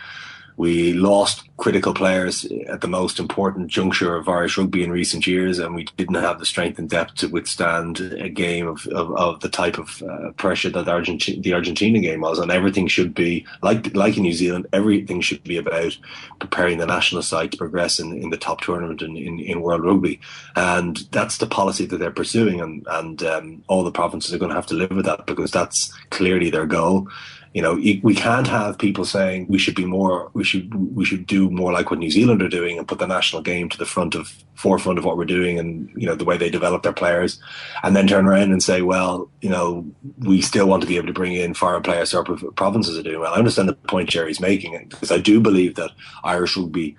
we 0.57 0.93
lost 0.93 1.43
critical 1.57 1.93
players 1.93 2.45
at 2.67 2.81
the 2.81 2.87
most 2.87 3.19
important 3.19 3.67
juncture 3.67 4.15
of 4.15 4.27
Irish 4.27 4.57
rugby 4.57 4.83
in 4.83 4.91
recent 4.91 5.25
years, 5.25 5.59
and 5.59 5.73
we 5.73 5.85
didn't 5.97 6.15
have 6.15 6.39
the 6.39 6.45
strength 6.45 6.79
and 6.79 6.89
depth 6.89 7.15
to 7.15 7.27
withstand 7.27 7.99
a 7.99 8.29
game 8.29 8.67
of, 8.67 8.85
of, 8.87 9.15
of 9.15 9.39
the 9.39 9.49
type 9.49 9.77
of 9.77 10.01
uh, 10.03 10.31
pressure 10.31 10.69
that 10.69 10.87
Argentina, 10.87 11.41
the 11.41 11.53
Argentina 11.53 11.99
game 11.99 12.21
was. 12.21 12.39
And 12.39 12.51
everything 12.51 12.87
should 12.87 13.13
be, 13.13 13.45
like 13.61 13.95
like 13.95 14.17
in 14.17 14.23
New 14.23 14.33
Zealand, 14.33 14.67
everything 14.73 15.21
should 15.21 15.43
be 15.43 15.57
about 15.57 15.97
preparing 16.39 16.77
the 16.77 16.85
national 16.85 17.21
side 17.21 17.51
to 17.51 17.57
progress 17.57 17.99
in, 17.99 18.17
in 18.21 18.29
the 18.29 18.37
top 18.37 18.61
tournament 18.61 19.01
in, 19.01 19.15
in, 19.15 19.39
in 19.39 19.61
World 19.61 19.83
Rugby. 19.83 20.19
And 20.55 20.97
that's 21.11 21.37
the 21.37 21.47
policy 21.47 21.85
that 21.85 21.97
they're 21.97 22.11
pursuing, 22.11 22.61
and, 22.61 22.85
and 22.89 23.23
um, 23.23 23.63
all 23.67 23.83
the 23.83 23.91
provinces 23.91 24.33
are 24.33 24.37
going 24.37 24.49
to 24.49 24.55
have 24.55 24.67
to 24.67 24.75
live 24.75 24.91
with 24.91 25.05
that 25.05 25.25
because 25.25 25.51
that's 25.51 25.93
clearly 26.09 26.49
their 26.49 26.65
goal 26.65 27.09
you 27.55 27.61
know, 27.61 27.75
we 27.75 28.13
can't 28.13 28.47
have 28.47 28.77
people 28.77 29.05
saying 29.05 29.45
we 29.47 29.57
should 29.57 29.75
be 29.75 29.85
more, 29.85 30.29
we 30.33 30.43
should, 30.43 30.75
we 30.93 31.05
should 31.05 31.25
do 31.25 31.49
more 31.49 31.71
like 31.71 31.89
what 31.89 31.99
New 31.99 32.11
Zealand 32.11 32.41
are 32.41 32.49
doing 32.49 32.77
and 32.77 32.85
put 32.85 32.99
the 32.99 33.07
national 33.07 33.41
game 33.41 33.69
to 33.69 33.77
the 33.77 33.85
front 33.85 34.13
of 34.13 34.27
forefront 34.55 34.99
of 34.99 35.05
what 35.05 35.15
we're 35.15 35.23
doing 35.23 35.57
and 35.57 35.89
you 35.95 36.05
know 36.05 36.15
the 36.15 36.25
way 36.25 36.35
they 36.37 36.49
develop 36.49 36.83
their 36.83 36.91
players, 36.91 37.39
and 37.81 37.95
then 37.95 38.07
turn 38.07 38.27
around 38.27 38.51
and 38.51 38.61
say, 38.61 38.81
well, 38.81 39.29
you 39.39 39.49
know, 39.49 39.85
we 40.19 40.41
still 40.41 40.67
want 40.67 40.81
to 40.81 40.87
be 40.87 40.97
able 40.97 41.07
to 41.07 41.13
bring 41.13 41.31
in 41.31 41.53
foreign 41.53 41.81
players 41.81 42.13
our 42.13 42.25
provinces 42.25 42.97
are 42.97 43.03
doing 43.03 43.21
well. 43.21 43.33
I 43.33 43.37
understand 43.37 43.69
the 43.69 43.73
point 43.73 44.09
Gerry's 44.09 44.41
making 44.41 44.87
because 44.89 45.09
I 45.09 45.19
do 45.19 45.39
believe 45.39 45.75
that 45.75 45.91
Irish 46.25 46.57
rugby. 46.57 46.97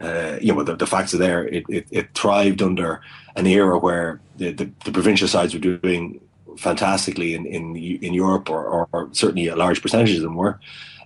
Uh, 0.00 0.38
you 0.40 0.54
know, 0.54 0.62
the, 0.62 0.76
the 0.76 0.86
facts 0.86 1.12
are 1.12 1.18
there. 1.18 1.46
It, 1.48 1.64
it, 1.68 1.86
it 1.90 2.14
thrived 2.14 2.62
under 2.62 3.02
an 3.34 3.46
era 3.46 3.76
where 3.78 4.20
the, 4.36 4.52
the, 4.52 4.70
the 4.84 4.92
provincial 4.92 5.26
sides 5.26 5.52
were 5.52 5.60
doing 5.60 6.20
fantastically 6.58 7.34
in 7.34 7.46
in, 7.46 7.76
in 7.76 8.14
Europe, 8.14 8.50
or, 8.50 8.64
or, 8.64 8.88
or 8.92 9.08
certainly 9.12 9.48
a 9.48 9.56
large 9.56 9.82
percentage 9.82 10.16
of 10.16 10.22
them 10.22 10.34
were. 10.34 10.60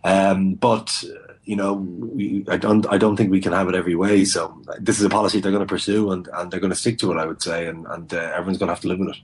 Um, 0.05 0.55
but 0.55 1.05
you 1.45 1.57
know, 1.57 1.75
we, 1.75 2.45
I 2.49 2.57
don't 2.57 2.87
I 2.87 2.99
don't 2.99 3.17
think 3.17 3.31
we 3.31 3.41
can 3.41 3.53
have 3.53 3.69
it 3.69 3.75
every 3.75 3.95
way. 3.95 4.25
So 4.25 4.63
this 4.79 4.99
is 4.99 5.05
a 5.05 5.09
policy 5.09 5.41
they're 5.41 5.53
going 5.53 5.67
to 5.67 5.73
pursue, 5.73 6.13
and, 6.13 6.29
and 6.35 6.51
they're 6.51 6.61
going 6.61 6.71
to 6.71 6.77
stick 6.77 6.99
to 6.99 7.13
it. 7.13 7.19
I 7.19 7.27
would 7.27 7.43
say, 7.43 7.67
and 7.67 7.87
and 7.87 8.13
uh, 8.13 8.17
everyone's 8.17 8.59
going 8.59 8.69
to 8.69 8.75
have 8.75 8.81
to 8.83 8.89
live 8.89 8.99
with 8.99 9.11
it. 9.11 9.17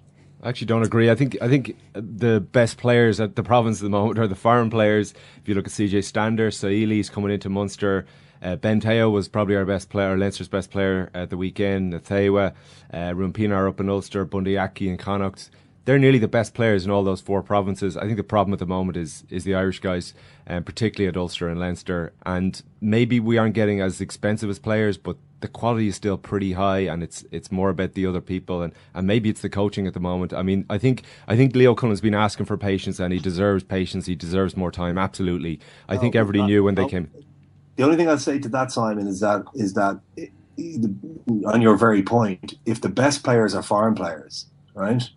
I 0.42 0.50
actually 0.50 0.66
don't 0.66 0.84
agree. 0.84 1.10
I 1.10 1.14
think 1.14 1.36
I 1.40 1.48
think 1.48 1.76
the 1.92 2.40
best 2.40 2.78
players 2.78 3.20
at 3.20 3.36
the 3.36 3.42
province 3.42 3.80
at 3.80 3.84
the 3.84 3.90
moment 3.90 4.18
are 4.18 4.26
the 4.26 4.36
foreign 4.36 4.70
players. 4.70 5.12
If 5.40 5.48
you 5.48 5.54
look 5.54 5.66
at 5.66 5.72
CJ 5.72 6.04
Stander, 6.04 6.50
Saili's 6.50 7.10
coming 7.10 7.32
into 7.32 7.48
Munster. 7.48 8.06
Uh, 8.40 8.54
ben 8.54 8.80
Te'o 8.80 9.10
was 9.10 9.26
probably 9.26 9.56
our 9.56 9.64
best 9.64 9.90
player, 9.90 10.16
Leinster's 10.16 10.46
best 10.46 10.70
player 10.70 11.10
at 11.12 11.28
the 11.30 11.36
weekend. 11.36 11.92
Nacewa, 11.92 12.54
uh, 12.92 13.12
Ruan 13.16 13.32
Pienaar 13.32 13.68
up 13.68 13.80
in 13.80 13.88
Ulster, 13.88 14.24
Bundee 14.24 14.56
Aki 14.56 14.90
and 14.90 14.98
Connacht 14.98 15.50
they're 15.88 15.98
nearly 15.98 16.18
the 16.18 16.28
best 16.28 16.52
players 16.52 16.84
in 16.84 16.90
all 16.90 17.02
those 17.02 17.22
four 17.22 17.42
provinces. 17.42 17.96
I 17.96 18.02
think 18.02 18.18
the 18.18 18.22
problem 18.22 18.52
at 18.52 18.58
the 18.58 18.66
moment 18.66 18.98
is 18.98 19.24
is 19.30 19.44
the 19.44 19.54
Irish 19.54 19.80
guys, 19.80 20.12
um, 20.46 20.62
particularly 20.62 21.08
at 21.08 21.16
Ulster 21.16 21.48
and 21.48 21.58
Leinster. 21.58 22.12
And 22.26 22.62
maybe 22.78 23.18
we 23.20 23.38
aren't 23.38 23.54
getting 23.54 23.80
as 23.80 23.98
expensive 23.98 24.50
as 24.50 24.58
players, 24.58 24.98
but 24.98 25.16
the 25.40 25.48
quality 25.48 25.88
is 25.88 25.96
still 25.96 26.18
pretty 26.18 26.52
high, 26.52 26.80
and 26.80 27.02
it's 27.02 27.24
it's 27.30 27.50
more 27.50 27.70
about 27.70 27.94
the 27.94 28.04
other 28.04 28.20
people, 28.20 28.60
and, 28.60 28.74
and 28.92 29.06
maybe 29.06 29.30
it's 29.30 29.40
the 29.40 29.48
coaching 29.48 29.86
at 29.86 29.94
the 29.94 30.00
moment. 30.00 30.34
I 30.34 30.42
mean, 30.42 30.66
I 30.68 30.76
think 30.76 31.04
I 31.26 31.36
think 31.36 31.56
Leo 31.56 31.74
Cullen's 31.74 32.02
been 32.02 32.14
asking 32.14 32.44
for 32.44 32.58
patience, 32.58 33.00
and 33.00 33.10
he 33.10 33.18
deserves 33.18 33.64
patience. 33.64 34.04
He 34.04 34.14
deserves 34.14 34.58
more 34.58 34.70
time. 34.70 34.98
Absolutely, 34.98 35.58
I 35.88 35.96
think 35.96 36.14
oh, 36.14 36.20
everybody 36.20 36.44
knew 36.44 36.64
when 36.64 36.74
they 36.74 36.86
came. 36.86 37.10
The 37.76 37.84
only 37.84 37.96
thing 37.96 38.10
I'd 38.10 38.20
say 38.20 38.38
to 38.40 38.48
that, 38.50 38.72
Simon, 38.72 39.06
is 39.06 39.20
that 39.20 39.42
is 39.54 39.72
that 39.72 39.98
on 41.46 41.62
your 41.62 41.78
very 41.78 42.02
point, 42.02 42.58
if 42.66 42.82
the 42.82 42.90
best 42.90 43.24
players 43.24 43.54
are 43.54 43.62
foreign 43.62 43.94
players, 43.94 44.48
right? 44.74 45.08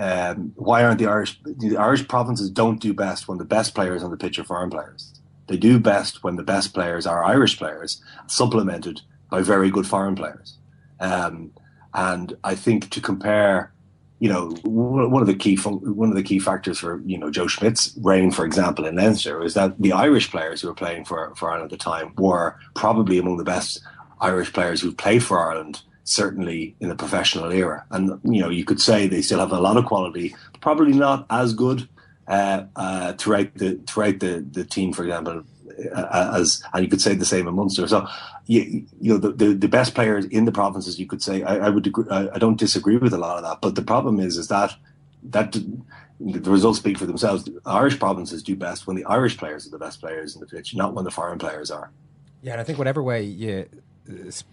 Um, 0.00 0.52
why 0.56 0.82
aren't 0.82 0.98
the 0.98 1.06
Irish 1.06 1.38
the 1.44 1.76
Irish 1.76 2.08
provinces 2.08 2.50
don't 2.50 2.80
do 2.80 2.94
best 2.94 3.28
when 3.28 3.36
the 3.38 3.44
best 3.44 3.74
players 3.74 4.02
on 4.02 4.10
the 4.10 4.16
pitch 4.16 4.38
are 4.38 4.44
foreign 4.44 4.70
players? 4.70 5.12
They 5.46 5.58
do 5.58 5.78
best 5.78 6.24
when 6.24 6.36
the 6.36 6.42
best 6.42 6.72
players 6.72 7.06
are 7.06 7.22
Irish 7.22 7.58
players, 7.58 8.02
supplemented 8.26 9.02
by 9.30 9.42
very 9.42 9.70
good 9.70 9.86
foreign 9.86 10.14
players. 10.14 10.56
Um, 11.00 11.52
And 11.92 12.36
I 12.44 12.54
think 12.54 12.88
to 12.90 13.00
compare, 13.00 13.72
you 14.20 14.28
know, 14.28 14.50
one 14.62 15.22
of 15.22 15.26
the 15.26 15.34
key 15.34 15.56
one 15.56 16.08
of 16.08 16.14
the 16.14 16.22
key 16.22 16.38
factors 16.38 16.78
for 16.78 17.02
you 17.04 17.18
know 17.18 17.30
Joe 17.30 17.48
Schmidt's 17.48 17.94
reign, 18.00 18.30
for 18.30 18.44
example, 18.46 18.86
in 18.86 18.96
Leinster, 18.96 19.42
is 19.44 19.54
that 19.54 19.74
the 19.82 19.92
Irish 19.92 20.30
players 20.30 20.62
who 20.62 20.68
were 20.68 20.82
playing 20.82 21.04
for 21.04 21.34
for 21.36 21.50
Ireland 21.50 21.72
at 21.72 21.78
the 21.78 21.84
time 21.90 22.14
were 22.16 22.56
probably 22.74 23.18
among 23.18 23.36
the 23.38 23.52
best 23.54 23.82
Irish 24.20 24.52
players 24.52 24.80
who 24.80 24.92
played 24.92 25.22
for 25.22 25.38
Ireland 25.38 25.82
certainly 26.10 26.74
in 26.80 26.88
the 26.88 26.94
professional 26.94 27.50
era. 27.50 27.84
And 27.90 28.20
you 28.24 28.40
know, 28.40 28.50
you 28.50 28.64
could 28.64 28.80
say 28.80 29.06
they 29.06 29.22
still 29.22 29.38
have 29.38 29.52
a 29.52 29.60
lot 29.60 29.76
of 29.76 29.86
quality, 29.86 30.34
probably 30.60 30.92
not 30.92 31.26
as 31.30 31.54
good 31.54 31.88
uh, 32.26 32.64
uh, 32.76 33.12
throughout 33.14 33.54
the 33.54 33.80
throughout 33.86 34.20
the, 34.20 34.44
the 34.50 34.64
team, 34.64 34.92
for 34.92 35.04
example, 35.04 35.44
uh, 35.94 36.32
as 36.34 36.62
and 36.72 36.84
you 36.84 36.90
could 36.90 37.00
say 37.00 37.14
the 37.14 37.24
same 37.24 37.46
in 37.46 37.54
Munster. 37.54 37.86
So, 37.86 38.06
you, 38.46 38.86
you 39.00 39.12
know, 39.12 39.18
the, 39.18 39.32
the, 39.32 39.54
the 39.54 39.68
best 39.68 39.94
players 39.94 40.24
in 40.26 40.44
the 40.44 40.52
provinces, 40.52 40.98
you 40.98 41.06
could 41.06 41.22
say, 41.22 41.42
I, 41.42 41.66
I 41.66 41.68
would 41.68 41.86
agree, 41.86 42.04
I, 42.10 42.28
I, 42.34 42.38
don't 42.38 42.58
disagree 42.58 42.96
with 42.96 43.14
a 43.14 43.18
lot 43.18 43.36
of 43.36 43.44
that. 43.44 43.60
But 43.60 43.76
the 43.76 43.82
problem 43.82 44.18
is, 44.18 44.36
is 44.36 44.48
that 44.48 44.74
that 45.22 45.52
the 45.52 46.50
results 46.50 46.78
speak 46.78 46.98
for 46.98 47.06
themselves. 47.06 47.44
The 47.44 47.60
Irish 47.64 47.98
provinces 47.98 48.42
do 48.42 48.56
best 48.56 48.86
when 48.86 48.96
the 48.96 49.04
Irish 49.04 49.36
players 49.38 49.66
are 49.66 49.70
the 49.70 49.78
best 49.78 50.00
players 50.00 50.34
in 50.34 50.40
the 50.40 50.46
pitch, 50.46 50.74
not 50.74 50.94
when 50.94 51.04
the 51.04 51.10
foreign 51.10 51.38
players 51.38 51.70
are. 51.70 51.90
Yeah, 52.42 52.52
and 52.52 52.60
I 52.60 52.64
think 52.64 52.78
whatever 52.78 53.02
way 53.02 53.22
you 53.22 53.66
uh, 53.72 53.76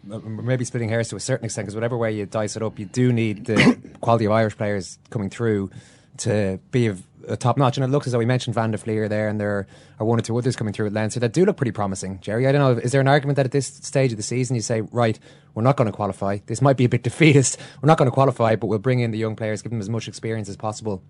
maybe 0.03 0.65
splitting 0.65 0.89
hairs 0.89 1.09
to 1.09 1.15
a 1.15 1.19
certain 1.19 1.45
extent 1.45 1.65
because 1.65 1.75
whatever 1.75 1.97
way 1.97 2.11
you 2.11 2.25
dice 2.25 2.55
it 2.55 2.63
up, 2.63 2.79
you 2.79 2.85
do 2.85 3.11
need 3.11 3.45
the 3.45 3.77
quality 4.01 4.25
of 4.25 4.31
Irish 4.31 4.57
players 4.57 4.99
coming 5.09 5.29
through 5.29 5.69
to 6.17 6.59
be 6.71 6.87
of 6.87 7.03
a 7.27 7.37
top 7.37 7.57
notch. 7.57 7.77
And 7.77 7.83
it 7.83 7.89
looks 7.89 8.07
as 8.07 8.13
though 8.13 8.19
we 8.19 8.25
mentioned 8.25 8.55
Van 8.55 8.71
der 8.71 8.77
Flier 8.77 9.07
there, 9.07 9.27
and 9.27 9.39
there 9.39 9.67
are 9.99 10.05
one 10.05 10.19
or 10.19 10.21
two 10.21 10.37
others 10.37 10.55
coming 10.55 10.73
through 10.73 10.87
at 10.87 10.93
Leinster 10.93 11.19
that 11.19 11.33
do 11.33 11.45
look 11.45 11.57
pretty 11.57 11.71
promising. 11.71 12.19
Gerry, 12.21 12.47
I 12.47 12.51
don't 12.51 12.61
know, 12.61 12.81
is 12.81 12.91
there 12.91 13.01
an 13.01 13.07
argument 13.07 13.35
that 13.35 13.45
at 13.45 13.51
this 13.51 13.67
stage 13.67 14.11
of 14.11 14.17
the 14.17 14.23
season 14.23 14.55
you 14.55 14.61
say, 14.61 14.81
right, 14.81 15.19
we're 15.53 15.63
not 15.63 15.77
going 15.77 15.87
to 15.89 15.95
qualify? 15.95 16.39
This 16.45 16.61
might 16.61 16.77
be 16.77 16.85
a 16.85 16.89
bit 16.89 17.03
defeatist. 17.03 17.59
We're 17.81 17.87
not 17.87 17.97
going 17.97 18.09
to 18.09 18.13
qualify, 18.13 18.55
but 18.55 18.67
we'll 18.67 18.79
bring 18.79 18.99
in 18.99 19.11
the 19.11 19.17
young 19.17 19.35
players, 19.35 19.61
give 19.61 19.71
them 19.71 19.81
as 19.81 19.89
much 19.89 20.07
experience 20.07 20.49
as 20.49 20.57
possible 20.57 21.03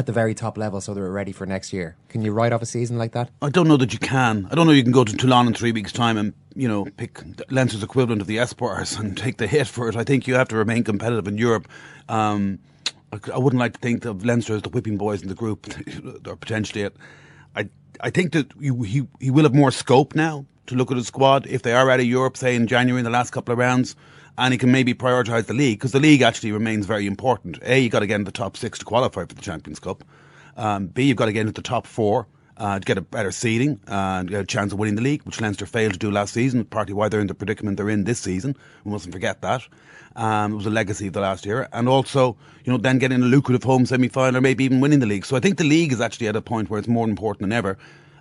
at 0.00 0.06
the 0.06 0.12
very 0.12 0.34
top 0.34 0.56
level 0.56 0.80
so 0.80 0.94
they're 0.94 1.10
ready 1.10 1.30
for 1.30 1.46
next 1.46 1.72
year. 1.72 1.94
Can 2.08 2.22
you 2.22 2.32
write 2.32 2.52
off 2.52 2.62
a 2.62 2.66
season 2.66 2.96
like 2.96 3.12
that? 3.12 3.30
I 3.42 3.50
don't 3.50 3.68
know 3.68 3.76
that 3.76 3.92
you 3.92 3.98
can. 3.98 4.48
I 4.50 4.54
don't 4.54 4.66
know 4.66 4.72
you 4.72 4.82
can 4.82 4.92
go 4.92 5.04
to 5.04 5.14
Toulon 5.14 5.46
in 5.46 5.54
three 5.54 5.72
weeks' 5.72 5.92
time 5.92 6.16
and, 6.16 6.32
you 6.54 6.66
know, 6.66 6.86
pick 6.96 7.20
Leinster's 7.50 7.82
equivalent 7.82 8.22
of 8.22 8.26
the 8.26 8.38
Espoirs 8.38 8.96
and 8.96 9.16
take 9.16 9.36
the 9.36 9.46
hit 9.46 9.68
for 9.68 9.88
it. 9.90 9.96
I 9.96 10.04
think 10.04 10.26
you 10.26 10.34
have 10.34 10.48
to 10.48 10.56
remain 10.56 10.84
competitive 10.84 11.28
in 11.28 11.36
Europe. 11.36 11.68
Um, 12.08 12.58
I 13.12 13.38
wouldn't 13.38 13.60
like 13.60 13.74
to 13.74 13.78
think 13.80 14.06
of 14.06 14.24
Leinster 14.24 14.54
as 14.54 14.62
the 14.62 14.70
whipping 14.70 14.96
boys 14.96 15.20
in 15.20 15.28
the 15.28 15.34
group, 15.34 15.68
or 16.26 16.36
potentially 16.36 16.82
it. 16.82 16.96
I 17.56 17.68
I 18.00 18.10
think 18.10 18.32
that 18.32 18.52
he 18.60 19.06
he 19.18 19.30
will 19.30 19.42
have 19.42 19.54
more 19.54 19.72
scope 19.72 20.14
now 20.14 20.46
to 20.68 20.76
look 20.76 20.92
at 20.92 20.96
his 20.96 21.08
squad 21.08 21.46
if 21.46 21.62
they 21.62 21.72
are 21.72 21.90
out 21.90 21.98
of 21.98 22.06
Europe, 22.06 22.36
say 22.36 22.54
in 22.54 22.68
January 22.68 23.00
in 23.00 23.04
the 23.04 23.10
last 23.10 23.32
couple 23.32 23.52
of 23.52 23.58
rounds 23.58 23.96
and 24.40 24.54
he 24.54 24.58
can 24.58 24.72
maybe 24.72 24.94
prioritise 24.94 25.44
the 25.44 25.54
league 25.54 25.78
because 25.78 25.92
the 25.92 26.00
league 26.00 26.22
actually 26.22 26.50
remains 26.50 26.86
very 26.86 27.06
important. 27.06 27.58
A, 27.62 27.78
you've 27.78 27.92
got 27.92 28.00
to 28.00 28.06
get 28.06 28.14
in 28.14 28.24
the 28.24 28.32
top 28.32 28.56
six 28.56 28.78
to 28.78 28.86
qualify 28.86 29.26
for 29.26 29.34
the 29.34 29.42
Champions 29.42 29.78
Cup. 29.78 30.02
Um, 30.56 30.86
B, 30.86 31.04
you've 31.04 31.18
got 31.18 31.26
to 31.26 31.32
get 31.32 31.42
into 31.42 31.52
the 31.52 31.60
top 31.60 31.86
four 31.86 32.26
uh, 32.56 32.78
to 32.78 32.84
get 32.84 32.96
a 32.96 33.02
better 33.02 33.32
seeding 33.32 33.80
and 33.86 34.32
a 34.32 34.44
chance 34.46 34.72
of 34.72 34.78
winning 34.78 34.94
the 34.94 35.02
league, 35.02 35.22
which 35.24 35.42
Leinster 35.42 35.66
failed 35.66 35.92
to 35.92 35.98
do 35.98 36.10
last 36.10 36.32
season. 36.32 36.64
Partly 36.64 36.94
why 36.94 37.10
they're 37.10 37.20
in 37.20 37.26
the 37.26 37.34
predicament 37.34 37.76
they're 37.76 37.90
in 37.90 38.04
this 38.04 38.18
season. 38.18 38.56
We 38.84 38.92
mustn't 38.92 39.12
forget 39.12 39.42
that. 39.42 39.62
Um, 40.16 40.54
it 40.54 40.56
was 40.56 40.66
a 40.66 40.70
legacy 40.70 41.08
of 41.08 41.12
the 41.12 41.20
last 41.20 41.44
year, 41.44 41.68
and 41.74 41.86
also 41.86 42.36
you 42.64 42.72
know 42.72 42.78
then 42.78 42.98
getting 42.98 43.20
a 43.22 43.26
lucrative 43.26 43.62
home 43.62 43.84
semi 43.84 44.08
final 44.08 44.38
or 44.38 44.40
maybe 44.40 44.64
even 44.64 44.80
winning 44.80 45.00
the 45.00 45.06
league. 45.06 45.26
So 45.26 45.36
I 45.36 45.40
think 45.40 45.58
the 45.58 45.64
league 45.64 45.92
is 45.92 46.00
actually 46.00 46.28
at 46.28 46.36
a 46.36 46.40
point 46.40 46.70
where 46.70 46.78
it's 46.78 46.88
more 46.88 47.06
important 47.06 47.42
than 47.42 47.52
ever. 47.52 47.76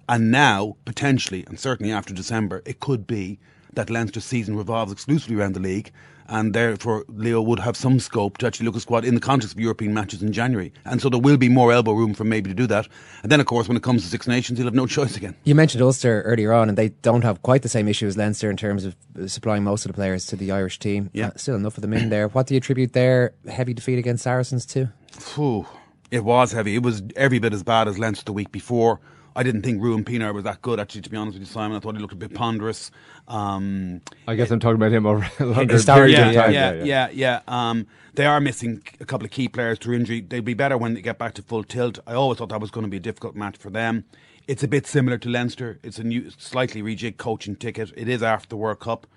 And 0.09 0.31
now, 0.31 0.75
potentially, 0.85 1.45
and 1.47 1.57
certainly 1.59 1.93
after 1.93 2.13
December, 2.13 2.61
it 2.65 2.81
could 2.81 3.07
be 3.07 3.39
that 3.73 3.89
Leinster's 3.89 4.25
season 4.25 4.55
revolves 4.55 4.91
exclusively 4.91 5.35
around 5.35 5.53
the 5.53 5.59
league, 5.59 5.91
and 6.27 6.53
therefore 6.53 7.05
Leo 7.07 7.41
would 7.41 7.59
have 7.59 7.75
some 7.75 7.99
scope 7.99 8.37
to 8.37 8.47
actually 8.47 8.65
look 8.67 8.75
at 8.75 8.81
squad 8.81 9.03
in 9.03 9.15
the 9.15 9.21
context 9.21 9.55
of 9.55 9.59
European 9.59 9.93
matches 9.93 10.21
in 10.21 10.31
January. 10.31 10.71
And 10.85 11.01
so 11.01 11.09
there 11.09 11.19
will 11.19 11.37
be 11.37 11.49
more 11.49 11.71
elbow 11.71 11.93
room 11.93 12.13
for 12.13 12.23
maybe 12.23 12.49
to 12.49 12.55
do 12.55 12.67
that. 12.67 12.87
And 13.23 13.31
then, 13.31 13.39
of 13.39 13.47
course, 13.47 13.67
when 13.67 13.75
it 13.75 13.83
comes 13.83 14.03
to 14.03 14.09
Six 14.09 14.27
Nations, 14.27 14.59
he'll 14.59 14.67
have 14.67 14.75
no 14.75 14.85
choice 14.85 15.17
again. 15.17 15.35
You 15.43 15.55
mentioned 15.55 15.81
Ulster 15.81 16.21
earlier 16.21 16.53
on, 16.53 16.69
and 16.69 16.77
they 16.77 16.89
don't 16.89 17.23
have 17.23 17.41
quite 17.41 17.63
the 17.63 17.69
same 17.69 17.87
issue 17.87 18.07
as 18.07 18.15
Leinster 18.15 18.49
in 18.49 18.57
terms 18.57 18.85
of 18.85 18.95
supplying 19.27 19.63
most 19.63 19.85
of 19.85 19.89
the 19.89 19.95
players 19.95 20.25
to 20.27 20.35
the 20.35 20.51
Irish 20.51 20.77
team. 20.79 21.09
Yeah. 21.13 21.27
Uh, 21.27 21.31
still 21.35 21.55
enough 21.55 21.77
of 21.77 21.81
them 21.81 21.93
in 21.93 22.09
there. 22.09 22.27
What 22.27 22.47
do 22.47 22.53
you 22.53 22.59
attribute 22.59 22.93
their 22.93 23.33
heavy 23.47 23.73
defeat 23.73 23.97
against 23.97 24.23
Saracens 24.23 24.65
to? 24.67 24.91
Phew. 25.11 25.65
It 26.11 26.23
was 26.23 26.51
heavy. 26.51 26.75
It 26.75 26.83
was 26.83 27.03
every 27.15 27.39
bit 27.39 27.53
as 27.53 27.63
bad 27.63 27.87
as 27.87 27.99
Leinster 27.99 28.25
the 28.25 28.33
week 28.33 28.51
before. 28.51 28.99
I 29.39 29.43
didn't 29.43 29.61
think 29.61 29.81
Ruan 29.81 30.03
Pienaar 30.03 30.33
was 30.33 30.43
that 30.43 30.61
good, 30.61 30.81
actually, 30.81 30.99
to 30.99 31.09
be 31.09 31.15
honest 31.15 31.39
with 31.39 31.47
you, 31.47 31.53
Simon. 31.53 31.77
I 31.77 31.79
thought 31.79 31.95
he 31.95 32.01
looked 32.01 32.11
a 32.11 32.17
bit 32.17 32.33
ponderous. 32.33 32.91
Um, 33.29 34.01
I 34.27 34.35
guess 34.35 34.51
I'm 34.51 34.59
talking 34.59 34.75
about 34.75 34.91
him 34.91 35.05
over 35.05 35.25
a 35.39 35.45
longer 35.45 35.81
period 35.81 36.11
yeah, 36.11 36.29
yeah, 36.29 36.49
yeah, 36.49 36.73
yeah, 36.73 36.83
yeah, 36.83 37.09
yeah. 37.13 37.41
Um, 37.47 37.87
they 38.15 38.25
are 38.25 38.41
missing 38.41 38.83
a 38.99 39.05
couple 39.05 39.23
of 39.23 39.31
key 39.31 39.47
players 39.47 39.79
through 39.79 39.95
injury. 39.95 40.19
They'll 40.19 40.41
be 40.41 40.55
better 40.55 40.77
when 40.77 40.93
they 40.93 41.01
get 41.01 41.17
back 41.17 41.35
to 41.35 41.41
full 41.41 41.63
tilt. 41.63 41.99
I 42.05 42.15
always 42.15 42.37
thought 42.37 42.49
that 42.49 42.59
was 42.59 42.69
going 42.69 42.83
to 42.85 42.89
be 42.89 42.97
a 42.97 42.99
difficult 42.99 43.33
match 43.33 43.55
for 43.55 43.69
them. 43.69 44.03
It's 44.45 44.61
a 44.61 44.67
bit 44.67 44.85
similar 44.85 45.17
to 45.19 45.29
Leinster. 45.29 45.79
It's 45.83 45.99
a 45.99 46.03
new, 46.03 46.29
slightly 46.31 46.81
rejigged 46.81 47.15
coaching 47.15 47.55
ticket. 47.55 47.93
It 47.95 48.09
is 48.09 48.21
after 48.21 48.49
the 48.49 48.57
World 48.57 48.81
Cup. 48.81 49.07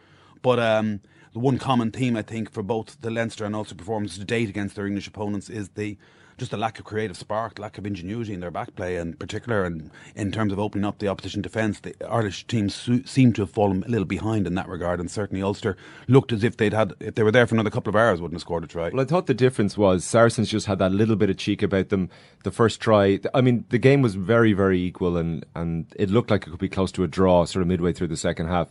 But 0.40 0.61
um, 0.61 1.00
the 1.32 1.40
one 1.40 1.58
common 1.58 1.90
theme, 1.90 2.16
I 2.16 2.22
think, 2.22 2.52
for 2.52 2.62
both 2.62 2.96
the 3.00 3.11
Leinster 3.11 3.44
and 3.44 3.56
also 3.56 3.74
performances 3.74 4.18
to 4.18 4.24
date 4.24 4.48
against 4.48 4.76
their 4.76 4.87
English 4.87 5.08
opponents 5.08 5.50
is 5.50 5.70
the 5.70 5.98
just 6.42 6.52
a 6.52 6.57
lack 6.57 6.81
of 6.81 6.85
creative 6.85 7.16
spark, 7.16 7.61
lack 7.61 7.78
of 7.78 7.87
ingenuity 7.87 8.35
in 8.35 8.40
their 8.40 8.50
back 8.50 8.74
play 8.74 8.96
in 8.96 9.14
particular, 9.14 9.62
and 9.62 9.92
in 10.16 10.33
terms 10.33 10.52
of 10.52 10.59
opening 10.59 10.85
up 10.85 10.98
the 10.98 11.07
opposition 11.07 11.40
defence, 11.40 11.78
the 11.78 11.94
Irish 12.11 12.44
teams 12.48 12.74
su- 12.74 13.05
seem 13.05 13.33
to 13.33 13.42
have 13.42 13.50
fallen 13.50 13.85
a 13.85 13.88
little 13.88 14.05
behind 14.05 14.48
in 14.48 14.57
that 14.57 14.68
regard, 14.68 14.98
and 14.98 15.09
certainly 15.09 15.40
Ulster 15.40 15.76
looked 16.09 16.33
as 16.33 16.42
if 16.42 16.57
they'd 16.57 16.72
had, 16.72 16.94
if 16.98 17.14
they 17.14 17.22
were 17.22 17.31
there 17.31 17.46
for 17.46 17.55
another 17.55 17.70
couple 17.70 17.90
of 17.90 17.94
hours, 17.94 18.20
wouldn't 18.20 18.35
have 18.35 18.40
scored 18.40 18.64
a 18.64 18.66
try. 18.66 18.90
Well, 18.90 19.02
I 19.02 19.05
thought 19.05 19.26
the 19.26 19.35
difference 19.35 19.78
was 19.78 20.05
Saracens 20.05 20.50
just 20.50 20.66
had 20.66 20.81
that 20.81 20.90
little 20.90 21.14
bit 21.14 21.31
of 21.31 21.37
cheek 21.37 21.62
about 21.62 21.90
them. 21.90 22.11
The 22.42 22.50
first 22.50 22.81
try, 22.81 23.20
I 23.33 23.40
mean, 23.40 23.64
the 23.68 23.78
game 23.78 24.02
was 24.02 24.16
very, 24.16 24.52
very 24.52 24.83
equal, 24.83 25.16
and, 25.16 25.46
and 25.55 25.87
it 25.94 26.11
looked 26.11 26.33
like 26.33 26.48
it 26.48 26.50
could 26.50 26.59
be 26.59 26.68
close 26.68 26.90
to 26.92 27.05
a 27.05 27.09
draw 27.09 27.44
sort 27.44 27.62
of 27.62 27.68
midway 27.68 27.92
through 27.92 28.09
the 28.09 28.16
second 28.16 28.48
half. 28.48 28.68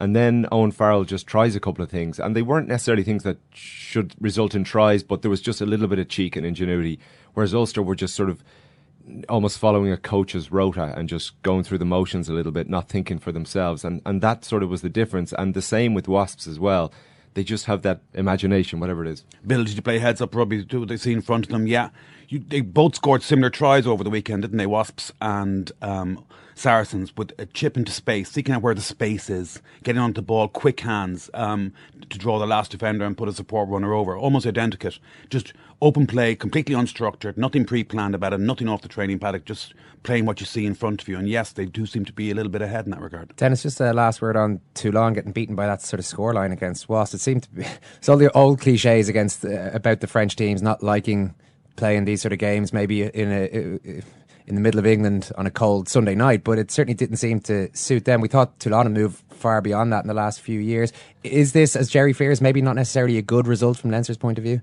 And 0.00 0.16
then 0.16 0.46
Owen 0.50 0.70
Farrell 0.70 1.04
just 1.04 1.26
tries 1.26 1.54
a 1.54 1.60
couple 1.60 1.84
of 1.84 1.90
things, 1.90 2.18
and 2.18 2.34
they 2.34 2.42
weren't 2.42 2.68
necessarily 2.68 3.04
things 3.04 3.22
that 3.24 3.36
should 3.52 4.14
result 4.18 4.54
in 4.54 4.64
tries, 4.64 5.02
but 5.02 5.20
there 5.20 5.30
was 5.30 5.42
just 5.42 5.60
a 5.60 5.66
little 5.66 5.88
bit 5.88 5.98
of 5.98 6.08
cheek 6.08 6.36
and 6.36 6.46
ingenuity. 6.46 6.98
Whereas 7.34 7.54
Ulster 7.54 7.82
were 7.82 7.94
just 7.94 8.14
sort 8.14 8.30
of 8.30 8.42
almost 9.28 9.58
following 9.58 9.92
a 9.92 9.96
coach's 9.96 10.50
rota 10.50 10.94
and 10.96 11.08
just 11.08 11.40
going 11.42 11.64
through 11.64 11.78
the 11.78 11.84
motions 11.84 12.28
a 12.28 12.32
little 12.32 12.52
bit, 12.52 12.68
not 12.68 12.88
thinking 12.88 13.18
for 13.18 13.32
themselves. 13.32 13.84
And, 13.84 14.00
and 14.06 14.22
that 14.22 14.44
sort 14.44 14.62
of 14.62 14.70
was 14.70 14.82
the 14.82 14.88
difference. 14.88 15.32
And 15.32 15.54
the 15.54 15.62
same 15.62 15.94
with 15.94 16.08
Wasps 16.08 16.46
as 16.46 16.58
well. 16.58 16.92
They 17.34 17.44
just 17.44 17.66
have 17.66 17.82
that 17.82 18.00
imagination, 18.14 18.80
whatever 18.80 19.04
it 19.04 19.10
is. 19.10 19.24
Ability 19.44 19.74
to 19.74 19.82
play 19.82 19.98
heads 19.98 20.20
up 20.20 20.34
rugby, 20.34 20.64
do 20.64 20.80
what 20.80 20.88
they 20.88 20.96
see 20.96 21.12
in 21.12 21.22
front 21.22 21.46
of 21.46 21.52
them. 21.52 21.66
Yeah, 21.66 21.90
you, 22.28 22.40
they 22.40 22.60
both 22.60 22.96
scored 22.96 23.22
similar 23.22 23.50
tries 23.50 23.86
over 23.86 24.02
the 24.02 24.10
weekend, 24.10 24.42
didn't 24.42 24.58
they? 24.58 24.66
Wasps 24.66 25.12
and 25.20 25.70
um, 25.80 26.24
Saracens 26.60 27.16
with 27.16 27.32
a 27.38 27.46
chip 27.46 27.76
into 27.76 27.90
space, 27.90 28.30
seeking 28.30 28.54
out 28.54 28.62
where 28.62 28.74
the 28.74 28.82
space 28.82 29.30
is, 29.30 29.62
getting 29.82 30.00
onto 30.00 30.16
the 30.16 30.22
ball, 30.22 30.46
quick 30.46 30.80
hands 30.80 31.30
um, 31.32 31.72
to 32.10 32.18
draw 32.18 32.38
the 32.38 32.46
last 32.46 32.70
defender 32.70 33.04
and 33.06 33.16
put 33.16 33.28
a 33.28 33.32
support 33.32 33.68
runner 33.68 33.94
over. 33.94 34.16
Almost 34.16 34.46
identical. 34.46 34.92
Just 35.30 35.54
open 35.80 36.06
play, 36.06 36.34
completely 36.34 36.74
unstructured, 36.74 37.36
nothing 37.36 37.64
pre 37.64 37.82
planned 37.82 38.14
about 38.14 38.34
it, 38.34 38.40
nothing 38.40 38.68
off 38.68 38.82
the 38.82 38.88
training 38.88 39.18
paddock, 39.18 39.46
just 39.46 39.74
playing 40.02 40.26
what 40.26 40.40
you 40.40 40.46
see 40.46 40.66
in 40.66 40.74
front 40.74 41.00
of 41.00 41.08
you. 41.08 41.18
And 41.18 41.28
yes, 41.28 41.52
they 41.52 41.64
do 41.64 41.86
seem 41.86 42.04
to 42.04 42.12
be 42.12 42.30
a 42.30 42.34
little 42.34 42.52
bit 42.52 42.62
ahead 42.62 42.84
in 42.84 42.90
that 42.90 43.00
regard. 43.00 43.34
Denis, 43.36 43.62
just 43.62 43.80
a 43.80 43.92
last 43.92 44.20
word 44.20 44.36
on 44.36 44.60
Toulon 44.74 45.14
getting 45.14 45.32
beaten 45.32 45.54
by 45.54 45.66
that 45.66 45.80
sort 45.80 45.98
of 45.98 46.06
scoreline 46.06 46.52
against 46.52 46.88
Wasps. 46.88 47.14
It 47.14 47.20
seemed 47.20 47.42
to 47.44 47.50
be. 47.50 47.64
It's 47.96 48.08
all 48.08 48.16
the 48.16 48.30
old 48.32 48.60
cliches 48.60 49.08
against 49.08 49.44
uh, 49.44 49.70
about 49.72 50.00
the 50.00 50.06
French 50.06 50.36
teams 50.36 50.62
not 50.62 50.82
liking 50.82 51.34
playing 51.76 52.04
these 52.04 52.20
sort 52.20 52.32
of 52.32 52.38
games, 52.38 52.72
maybe 52.72 53.02
in 53.02 53.32
a 53.32 54.02
in 54.50 54.56
the 54.56 54.60
middle 54.60 54.78
of 54.78 54.86
England 54.86 55.32
on 55.38 55.46
a 55.46 55.50
cold 55.50 55.88
Sunday 55.88 56.14
night, 56.14 56.44
but 56.44 56.58
it 56.58 56.70
certainly 56.70 56.94
didn't 56.94 57.16
seem 57.16 57.40
to 57.40 57.70
suit 57.72 58.04
them. 58.04 58.20
We 58.20 58.28
thought 58.28 58.58
Toulon 58.60 58.86
had 58.86 58.92
moved 58.92 59.22
far 59.30 59.62
beyond 59.62 59.92
that 59.92 60.04
in 60.04 60.08
the 60.08 60.14
last 60.14 60.40
few 60.40 60.60
years. 60.60 60.92
Is 61.24 61.52
this, 61.52 61.74
as 61.74 61.88
Gerry 61.88 62.12
fears, 62.12 62.40
maybe 62.40 62.60
not 62.60 62.76
necessarily 62.76 63.16
a 63.16 63.22
good 63.22 63.46
result 63.46 63.78
from 63.78 63.90
Leinster's 63.90 64.18
point 64.18 64.36
of 64.36 64.44
view? 64.44 64.60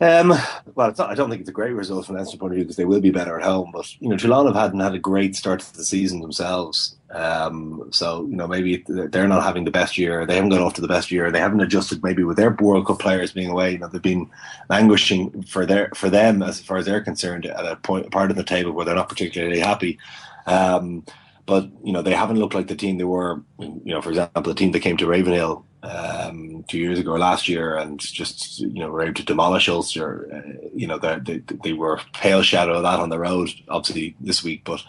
Um, 0.00 0.28
well, 0.74 0.94
not, 0.96 1.10
I 1.10 1.14
don't 1.14 1.28
think 1.28 1.40
it's 1.40 1.50
a 1.50 1.52
great 1.52 1.72
result 1.72 2.06
from 2.06 2.16
Leinster's 2.16 2.38
point 2.38 2.52
of 2.52 2.56
view 2.56 2.64
because 2.64 2.76
they 2.76 2.84
will 2.84 3.00
be 3.00 3.10
better 3.10 3.38
at 3.38 3.44
home. 3.44 3.70
But 3.72 4.00
you 4.00 4.08
know, 4.08 4.16
Toulon 4.16 4.46
have 4.46 4.54
hadn't 4.54 4.80
had 4.80 4.94
a 4.94 4.98
great 4.98 5.34
start 5.34 5.60
to 5.60 5.76
the 5.76 5.84
season 5.84 6.20
themselves. 6.20 6.96
Um, 7.10 7.88
so 7.90 8.26
you 8.26 8.36
know, 8.36 8.46
maybe 8.46 8.84
they're 8.86 9.26
not 9.26 9.42
having 9.42 9.64
the 9.64 9.72
best 9.72 9.98
year. 9.98 10.24
They 10.24 10.36
haven't 10.36 10.50
got 10.50 10.60
off 10.60 10.74
to 10.74 10.80
the 10.80 10.88
best 10.88 11.10
year. 11.10 11.30
They 11.32 11.40
haven't 11.40 11.62
adjusted 11.62 12.02
maybe 12.02 12.22
with 12.22 12.36
their 12.36 12.50
World 12.50 12.86
Cup 12.86 13.00
players 13.00 13.32
being 13.32 13.50
away. 13.50 13.72
You 13.72 13.78
know, 13.78 13.88
they've 13.88 14.00
been 14.00 14.30
languishing 14.70 15.42
for 15.42 15.66
their 15.66 15.90
for 15.94 16.10
them 16.10 16.42
as 16.42 16.60
far 16.60 16.76
as 16.76 16.86
they're 16.86 17.00
concerned 17.00 17.46
at 17.46 17.66
a 17.66 17.76
point 17.76 18.10
part 18.12 18.30
of 18.30 18.36
the 18.36 18.44
table 18.44 18.72
where 18.72 18.84
they're 18.84 18.94
not 18.94 19.08
particularly 19.08 19.58
happy. 19.58 19.98
Um, 20.46 21.04
but 21.44 21.68
you 21.82 21.92
know, 21.92 22.02
they 22.02 22.14
haven't 22.14 22.38
looked 22.38 22.54
like 22.54 22.68
the 22.68 22.76
team 22.76 22.98
they 22.98 23.04
were. 23.04 23.42
You 23.58 23.80
know, 23.94 24.02
for 24.02 24.10
example, 24.10 24.42
the 24.42 24.54
team 24.54 24.70
that 24.72 24.80
came 24.80 24.98
to 24.98 25.06
Ravenhill 25.06 25.64
um, 25.82 26.64
two 26.68 26.78
years 26.78 26.98
ago 26.98 27.12
or 27.12 27.18
last 27.18 27.48
year 27.48 27.76
and 27.76 28.00
just 28.00 28.60
you 28.60 28.80
know 28.80 28.90
were 28.90 29.02
able 29.02 29.14
to 29.14 29.24
demolish 29.24 29.68
Ulster. 29.68 30.28
Uh, 30.32 30.68
you 30.74 30.86
know 30.86 30.98
they, 30.98 31.42
they, 31.62 31.72
were 31.72 32.00
pale 32.14 32.42
shadow 32.42 32.74
of 32.74 32.82
that 32.82 33.00
on 33.00 33.10
the 33.10 33.18
road, 33.18 33.50
obviously 33.68 34.16
this 34.20 34.42
week, 34.42 34.62
but. 34.64 34.82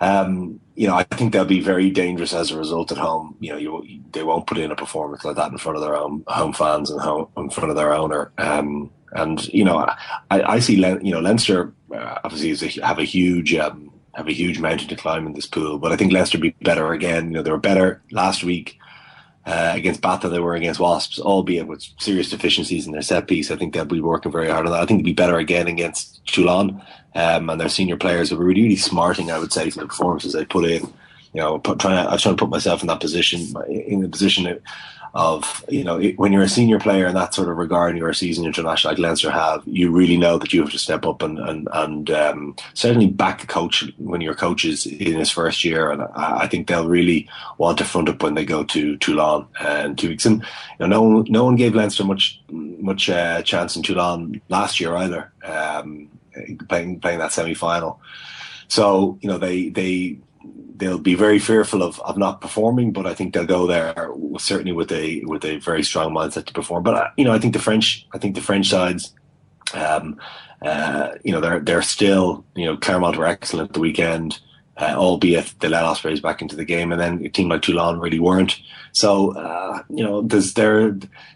Um, 0.00 0.58
you 0.74 0.88
know, 0.88 0.96
I 0.96 1.04
think 1.04 1.32
they'll 1.32 1.44
be 1.44 1.60
very 1.60 1.88
dangerous 1.88 2.34
as 2.34 2.50
a 2.50 2.58
result 2.58 2.90
at 2.90 2.98
home. 2.98 3.36
You 3.38 3.52
know, 3.52 3.58
you, 3.58 4.02
they 4.10 4.24
won't 4.24 4.48
put 4.48 4.58
in 4.58 4.72
a 4.72 4.74
performance 4.74 5.24
like 5.24 5.36
that 5.36 5.52
in 5.52 5.58
front 5.58 5.76
of 5.76 5.82
their 5.84 5.94
own 5.94 6.24
home 6.26 6.52
fans 6.52 6.90
and 6.90 7.00
home, 7.00 7.28
in 7.36 7.50
front 7.50 7.70
of 7.70 7.76
their 7.76 7.94
owner. 7.94 8.32
Um, 8.36 8.90
and 9.12 9.46
you 9.54 9.62
know, 9.62 9.78
I, 9.78 10.42
I 10.42 10.58
see 10.58 10.74
you 10.74 11.12
know 11.12 11.20
Leinster 11.20 11.72
uh, 11.94 12.18
obviously 12.24 12.80
a, 12.80 12.84
have 12.84 12.98
a 12.98 13.04
huge 13.04 13.54
um, 13.54 13.92
have 14.14 14.26
a 14.26 14.32
huge 14.32 14.58
mountain 14.58 14.88
to 14.88 14.96
climb 14.96 15.24
in 15.24 15.34
this 15.34 15.46
pool, 15.46 15.78
but 15.78 15.92
I 15.92 15.96
think 15.96 16.12
Leinster 16.12 16.38
be 16.38 16.56
better 16.62 16.92
again. 16.92 17.26
You 17.26 17.34
know, 17.34 17.42
they 17.42 17.52
were 17.52 17.58
better 17.58 18.02
last 18.10 18.42
week 18.42 18.80
uh, 19.44 19.72
against 19.74 20.00
Bath 20.00 20.22
than 20.22 20.32
they 20.32 20.38
were 20.38 20.54
against 20.54 20.80
Wasps, 20.80 21.18
albeit 21.18 21.66
with 21.66 21.84
serious 21.98 22.30
deficiencies 22.30 22.86
in 22.86 22.92
their 22.92 23.02
set 23.02 23.26
piece. 23.26 23.50
I 23.50 23.56
think 23.56 23.74
they'll 23.74 23.84
be 23.84 24.00
working 24.00 24.32
very 24.32 24.48
hard 24.48 24.66
on 24.66 24.72
that. 24.72 24.82
I 24.82 24.86
think 24.86 25.00
they'll 25.00 25.12
be 25.12 25.12
better 25.12 25.38
again 25.38 25.68
against 25.68 26.24
Toulon, 26.26 26.80
um, 27.14 27.50
and 27.50 27.60
their 27.60 27.68
senior 27.68 27.96
players 27.96 28.32
were 28.32 28.44
really, 28.44 28.62
really 28.62 28.76
smarting, 28.76 29.30
I 29.30 29.38
would 29.38 29.52
say, 29.52 29.70
to 29.70 29.80
the 29.80 29.86
performances 29.86 30.32
they 30.32 30.44
put 30.44 30.64
in. 30.64 30.82
You 31.34 31.40
know, 31.40 31.58
put, 31.58 31.80
trying 31.80 32.04
to, 32.04 32.10
I 32.10 32.12
was 32.12 32.22
trying 32.22 32.36
to 32.36 32.44
put 32.44 32.50
myself 32.50 32.82
in 32.82 32.88
that 32.88 33.00
position, 33.00 33.40
in 33.68 34.02
the 34.02 34.08
position 34.08 34.60
of 35.14 35.64
you 35.68 35.84
know 35.84 36.00
when 36.16 36.32
you're 36.32 36.42
a 36.42 36.48
senior 36.48 36.78
player 36.78 37.06
in 37.06 37.14
that 37.14 37.34
sort 37.34 37.48
of 37.50 37.58
regard 37.58 37.90
and 37.90 37.98
you're 37.98 38.08
a 38.08 38.14
seasoned 38.14 38.46
international 38.46 38.92
like 38.92 38.98
Leinster 38.98 39.30
have 39.30 39.62
you 39.66 39.90
really 39.90 40.16
know 40.16 40.38
that 40.38 40.52
you 40.52 40.62
have 40.62 40.70
to 40.70 40.78
step 40.78 41.04
up 41.04 41.22
and 41.22 41.38
and, 41.38 41.68
and 41.72 42.10
um, 42.10 42.56
certainly 42.74 43.08
back 43.08 43.40
the 43.40 43.46
coach 43.46 43.84
when 43.98 44.22
your 44.22 44.34
coach 44.34 44.64
is 44.64 44.86
in 44.86 45.18
his 45.18 45.30
first 45.30 45.64
year. 45.64 45.90
And 45.90 46.02
I, 46.02 46.42
I, 46.42 46.46
think 46.46 46.66
they'll 46.66 46.88
really 46.88 47.28
want 47.58 47.78
to 47.78 47.84
front 47.84 48.08
up 48.08 48.22
when 48.22 48.34
they 48.34 48.44
go 48.44 48.64
to 48.64 48.96
Toulon 48.98 49.46
and 49.60 49.98
two 49.98 50.08
weeks. 50.08 50.24
And 50.24 50.40
you 50.40 50.46
know 50.80 50.86
no 50.86 51.02
one, 51.02 51.26
no 51.28 51.44
one 51.44 51.56
gave 51.56 51.74
Leinster 51.74 52.04
much 52.04 52.40
much 52.50 53.10
uh, 53.10 53.42
chance 53.42 53.76
in 53.76 53.82
Toulon 53.82 54.40
last 54.48 54.80
year 54.80 54.96
either 54.96 55.30
um, 55.44 56.08
playing 56.68 57.00
playing 57.00 57.18
that 57.18 57.32
semi 57.32 57.54
final 57.54 58.00
so 58.68 59.18
you 59.20 59.28
know 59.28 59.36
they 59.36 59.68
they 59.68 60.16
they'll 60.82 60.98
be 60.98 61.14
very 61.14 61.38
fearful 61.38 61.82
of, 61.82 62.00
of 62.00 62.18
not 62.18 62.40
performing, 62.40 62.92
but 62.92 63.06
I 63.06 63.14
think 63.14 63.32
they'll 63.32 63.46
go 63.46 63.66
there 63.66 64.10
certainly 64.38 64.72
with 64.72 64.90
a 64.90 65.22
with 65.24 65.44
a 65.44 65.58
very 65.58 65.84
strong 65.84 66.12
mindset 66.12 66.46
to 66.46 66.52
perform. 66.52 66.82
But 66.82 66.94
uh, 66.94 67.08
you 67.16 67.24
know, 67.24 67.32
I 67.32 67.38
think 67.38 67.52
the 67.52 67.60
French, 67.60 68.06
I 68.12 68.18
think 68.18 68.34
the 68.34 68.40
French 68.40 68.68
sides, 68.68 69.14
um, 69.74 70.18
uh, 70.60 71.10
you 71.24 71.32
know, 71.32 71.40
they're 71.40 71.60
they're 71.60 71.82
still 71.82 72.44
you 72.56 72.66
know 72.66 72.76
Clermont 72.76 73.16
were 73.16 73.26
excellent 73.26 73.74
the 73.74 73.80
weekend 73.80 74.40
uh, 74.76 74.94
albeit 74.96 75.54
they 75.60 75.68
let 75.68 75.84
Ospreys 75.84 76.20
back 76.20 76.40
into 76.40 76.56
the 76.56 76.64
game, 76.64 76.92
and 76.92 77.00
then 77.00 77.24
a 77.24 77.28
team 77.28 77.48
like 77.48 77.62
Toulon 77.62 78.00
really 78.00 78.18
weren't. 78.18 78.60
So 78.92 79.32
uh, 79.36 79.82
you 79.90 80.02
know, 80.02 80.22
there's 80.22 80.54
there 80.54 80.90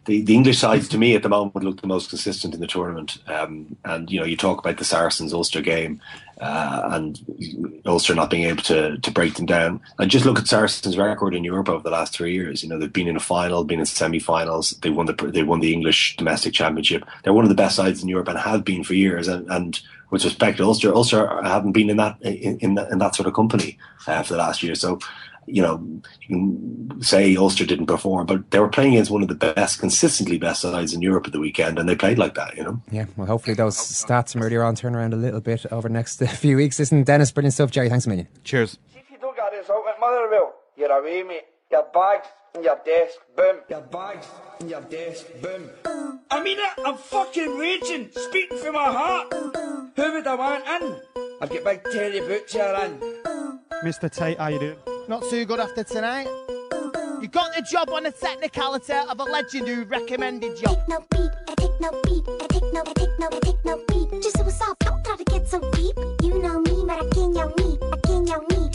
the 0.04 0.22
the 0.22 0.34
English 0.34 0.58
sides 0.58 0.88
to 0.88 0.98
me 0.98 1.14
at 1.14 1.22
the 1.22 1.28
moment 1.28 1.64
look 1.64 1.80
the 1.80 1.86
most 1.86 2.10
consistent 2.10 2.54
in 2.54 2.60
the 2.60 2.66
tournament. 2.66 3.18
Um, 3.26 3.76
and 3.84 4.10
you 4.10 4.18
know, 4.18 4.26
you 4.26 4.36
talk 4.36 4.58
about 4.58 4.78
the 4.78 4.84
Saracens 4.84 5.34
Ulster 5.34 5.60
game, 5.60 6.00
uh, 6.40 6.88
and 6.92 7.82
Ulster 7.84 8.14
not 8.14 8.30
being 8.30 8.44
able 8.44 8.62
to 8.64 8.98
to 8.98 9.10
break 9.10 9.34
them 9.34 9.46
down. 9.46 9.80
And 9.98 10.10
just 10.10 10.24
look 10.24 10.38
at 10.38 10.48
Saracens' 10.48 10.96
record 10.96 11.34
in 11.34 11.44
Europe 11.44 11.68
over 11.68 11.82
the 11.82 11.90
last 11.90 12.14
three 12.14 12.32
years. 12.32 12.62
You 12.62 12.68
know, 12.68 12.78
they've 12.78 12.92
been 12.92 13.08
in 13.08 13.16
a 13.16 13.20
final, 13.20 13.64
been 13.64 13.80
in 13.80 13.86
semi-finals. 13.86 14.70
They 14.82 14.90
won 14.90 15.06
the 15.06 15.12
they 15.12 15.42
won 15.42 15.60
the 15.60 15.74
English 15.74 16.16
domestic 16.16 16.54
championship. 16.54 17.04
They're 17.22 17.34
one 17.34 17.44
of 17.44 17.50
the 17.50 17.54
best 17.54 17.76
sides 17.76 18.02
in 18.02 18.08
Europe 18.08 18.28
and 18.28 18.38
have 18.38 18.64
been 18.64 18.82
for 18.82 18.94
years. 18.94 19.28
And 19.28 19.46
and 19.50 19.80
with 20.10 20.24
respect 20.24 20.58
to 20.58 20.64
Ulster, 20.64 20.94
Ulster 20.94 21.42
haven't 21.42 21.72
been 21.72 21.90
in 21.90 21.96
that 21.96 22.16
in 22.22 22.58
in, 22.58 22.78
in 22.78 22.98
that 22.98 23.14
sort 23.14 23.26
of 23.26 23.34
company 23.34 23.78
uh, 24.06 24.22
for 24.22 24.34
the 24.34 24.38
last 24.38 24.62
year. 24.62 24.74
So, 24.74 24.98
you 25.46 25.62
know, 25.62 25.82
you 26.22 26.26
can 26.28 27.02
say 27.02 27.36
Ulster 27.36 27.66
didn't 27.66 27.86
perform, 27.86 28.26
but 28.26 28.50
they 28.50 28.58
were 28.58 28.68
playing 28.68 28.94
against 28.94 29.10
one 29.10 29.22
of 29.22 29.28
the 29.28 29.34
best, 29.34 29.78
consistently 29.78 30.38
best 30.38 30.62
sides 30.62 30.92
in 30.92 31.02
Europe 31.02 31.26
at 31.26 31.32
the 31.32 31.40
weekend, 31.40 31.78
and 31.78 31.88
they 31.88 31.96
played 31.96 32.18
like 32.18 32.34
that. 32.34 32.56
You 32.56 32.64
know. 32.64 32.82
Yeah. 32.90 33.06
Well, 33.16 33.26
hopefully 33.26 33.54
those 33.54 33.76
stats 33.76 34.32
from 34.32 34.42
earlier 34.42 34.62
on 34.62 34.74
turn 34.74 34.94
around 34.94 35.14
a 35.14 35.16
little 35.16 35.40
bit 35.40 35.66
over 35.72 35.88
the 35.88 35.94
next 35.94 36.22
few 36.36 36.56
weeks. 36.56 36.78
Listen, 36.78 37.02
Denis, 37.02 37.32
brilliant 37.32 37.54
stuff. 37.54 37.70
Gerry, 37.70 37.88
thanks 37.88 38.06
a 38.06 38.08
million. 38.08 38.28
Cheers. 38.44 38.78
If 38.94 39.10
you 39.10 39.18
don't 39.18 39.36
get 39.36 39.52
this 39.52 39.70
out 39.70 39.84
at 39.88 40.00
Motherwell, 40.00 40.54
you're 40.76 40.92
away, 40.92 41.22
mate. 41.22 41.44
Your 41.70 41.86
bags 41.92 42.28
and 42.54 42.64
your 42.64 42.78
desk, 42.84 43.16
boom. 43.36 43.56
Your 43.68 43.80
bags 43.80 44.26
and 44.60 44.70
your 44.70 44.80
desk, 44.82 45.26
boom. 45.42 45.70
I 46.30 46.42
mean 46.42 46.58
it, 46.58 46.84
I'm 46.84 46.96
fucking 46.96 47.56
raging, 47.56 48.10
speaking 48.10 48.58
from 48.58 48.74
my 48.74 48.92
heart. 48.92 49.32
Who 49.96 50.12
would 50.12 50.26
I 50.26 50.34
want 50.34 50.64
in? 50.82 50.96
I've 51.40 51.50
got 51.50 51.64
big 51.64 51.84
Terry 51.92 52.20
Boots 52.20 52.52
here 52.52 52.76
in. 52.84 52.98
Mr. 53.84 54.10
Tate, 54.10 54.38
how 54.38 54.48
you 54.48 54.58
doing? 54.58 54.78
Not 55.08 55.22
too 55.30 55.44
good 55.44 55.60
after 55.60 55.84
tonight. 55.84 56.26
You 57.20 57.28
got 57.28 57.54
the 57.54 57.62
job 57.62 57.90
on 57.90 58.04
the 58.04 58.12
technicality 58.12 58.92
of 58.92 59.18
a 59.18 59.24
legend 59.24 59.68
who 59.68 59.84
recommended 59.84 60.60
you. 60.60 60.76
no 60.88 61.04
beat, 61.10 61.30
I 61.48 61.54
take 61.56 61.80
no 61.80 61.90
beat, 62.04 62.24
I 62.28 62.46
take 62.48 62.72
no, 62.72 62.82
I 62.86 62.92
take 62.94 63.18
no, 63.18 63.28
I 63.32 63.40
take 63.40 63.64
no 63.64 63.84
beat. 63.88 64.22
Just 64.22 64.38
what's 64.38 64.60
up, 64.60 64.78
don't 64.80 65.04
try 65.04 65.16
to 65.16 65.24
get 65.24 65.48
so 65.48 65.60
deep. 65.72 65.96
You 66.22 66.38
know 66.42 66.60
me, 66.60 66.84
but 66.86 67.04
I 67.04 67.08
can't 67.10 67.32
know 67.34 67.52
me, 67.58 67.78
I 67.92 67.96
can't 68.04 68.28
know 68.28 68.40
me, 68.50 68.70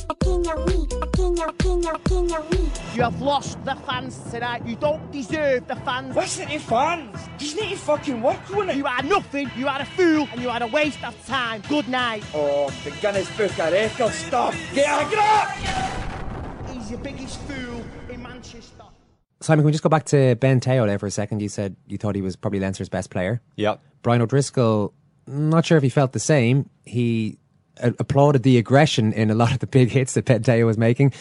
You 2.94 3.04
have 3.04 3.22
lost 3.22 3.64
the 3.64 3.76
fans 3.88 4.20
tonight. 4.30 4.66
You 4.66 4.76
don't 4.76 5.12
deserve 5.12 5.68
the 5.68 5.76
fans. 5.78 6.16
Listen 6.16 6.50
to 6.50 6.60
fans. 6.60 7.18
You 7.40 7.56
need 7.62 7.70
to 7.70 7.78
fucking 7.78 8.22
work 8.22 8.52
on 8.54 8.70
it. 8.70 8.76
You 8.76 8.86
are 8.86 9.02
nothing. 9.04 9.50
You 9.56 9.70
are 9.70 9.82
a 9.82 9.86
fool, 9.86 10.28
and 10.32 10.42
you 10.42 10.50
are 10.50 10.62
a 10.62 10.68
waste 10.68 11.02
of 11.04 11.16
time. 11.26 11.62
Good 11.70 11.88
night. 11.88 12.24
Oh, 12.34 12.70
the 12.84 12.92
Guinness 12.92 13.30
Book 13.38 13.58
of 13.58 13.72
Records 13.72 14.16
stuff. 14.16 14.56
Get 14.74 14.88
a 14.90 15.06
grip! 15.10 16.76
He's 16.76 16.92
your 16.92 17.00
biggest 17.00 17.40
fool 17.42 17.82
in 18.10 18.22
Manchester. 18.22 18.84
Simon, 19.40 19.64
can 19.64 19.68
we 19.68 19.72
just 19.72 19.84
go 19.84 19.90
back 19.90 20.06
to 20.08 20.36
Ben 20.36 20.60
Te'o 20.60 20.86
there 20.86 21.00
for 21.00 21.08
a 21.08 21.12
second? 21.12 21.42
You 21.42 21.50
said 21.50 21.78
you 21.88 21.98
thought 21.98 22.16
he 22.16 22.22
was 22.22 22.36
probably 22.36 22.60
Leinster's 22.60 22.90
best 22.90 23.10
player. 23.10 23.42
Yeah. 23.56 23.78
Brian 24.02 24.22
O'Driscoll, 24.22 24.94
not 25.26 25.66
sure 25.66 25.78
if 25.78 25.84
he 25.84 25.90
felt 25.90 26.12
the 26.12 26.20
same. 26.20 26.70
He 26.84 27.38
applauded 27.78 28.44
the 28.44 28.58
aggression 28.58 29.14
in 29.14 29.30
a 29.30 29.36
lot 29.36 29.52
of 29.52 29.60
the 29.60 29.68
big 29.68 29.90
hits 29.90 30.14
that 30.14 30.26
Te'o 30.26 30.66
was 30.66 30.78
making, 30.78 31.14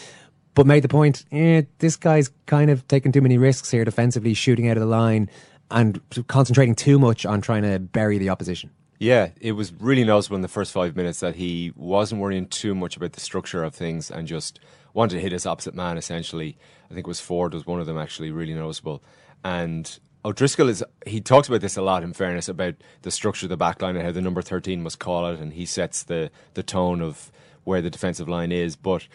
but 0.53 0.65
made 0.65 0.83
the 0.83 0.89
point, 0.89 1.25
eh, 1.31 1.63
this 1.79 1.95
guy's 1.95 2.29
kind 2.45 2.69
of 2.69 2.87
taking 2.87 3.11
too 3.11 3.21
many 3.21 3.37
risks 3.37 3.71
here 3.71 3.85
defensively, 3.85 4.33
shooting 4.33 4.67
out 4.67 4.77
of 4.77 4.81
the 4.81 4.87
line 4.89 5.29
and 5.69 6.01
concentrating 6.27 6.75
too 6.75 6.99
much 6.99 7.25
on 7.25 7.41
trying 7.41 7.63
to 7.63 7.79
bury 7.79 8.17
the 8.17 8.29
opposition. 8.29 8.69
Yeah, 8.99 9.29
it 9.39 9.53
was 9.53 9.73
really 9.73 10.03
noticeable 10.03 10.35
in 10.35 10.41
the 10.41 10.47
first 10.47 10.71
five 10.71 10.95
minutes 10.95 11.21
that 11.21 11.35
he 11.35 11.73
wasn't 11.75 12.21
worrying 12.21 12.45
too 12.45 12.75
much 12.75 12.97
about 12.97 13.13
the 13.13 13.21
structure 13.21 13.63
of 13.63 13.73
things 13.73 14.11
and 14.11 14.27
just 14.27 14.59
wanted 14.93 15.15
to 15.15 15.21
hit 15.21 15.31
his 15.31 15.45
opposite 15.45 15.73
man 15.73 15.97
essentially. 15.97 16.57
I 16.85 16.93
think 16.93 17.05
it 17.05 17.07
was 17.07 17.19
Ford 17.19 17.53
was 17.53 17.65
one 17.65 17.79
of 17.79 17.87
them 17.87 17.97
actually 17.97 18.29
really 18.29 18.53
noticeable. 18.53 19.01
And 19.43 19.99
O'Driscoll 20.23 20.69
is 20.69 20.83
he 21.05 21.19
talks 21.19 21.47
about 21.47 21.61
this 21.61 21.77
a 21.77 21.81
lot 21.81 22.03
in 22.03 22.13
fairness 22.13 22.47
about 22.47 22.75
the 23.01 23.11
structure 23.11 23.45
of 23.47 23.49
the 23.49 23.57
back 23.57 23.81
line 23.81 23.95
and 23.95 24.05
how 24.05 24.11
the 24.11 24.21
number 24.21 24.41
thirteen 24.41 24.83
must 24.83 24.99
call 24.99 25.27
it 25.31 25.39
and 25.39 25.53
he 25.53 25.65
sets 25.65 26.03
the, 26.03 26.29
the 26.53 26.63
tone 26.63 27.01
of 27.01 27.31
where 27.63 27.81
the 27.81 27.89
defensive 27.89 28.29
line 28.29 28.51
is. 28.51 28.75
But 28.75 29.07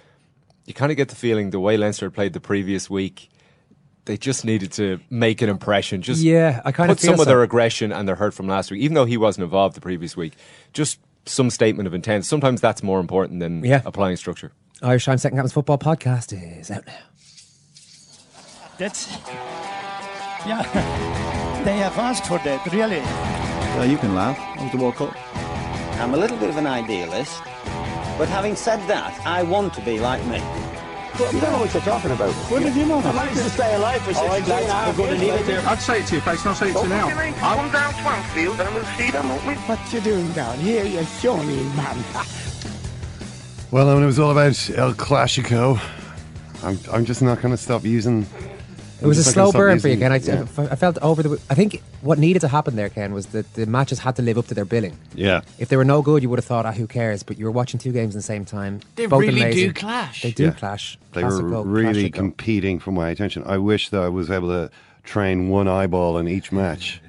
you 0.65 0.75
kind 0.75 0.91
of 0.91 0.97
get 0.97 1.09
the 1.09 1.15
feeling 1.17 1.51
the 1.51 1.61
way 1.61 1.77
Leinster 1.77 2.11
played 2.11 2.33
the 2.33 2.41
previous 2.41 2.91
week, 2.91 3.31
they 4.07 4.17
just 4.17 4.45
needed 4.45 4.73
to 4.73 4.99
make 5.11 5.43
an 5.43 5.49
impression. 5.49 6.03
Just 6.03 6.23
yeah, 6.23 6.61
I 6.65 6.73
kind 6.73 6.89
put 6.89 6.99
of 6.99 7.01
feel 7.01 7.13
some 7.13 7.21
of 7.21 7.25
so. 7.25 7.31
their 7.31 7.43
aggression 7.43 7.93
and 7.93 8.09
their 8.09 8.17
hurt 8.17 8.35
from 8.35 8.49
last 8.49 8.71
week, 8.73 8.81
even 8.83 8.95
though 8.95 9.05
he 9.05 9.17
wasn't 9.17 9.45
involved 9.45 9.77
the 9.77 9.81
previous 9.81 10.17
week. 10.17 10.35
Just 10.73 10.99
some 11.25 11.51
statement 11.51 11.87
of 11.87 11.95
intent. 11.95 12.25
Sometimes 12.25 12.61
that's 12.61 12.83
more 12.83 12.99
important 13.01 13.41
than 13.41 13.65
Yeah. 13.65 13.83
applying 13.85 14.17
structure. 14.17 14.53
Irish 14.83 15.05
Times 15.07 15.23
Second 15.23 15.39
Captain's 15.39 15.53
Football 15.53 15.79
Podcast 15.79 16.33
is 16.61 16.71
out 16.71 16.87
now. 16.87 16.93
That's 18.79 19.07
yeah. 20.47 21.63
They 21.65 21.77
have 21.79 21.99
asked 21.99 22.27
for 22.27 22.39
that, 22.39 22.65
really. 22.73 23.01
Uh, 23.01 23.83
you 23.85 23.99
can 23.99 24.15
laugh. 24.15 24.37
That 24.37 24.63
was 24.63 24.73
the 24.73 24.79
World 24.79 24.95
Cup. 24.97 25.17
I'm 26.01 26.15
a 26.15 26.17
little 26.17 26.37
bit 26.37 26.49
of 26.49 26.57
an 26.57 26.67
idealist, 26.67 27.43
but 28.19 28.29
having 28.29 28.55
said 28.55 28.79
that, 28.89 29.19
I 29.27 29.43
want 29.43 29.75
to 29.75 29.81
be 29.81 29.99
like 29.99 30.25
me. 30.27 30.39
You 31.19 31.41
don't 31.41 31.53
know 31.53 31.59
what 31.61 31.73
you're 31.73 31.83
talking 31.83 32.11
about. 32.11 32.33
What 32.51 32.63
did 32.63 32.77
you 32.77 32.85
know? 32.85 32.99
I 32.99 33.13
managed 33.13 33.39
to 33.39 33.49
stay 33.51 33.75
alive 33.75 34.03
for 34.03 34.13
16 34.13 34.31
I'd 34.31 34.49
like 34.49 34.67
to 34.67 34.73
hours. 34.73 34.97
to 34.97 35.03
leave 35.03 35.49
it. 35.49 35.67
I'd 35.67 35.79
say 35.81 36.01
it 36.01 36.07
to 36.09 36.17
your 36.17 36.23
face, 36.23 36.41
and 36.41 36.49
I'll 36.51 36.55
say 36.55 36.71
it 36.71 36.75
to 36.75 36.83
you 36.83 36.89
now. 36.89 37.07
I 37.09 37.57
come 37.57 37.73
down 37.73 37.95
Swansfield 37.95 38.61
and 38.61 38.75
we'll 38.75 38.85
see 38.85 39.11
them, 39.11 39.29
won't 39.31 39.47
we? 39.47 39.55
What 39.55 39.93
you 39.93 40.01
doing 40.01 40.31
down 40.33 40.59
here, 40.59 40.85
you 40.85 41.03
shawny 41.05 41.65
man? 41.75 42.05
Well, 43.71 43.87
when 43.95 44.03
it 44.03 44.07
was 44.07 44.19
all 44.19 44.31
about 44.31 44.71
El 44.77 44.93
Clasico, 44.93 45.81
I'm, 46.63 46.79
I'm 46.93 47.05
just 47.07 47.23
not 47.23 47.41
going 47.41 47.53
to 47.53 47.61
stop 47.61 47.83
using. 47.85 48.27
It 49.01 49.07
was 49.07 49.19
a 49.19 49.21
I'm 49.21 49.25
just 49.25 49.37
not 49.37 49.43
slow 49.43 49.53
gonna 49.53 49.65
burn 49.73 49.81
for 49.81 49.89
you, 49.89 49.99
Ken. 49.99 50.11
I, 50.13 50.17
yeah. 50.17 50.47
I 50.71 50.77
felt 50.77 50.97
over 51.03 51.23
the. 51.23 51.41
I 51.51 51.55
think 51.55 51.83
what 52.01 52.19
needed 52.19 52.41
to 52.41 52.49
happen 52.49 52.77
there, 52.77 52.89
Ken, 52.89 53.13
was 53.13 53.27
that 53.27 53.53
the 53.55 53.67
matches 53.67 53.99
had 53.99 54.17
to 54.17 54.23
live 54.23 54.39
up 54.39 54.47
to 54.47 54.55
their 54.55 54.65
billing. 54.65 54.97
Yeah. 55.15 55.43
If 55.59 55.69
they 55.69 55.77
were 55.77 55.85
no 55.85 56.01
good, 56.01 56.23
you 56.23 56.31
would 56.31 56.39
have 56.39 56.47
thought, 56.47 56.65
ah, 56.65 56.73
who 56.73 56.87
cares? 56.87 57.23
But 57.23 57.39
you 57.39 57.45
were 57.45 57.51
watching 57.51 57.79
two 57.79 57.93
games 57.93 58.15
at 58.17 58.19
the 58.21 58.23
same 58.23 58.45
time. 58.47 58.81
They 58.95 59.05
both 59.07 59.21
really 59.21 59.35
do 59.41 59.43
amazing. 59.47 59.73
clash. 59.75 60.23
They 60.23 60.31
do 60.33 60.45
Yeah. 60.45 60.51
clash. 60.53 60.99
They 61.13 61.25
were 61.25 61.31
Classico, 61.31 61.63
really 61.67 62.11
classico. 62.11 62.15
competing 62.15 62.79
for 62.79 62.91
my 62.91 63.11
attention. 63.11 63.43
I 63.47 63.59
wish 63.59 63.91
that 63.91 64.01
I 64.01 64.09
was 64.09 64.31
able 64.31 64.49
to 64.49 64.71
train 65.05 65.51
one 65.51 65.69
eyeball 65.69 66.17
in 66.19 66.27
each 66.27 66.51
match, 66.51 67.01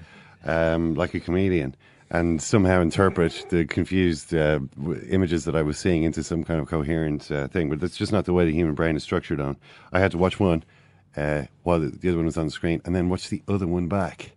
um, 0.46 0.94
like 0.96 1.14
a 1.14 1.20
comedian, 1.22 1.74
and 2.10 2.42
somehow 2.42 2.82
interpret 2.82 3.46
the 3.50 3.66
confused 3.66 4.34
uh, 4.34 4.60
w- 4.78 5.02
images 5.10 5.46
that 5.46 5.56
I 5.56 5.62
was 5.62 5.78
seeing 5.78 6.04
into 6.04 6.22
some 6.24 6.44
kind 6.44 6.60
of 6.60 6.68
coherent 6.68 7.32
uh, 7.32 7.48
thing. 7.48 7.70
But 7.70 7.80
that's 7.80 7.98
just 7.98 8.12
not 8.12 8.26
the 8.26 8.34
way 8.34 8.46
the 8.46 8.54
human 8.54 8.76
brain 8.76 8.96
is 8.96 9.04
structured 9.04 9.40
on. 9.40 9.56
I 9.94 10.00
had 10.00 10.12
to 10.12 10.18
watch 10.18 10.38
one 10.40 10.64
uh, 11.18 11.44
while 11.64 11.80
the, 11.80 11.88
the 11.88 12.08
other 12.10 12.18
one 12.18 12.26
was 12.26 12.38
on 12.38 12.46
the 12.46 12.52
screen, 12.52 12.82
and 12.86 12.96
then 12.96 13.10
watch 13.10 13.30
the 13.30 13.42
other 13.48 13.68
one 13.68 13.88
back, 13.88 14.32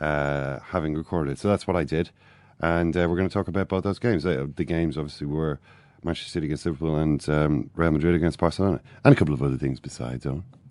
uh, 0.00 0.58
having 0.60 0.94
recorded. 0.94 1.38
So 1.38 1.48
that's 1.48 1.66
what 1.66 1.76
I 1.76 1.84
did. 1.84 2.10
And 2.58 2.96
uh, 2.96 3.06
we're 3.08 3.16
going 3.16 3.28
to 3.28 3.32
talk 3.32 3.48
about 3.48 3.68
both 3.68 3.84
those 3.84 3.98
games. 3.98 4.26
Uh, 4.26 4.46
the 4.56 4.64
games 4.64 4.98
obviously 4.98 5.26
were 5.26 5.60
Manchester 6.02 6.30
City 6.30 6.46
against 6.46 6.66
Liverpool 6.66 6.96
and 6.96 7.26
um, 7.28 7.70
Real 7.74 7.90
Madrid 7.90 8.14
against 8.14 8.38
Barcelona, 8.38 8.80
and 9.04 9.14
a 9.14 9.16
couple 9.16 9.34
of 9.34 9.42
other 9.42 9.56
things 9.56 9.78
besides. 9.80 10.26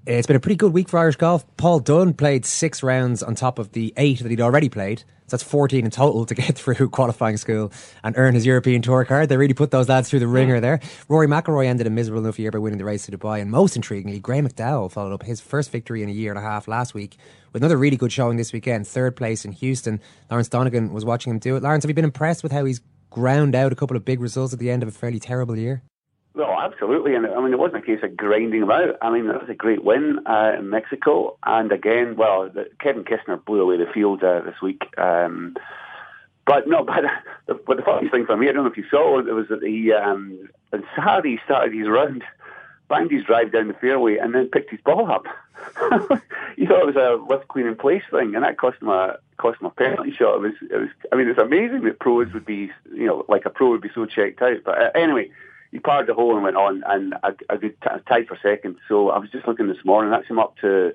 It's 0.06 0.26
been 0.26 0.38
a 0.38 0.40
pretty 0.40 0.56
good 0.56 0.74
week 0.74 0.88
for 0.88 0.98
Irish 0.98 1.18
golf. 1.18 1.46
Paul 1.58 1.82
Dunne 1.82 2.14
played 2.14 2.46
six 2.46 2.82
rounds 2.82 3.22
on 3.22 3.36
top 3.36 3.60
of 3.60 3.74
the 3.74 3.94
eight 3.98 4.20
that 4.20 4.30
he'd 4.30 4.40
already 4.40 4.70
played. 4.70 5.00
So 5.00 5.38
that's 5.38 5.44
14 5.44 5.86
in 5.86 5.92
total 5.92 6.26
to 6.26 6.34
get 6.36 6.58
through 6.58 6.90
qualifying 6.90 7.38
school 7.38 7.72
and 8.04 8.18
earn 8.18 8.34
his 8.34 8.46
European 8.46 8.82
Tour 8.82 9.04
card. 9.04 9.30
They 9.30 9.38
really 9.38 9.54
put 9.54 9.72
those 9.72 9.90
lads 9.90 10.10
through 10.10 10.22
the 10.22 10.28
ringer 10.28 10.60
there. 10.62 10.80
Rory 11.10 11.28
McIlroy 11.28 11.68
ended 11.68 11.86
a 11.86 11.90
miserable 11.90 12.24
enough 12.24 12.40
year 12.40 12.50
by 12.50 12.60
winning 12.60 12.80
the 12.80 12.86
race 12.86 13.06
to 13.06 13.12
Dubai. 13.12 13.42
And 13.42 13.52
most 13.52 13.78
intriguingly, 13.78 14.22
Graeme 14.22 14.48
McDowell 14.48 14.90
followed 14.90 15.14
up 15.14 15.24
his 15.24 15.42
first 15.42 15.70
victory 15.70 16.02
in 16.02 16.10
a 16.10 16.14
year 16.14 16.32
and 16.32 16.40
a 16.40 16.42
half 16.42 16.68
last 16.68 16.94
week 16.94 17.18
with 17.52 17.62
another 17.62 17.78
really 17.78 17.98
good 17.98 18.12
showing 18.12 18.38
this 18.38 18.54
weekend. 18.54 18.88
Third 18.88 19.18
place 19.18 19.44
in 19.44 19.52
Houston. 19.52 20.00
Lawrence 20.32 20.50
Donegan 20.50 20.94
was 20.94 21.04
watching 21.04 21.32
him 21.32 21.40
do 21.40 21.58
it. 21.58 21.62
Lawrence, 21.62 21.84
have 21.84 21.90
you 21.90 21.96
been 21.96 22.06
impressed 22.06 22.42
with 22.42 22.54
how 22.54 22.64
he's 22.66 22.82
ground 23.10 23.54
out 23.54 23.72
a 23.72 23.76
couple 23.76 23.98
of 23.98 24.06
big 24.06 24.22
results 24.22 24.54
at 24.54 24.60
the 24.60 24.72
end 24.72 24.82
of 24.82 24.90
a 24.90 24.94
fairly 24.94 25.20
terrible 25.20 25.58
year? 25.58 25.84
Well, 26.36 26.60
absolutely, 26.60 27.16
and 27.16 27.26
I 27.26 27.42
mean, 27.42 27.54
it 27.54 27.60
wasn't 27.60 27.84
a 27.84 27.86
case 27.86 28.04
of 28.04 28.16
grinding 28.16 28.62
them 28.62 28.72
out. 28.72 28.96
I 29.02 29.10
mean, 29.10 29.28
that 29.28 29.42
was 29.42 29.50
a 29.50 29.56
great 29.56 29.84
win 29.84 30.20
uh, 30.28 30.54
in 30.60 30.70
Mexico, 30.70 31.38
and 31.44 31.72
again, 31.72 32.16
well, 32.16 32.50
the, 32.50 32.70
Kevin 32.80 33.04
Kisner 33.04 33.44
blew 33.44 33.62
away 33.62 33.78
the 33.78 33.92
field 33.92 34.24
uh, 34.24 34.42
this 34.42 34.62
week. 34.62 34.84
Um, 34.98 35.56
but 36.46 36.68
no, 36.68 36.84
but 36.86 37.04
the, 37.48 37.54
but 37.56 37.78
the 37.78 37.84
funniest 37.84 38.14
thing 38.14 38.26
for 38.26 38.38
me, 38.38 38.48
I 38.48 38.52
don't 38.52 38.64
know 38.64 38.72
if 38.72 38.78
you 38.78 38.86
saw, 38.90 39.20
it 39.20 39.26
was 39.32 39.48
that 39.50 39.64
he 39.64 39.92
um, 39.92 40.50
on 40.72 40.84
Saturday 40.96 41.32
he 41.32 41.40
started 41.46 41.74
his 41.74 41.88
round, 41.88 42.24
banged 42.90 43.12
his 43.12 43.24
drive 43.24 43.52
down 43.52 43.68
the 43.68 43.74
fairway, 43.74 44.18
and 44.18 44.34
then 44.34 44.50
picked 44.50 44.72
his 44.72 44.82
ball 44.82 45.12
up. 45.12 45.26
you 46.58 46.68
thought 46.68 46.88
it 46.88 46.96
was 46.96 46.96
a 46.96 47.22
lift 47.32 47.48
queen 47.48 47.68
in 47.68 47.76
place 47.76 48.04
thing, 48.12 48.36
and 48.36 48.44
that 48.44 48.58
cost 48.58 48.82
him 48.82 48.90
a 48.90 49.18
cost 49.38 49.60
him 49.62 49.68
a 49.68 49.72
penalty 49.72 50.12
shot. 50.12 50.36
It 50.36 50.42
was, 50.42 50.54
it 50.62 50.78
was. 50.78 50.90
I 51.12 51.16
mean, 51.16 51.28
it's 51.28 51.40
amazing 51.40 51.84
that 51.84 52.00
pros 52.00 52.32
would 52.34 52.46
be, 52.46 52.72
you 52.94 53.06
know, 53.06 53.26
like 53.28 53.46
a 53.46 53.50
pro 53.50 53.72
would 53.72 53.82
be 53.82 53.92
so 53.94 54.06
checked 54.06 54.42
out. 54.42 54.58
But 54.64 54.82
uh, 54.82 54.92
anyway, 54.96 55.32
he 55.72 55.80
parred 55.80 56.08
the 56.08 56.14
hole 56.14 56.36
and 56.36 56.44
went 56.44 56.56
on, 56.56 56.84
and 56.88 57.14
a, 57.24 57.36
a 57.54 57.58
good 57.58 57.80
t- 57.82 57.90
tied 58.08 58.28
for 58.28 58.38
second. 58.42 58.78
So 58.88 59.10
I 59.10 59.20
was 59.20 59.30
just 59.30 59.48
looking 59.48 59.68
this 59.68 59.86
morning. 59.86 60.12
That's 60.12 60.28
him 60.28 60.40
up 60.40 60.56
to. 60.62 60.94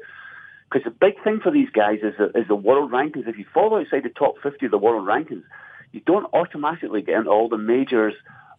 Because 0.70 0.84
the 0.84 0.90
big 0.90 1.22
thing 1.22 1.40
for 1.40 1.52
these 1.52 1.70
guys 1.70 2.00
is 2.02 2.14
the, 2.18 2.36
is 2.36 2.48
the 2.48 2.56
world 2.56 2.90
rankings. 2.90 3.28
If 3.28 3.38
you 3.38 3.44
fall 3.54 3.76
outside 3.76 4.02
the 4.02 4.08
top 4.08 4.34
50 4.42 4.66
of 4.66 4.72
the 4.72 4.78
world 4.78 5.06
rankings, 5.06 5.44
you 5.92 6.00
don't 6.00 6.26
automatically 6.32 7.02
get 7.02 7.18
into 7.18 7.30
all 7.30 7.48
the 7.48 7.58
majors 7.58 8.14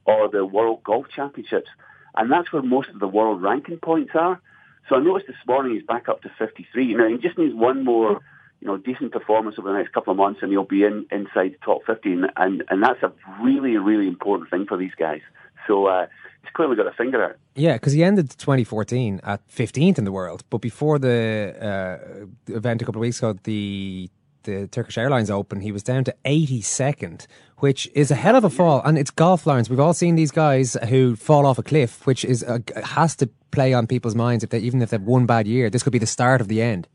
or 0.06 0.30
the 0.30 0.46
World 0.46 0.84
Golf 0.84 1.08
Championships. 1.14 1.68
And 2.16 2.32
that's 2.32 2.54
where 2.54 2.62
most 2.62 2.90
of 2.90 3.00
the 3.00 3.08
world 3.08 3.42
ranking 3.42 3.78
points 3.78 4.12
are. 4.14 4.40
So 4.88 4.96
I 4.96 5.00
noticed 5.00 5.28
this 5.28 5.36
morning 5.46 5.74
he's 5.74 5.84
back 5.84 6.08
up 6.08 6.22
to 6.22 6.32
53. 6.38 6.94
Now, 6.94 7.10
he 7.10 7.18
just 7.18 7.38
needs 7.38 7.54
one 7.54 7.84
more, 7.84 8.22
you 8.62 8.68
know, 8.68 8.78
decent 8.78 9.12
performance 9.12 9.58
over 9.60 9.70
the 9.70 9.78
next 9.78 9.92
couple 9.94 10.12
of 10.12 10.18
months 10.18 10.40
and 10.42 10.52
he'll 10.52 10.64
be 10.64 10.84
in 10.84 11.08
inside 11.12 11.54
the 11.54 11.66
top 11.66 11.82
50. 11.86 12.14
And, 12.14 12.32
and, 12.38 12.64
and 12.70 12.82
that's 12.84 13.04
a 13.04 13.12
really, 13.42 13.76
really 13.78 14.08
important 14.08 14.50
thing 14.50 14.66
for 14.66 14.78
these 14.78 14.94
guys. 14.98 15.22
So 15.68 15.88
uh, 15.88 16.08
he's 16.42 16.52
clearly 16.54 16.76
got 16.76 16.88
a 16.88 16.92
finger 16.92 17.24
out. 17.24 17.36
Yeah, 17.56 17.74
because 17.74 17.94
he 17.94 18.04
ended 18.04 18.30
2014 18.32 19.22
at 19.24 19.48
15th 19.48 19.98
in 19.98 20.04
the 20.04 20.12
world. 20.12 20.44
But 20.50 20.60
before 20.60 21.00
the 21.00 21.56
uh, 21.60 22.54
event 22.54 22.82
a 22.82 22.86
couple 22.86 23.00
of 23.00 23.02
weeks 23.02 23.20
ago, 23.20 23.38
the 23.44 24.10
the 24.46 24.68
Turkish 24.68 24.98
Airlines 24.98 25.30
Open, 25.30 25.60
he 25.60 25.72
was 25.72 25.84
down 25.84 26.04
to 26.04 26.16
82nd, 26.24 27.28
which 27.58 27.90
is 27.94 28.12
a 28.12 28.16
hell 28.16 28.36
of 28.36 28.44
a 28.44 28.50
fall. 28.50 28.82
And 28.86 28.98
it's 28.98 29.12
golf, 29.12 29.46
Lawrence. 29.46 29.70
We've 29.70 29.80
all 29.80 29.94
seen 29.94 30.16
these 30.16 30.32
guys 30.32 30.78
who 30.88 31.16
fall 31.16 31.46
off 31.46 31.58
a 31.58 31.64
cliff, 31.64 32.06
which 32.06 32.24
is 32.24 32.44
uh, 32.44 32.60
has 32.84 33.16
to 33.18 33.30
play 33.52 33.74
on 33.74 33.88
people's 33.88 34.16
minds. 34.16 34.44
If 34.44 34.52
they, 34.52 34.60
even 34.60 34.82
if 34.82 34.92
they've 34.92 35.02
one 35.02 35.26
bad 35.26 35.48
year, 35.48 35.70
this 35.70 35.84
could 35.84 35.94
be 35.94 36.00
the 36.00 36.06
start 36.06 36.42
of 36.42 36.48
the 36.48 36.62
end. 36.62 36.88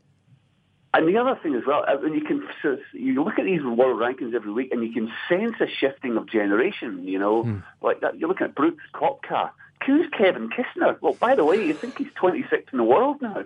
And 0.93 1.07
the 1.07 1.17
other 1.17 1.39
thing 1.41 1.55
as 1.55 1.63
well, 1.65 1.85
uh, 1.87 1.95
when 1.97 2.13
you 2.13 2.21
can 2.21 2.45
you 2.91 3.23
look 3.23 3.39
at 3.39 3.45
these 3.45 3.63
world 3.63 3.99
rankings 3.99 4.33
every 4.33 4.51
week, 4.51 4.73
and 4.73 4.83
you 4.83 4.91
can 4.91 5.11
sense 5.29 5.55
a 5.61 5.67
shifting 5.67 6.17
of 6.17 6.29
generation. 6.29 7.07
You 7.07 7.19
know, 7.19 7.43
mm. 7.43 7.63
like 7.81 8.01
that. 8.01 8.17
You're 8.17 8.27
looking 8.27 8.47
at 8.47 8.55
Brooks 8.55 8.83
Koepka. 8.93 9.51
Who's 9.85 10.09
Kevin 10.15 10.49
Kisner? 10.49 10.97
Well, 11.01 11.13
by 11.13 11.35
the 11.35 11.45
way, 11.45 11.65
you 11.65 11.73
think 11.73 11.97
he's 11.97 12.11
26th 12.21 12.71
in 12.71 12.77
the 12.77 12.83
world 12.83 13.21
now. 13.21 13.43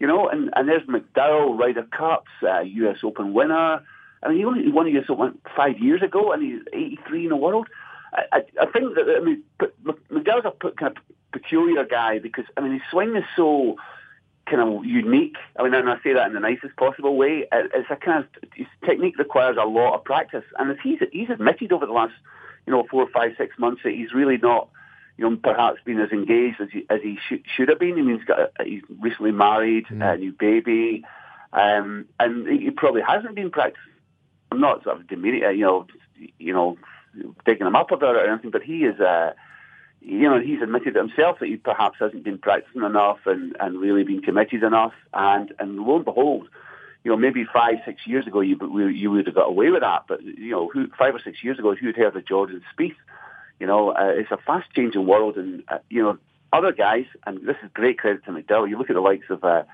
You 0.00 0.06
know, 0.06 0.28
and, 0.28 0.50
and 0.56 0.68
there's 0.68 0.82
McDowell, 0.86 1.58
Ryder 1.58 1.82
Cups, 1.82 2.30
uh, 2.42 2.60
U.S. 2.60 2.96
Open 3.04 3.34
winner. 3.34 3.82
I 4.22 4.28
mean, 4.28 4.38
he 4.38 4.44
only 4.44 4.72
won 4.72 4.86
a 4.86 4.90
U.S. 4.90 5.04
Open 5.10 5.38
five 5.54 5.78
years 5.78 6.02
ago, 6.02 6.32
and 6.32 6.42
he's 6.42 6.62
83 6.72 7.24
in 7.24 7.28
the 7.28 7.36
world. 7.36 7.68
I, 8.14 8.22
I, 8.32 8.42
I 8.62 8.66
think 8.66 8.94
that 8.94 9.14
I 9.16 9.22
mean, 9.22 9.42
McDowell's 10.10 10.46
a 10.46 10.70
kind 10.72 10.96
of 10.96 11.02
peculiar 11.32 11.84
guy 11.84 12.18
because 12.18 12.44
I 12.56 12.60
mean 12.60 12.72
his 12.72 12.82
swing 12.90 13.14
is 13.14 13.24
so 13.36 13.76
kind 14.50 14.62
of 14.62 14.84
unique. 14.84 15.36
I 15.58 15.62
mean, 15.62 15.74
and 15.74 15.88
I 15.88 15.96
say 16.02 16.12
that 16.12 16.26
in 16.26 16.34
the 16.34 16.40
nicest 16.40 16.76
possible 16.76 17.16
way. 17.16 17.46
It's 17.52 17.90
a 17.90 17.96
kind 17.96 18.24
of 18.24 18.50
his 18.54 18.66
technique 18.84 19.18
requires 19.18 19.56
a 19.60 19.66
lot 19.66 19.94
of 19.94 20.04
practice, 20.04 20.44
and 20.58 20.70
as 20.70 20.76
he's 20.82 20.98
he's 21.12 21.30
admitted 21.30 21.72
over 21.72 21.86
the 21.86 21.92
last 21.92 22.14
you 22.66 22.72
know 22.72 22.84
four, 22.90 23.08
five, 23.08 23.32
six 23.38 23.58
months 23.58 23.82
that 23.84 23.92
he's 23.92 24.12
really 24.12 24.36
not 24.36 24.68
you 25.16 25.28
know 25.28 25.36
perhaps 25.36 25.80
been 25.84 26.00
as 26.00 26.10
engaged 26.10 26.60
as 26.60 26.68
he 26.72 26.84
as 26.90 27.00
he 27.02 27.18
should, 27.28 27.42
should 27.56 27.68
have 27.68 27.78
been. 27.78 27.92
I 27.92 28.02
mean, 28.02 28.18
he's 28.18 28.26
got 28.26 28.40
a, 28.40 28.64
he's 28.64 28.82
recently 29.00 29.32
married, 29.32 29.86
mm. 29.86 30.02
a 30.02 30.18
new 30.18 30.32
baby, 30.32 31.04
um, 31.52 32.06
and 32.18 32.46
he 32.48 32.70
probably 32.70 33.02
hasn't 33.02 33.34
been 33.34 33.50
practicing. 33.50 33.92
I'm 34.52 34.60
not 34.60 34.82
sort 34.82 34.96
of 34.96 35.06
demeaning, 35.06 35.42
you 35.42 35.64
know, 35.64 35.86
you 36.38 36.52
know, 36.52 36.76
digging 37.46 37.68
him 37.68 37.76
up 37.76 37.92
about 37.92 38.16
it 38.16 38.24
or 38.24 38.32
anything, 38.32 38.50
but 38.50 38.62
he 38.62 38.84
is. 38.84 38.98
Uh, 39.00 39.32
you 40.00 40.28
know, 40.28 40.40
he's 40.40 40.62
admitted 40.62 40.94
himself 40.94 41.38
that 41.40 41.46
he 41.46 41.56
perhaps 41.56 41.98
hasn't 41.98 42.24
been 42.24 42.38
practicing 42.38 42.82
enough 42.82 43.18
and, 43.26 43.56
and 43.60 43.78
really 43.78 44.02
been 44.02 44.22
committed 44.22 44.62
enough. 44.62 44.94
And, 45.12 45.52
and 45.58 45.78
lo 45.80 45.96
and 45.96 46.04
behold, 46.04 46.48
you 47.04 47.10
know, 47.10 47.16
maybe 47.16 47.44
five, 47.52 47.76
six 47.84 48.06
years 48.06 48.26
ago 48.26 48.40
you 48.40 48.88
you 48.88 49.10
would 49.10 49.26
have 49.26 49.34
got 49.34 49.48
away 49.48 49.70
with 49.70 49.80
that. 49.82 50.04
But 50.06 50.22
you 50.22 50.50
know, 50.50 50.68
who, 50.68 50.88
five 50.98 51.14
or 51.14 51.20
six 51.20 51.42
years 51.42 51.58
ago, 51.58 51.74
who 51.74 51.86
had 51.86 51.96
heard 51.96 52.16
of 52.16 52.26
Jordan 52.26 52.62
Spieth? 52.74 52.96
You 53.58 53.66
know, 53.66 53.90
uh, 53.90 54.12
it's 54.14 54.30
a 54.30 54.38
fast-changing 54.38 55.06
world, 55.06 55.36
and 55.36 55.62
uh, 55.68 55.78
you 55.90 56.02
know, 56.02 56.18
other 56.52 56.72
guys, 56.72 57.04
and 57.26 57.46
this 57.46 57.56
is 57.62 57.70
great 57.74 57.98
credit 57.98 58.24
to 58.24 58.32
McDowell. 58.32 58.68
You 58.68 58.78
look 58.78 58.90
at 58.90 58.94
the 58.94 59.00
likes 59.00 59.28
of, 59.28 59.44
uh, 59.44 59.64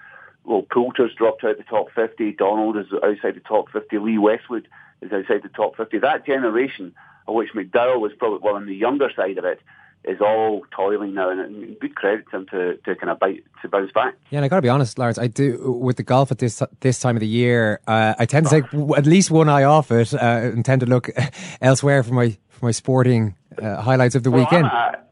well, 0.45 0.63
Poulter's 0.63 1.15
dropped 1.15 1.45
out 1.45 1.57
the 1.57 1.65
top 1.65 1.89
50. 1.95 2.33
Donald 2.33 2.77
is 2.77 2.87
outside 2.93 3.37
the 3.37 3.41
top 3.47 3.71
50. 3.71 3.99
Lee 3.99 4.19
Westwood 4.19 4.69
is 5.01 5.13
outside 5.13 5.43
the 5.43 5.49
top 5.49 5.77
50. 5.77 5.99
That 5.99 6.27
generation, 6.27 6.95
of 7.27 7.35
which 7.35 7.53
McDowell 7.55 8.01
was 8.01 8.13
probably 8.19 8.41
well 8.43 8.57
on 8.57 8.67
the 8.67 8.75
younger 8.75 9.11
side 9.15 9.39
of 9.39 9.45
it, 9.45 9.61
is 10.05 10.21
all 10.21 10.63
toiling 10.75 11.15
now, 11.15 11.31
and 11.31 11.79
good 11.81 11.95
credit 11.97 12.25
to 12.31 12.37
him 12.37 12.47
to, 12.51 12.77
to 12.85 12.95
kind 12.95 13.11
of 13.11 13.19
bite 13.19 13.43
to 13.63 13.69
bounce 13.69 13.91
back. 13.93 14.15
Yeah, 14.31 14.39
and 14.39 14.45
I 14.45 14.49
got 14.49 14.57
to 14.57 14.63
be 14.63 14.69
honest, 14.69 14.99
Lawrence. 14.99 15.19
I 15.19 15.27
do 15.27 15.79
with 15.81 15.97
the 15.97 16.03
golf 16.03 16.31
at 16.31 16.39
this 16.39 16.63
this 16.81 17.01
time 17.01 17.17
of 17.17 17.21
the 17.21 17.27
year. 17.27 17.81
Uh, 17.87 18.15
I 18.19 18.27
tend 18.27 18.47
to 18.47 18.51
take 18.51 18.65
at 18.97 19.07
least 19.07 19.31
one 19.31 19.49
eye 19.49 19.65
off 19.65 19.91
it 19.91 20.15
uh, 20.15 20.19
and 20.19 20.65
tend 20.65 20.81
to 20.81 20.87
look 20.87 21.11
elsewhere 21.61 22.03
for 22.03 22.15
my 22.15 22.37
for 22.49 22.67
my 22.67 22.71
sporting 22.71 23.35
uh, 23.61 23.81
highlights 23.81 24.15
of 24.15 24.23
the 24.23 24.31
well, 24.31 24.41
weekend. 24.41 24.67
I'm 24.67 25.06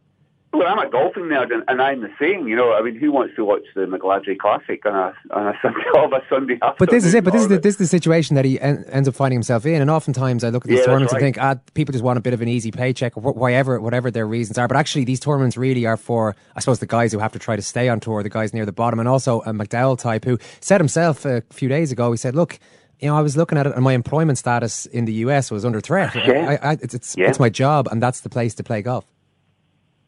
well, 0.57 0.67
I'm 0.69 0.79
a 0.79 0.89
golfing 0.91 1.25
nerd, 1.25 1.53
and, 1.53 1.63
and 1.69 1.83
I'm 1.83 2.01
the 2.01 2.11
same. 2.21 2.47
You 2.49 2.57
know, 2.57 2.73
I 2.73 2.83
mean, 2.83 2.97
who 2.99 3.11
wants 3.13 3.35
to 3.37 3.45
watch 3.45 3.63
the 3.75 3.83
McGladrey 3.83 4.39
Classic 4.39 4.85
on 4.87 4.95
a 4.95 5.13
on 5.37 5.49
a 5.49 5.53
Sunday, 5.63 5.81
on 5.97 6.13
a 6.13 6.21
Sunday 6.29 6.55
afternoon? 6.55 6.77
But 6.79 6.91
this 6.91 7.05
is 7.05 7.15
it. 7.15 7.25
But 7.25 7.33
this 7.33 7.43
is 7.43 7.49
the, 7.49 7.59
this 7.59 7.75
is 7.75 7.79
the 7.79 7.87
situation 7.87 8.37
that 8.37 8.45
he 8.45 8.61
en- 8.61 8.85
ends 8.91 9.09
up 9.09 9.15
finding 9.15 9.37
himself 9.37 9.67
in. 9.67 9.81
And 9.83 9.91
oftentimes, 9.91 10.45
I 10.45 10.51
look 10.51 10.65
at 10.65 10.69
these 10.71 10.79
Yeah, 10.81 10.85
tournaments 10.87 11.13
that's 11.13 11.23
and 11.23 11.35
think, 11.35 11.43
ah, 11.45 11.57
people 11.75 11.93
just 11.93 12.05
want 12.05 12.19
a 12.19 12.23
bit 12.23 12.35
of 12.35 12.41
an 12.41 12.49
easy 12.49 12.71
paycheck, 12.71 13.17
or 13.17 13.21
wh- 13.21 13.37
whatever 13.37 13.81
whatever 13.81 14.11
their 14.11 14.27
reasons 14.27 14.59
are. 14.59 14.69
But 14.69 14.77
actually, 14.77 15.05
these 15.05 15.21
tournaments 15.21 15.57
really 15.57 15.87
are 15.87 15.97
for, 15.97 16.35
I 16.57 16.61
suppose, 16.61 16.79
the 16.79 16.87
guys 16.87 17.13
who 17.13 17.19
have 17.19 17.33
to 17.33 17.39
try 17.39 17.57
to 17.57 17.63
stay 17.63 17.89
on 17.89 18.01
tour, 18.01 18.23
the 18.23 18.29
guys 18.31 18.55
near 18.55 18.67
the 18.67 18.73
bottom, 18.73 18.99
and 19.01 19.09
also 19.09 19.41
a 19.43 19.53
McDowell 19.53 19.99
type 19.99 20.25
who 20.25 20.39
said 20.61 20.81
himself 20.81 21.25
a 21.25 21.43
few 21.51 21.69
days 21.69 21.93
ago. 21.93 22.11
He 22.13 22.17
said, 22.17 22.35
look. 22.35 22.59
You 23.01 23.09
know, 23.11 23.17
I 23.17 23.23
was 23.23 23.37
looking 23.37 23.59
at 23.59 23.67
it, 23.67 23.75
and 23.75 23.83
my 23.83 23.93
employment 23.93 24.39
status 24.39 24.87
in 24.87 25.05
the 25.05 25.13
US 25.25 25.51
was 25.51 25.65
under 25.65 25.81
threat. 25.81 26.15
Yeah. 26.15 26.57
I, 26.63 26.71
I, 26.71 26.73
it's 26.81 26.95
it's, 26.95 27.17
Yeah. 27.19 27.29
it's 27.29 27.41
my 27.41 27.51
job, 27.51 27.89
and 27.91 28.01
that's 28.01 28.21
the 28.21 28.31
place 28.31 28.55
to 28.55 28.63
play 28.63 28.81
golf. 28.83 29.05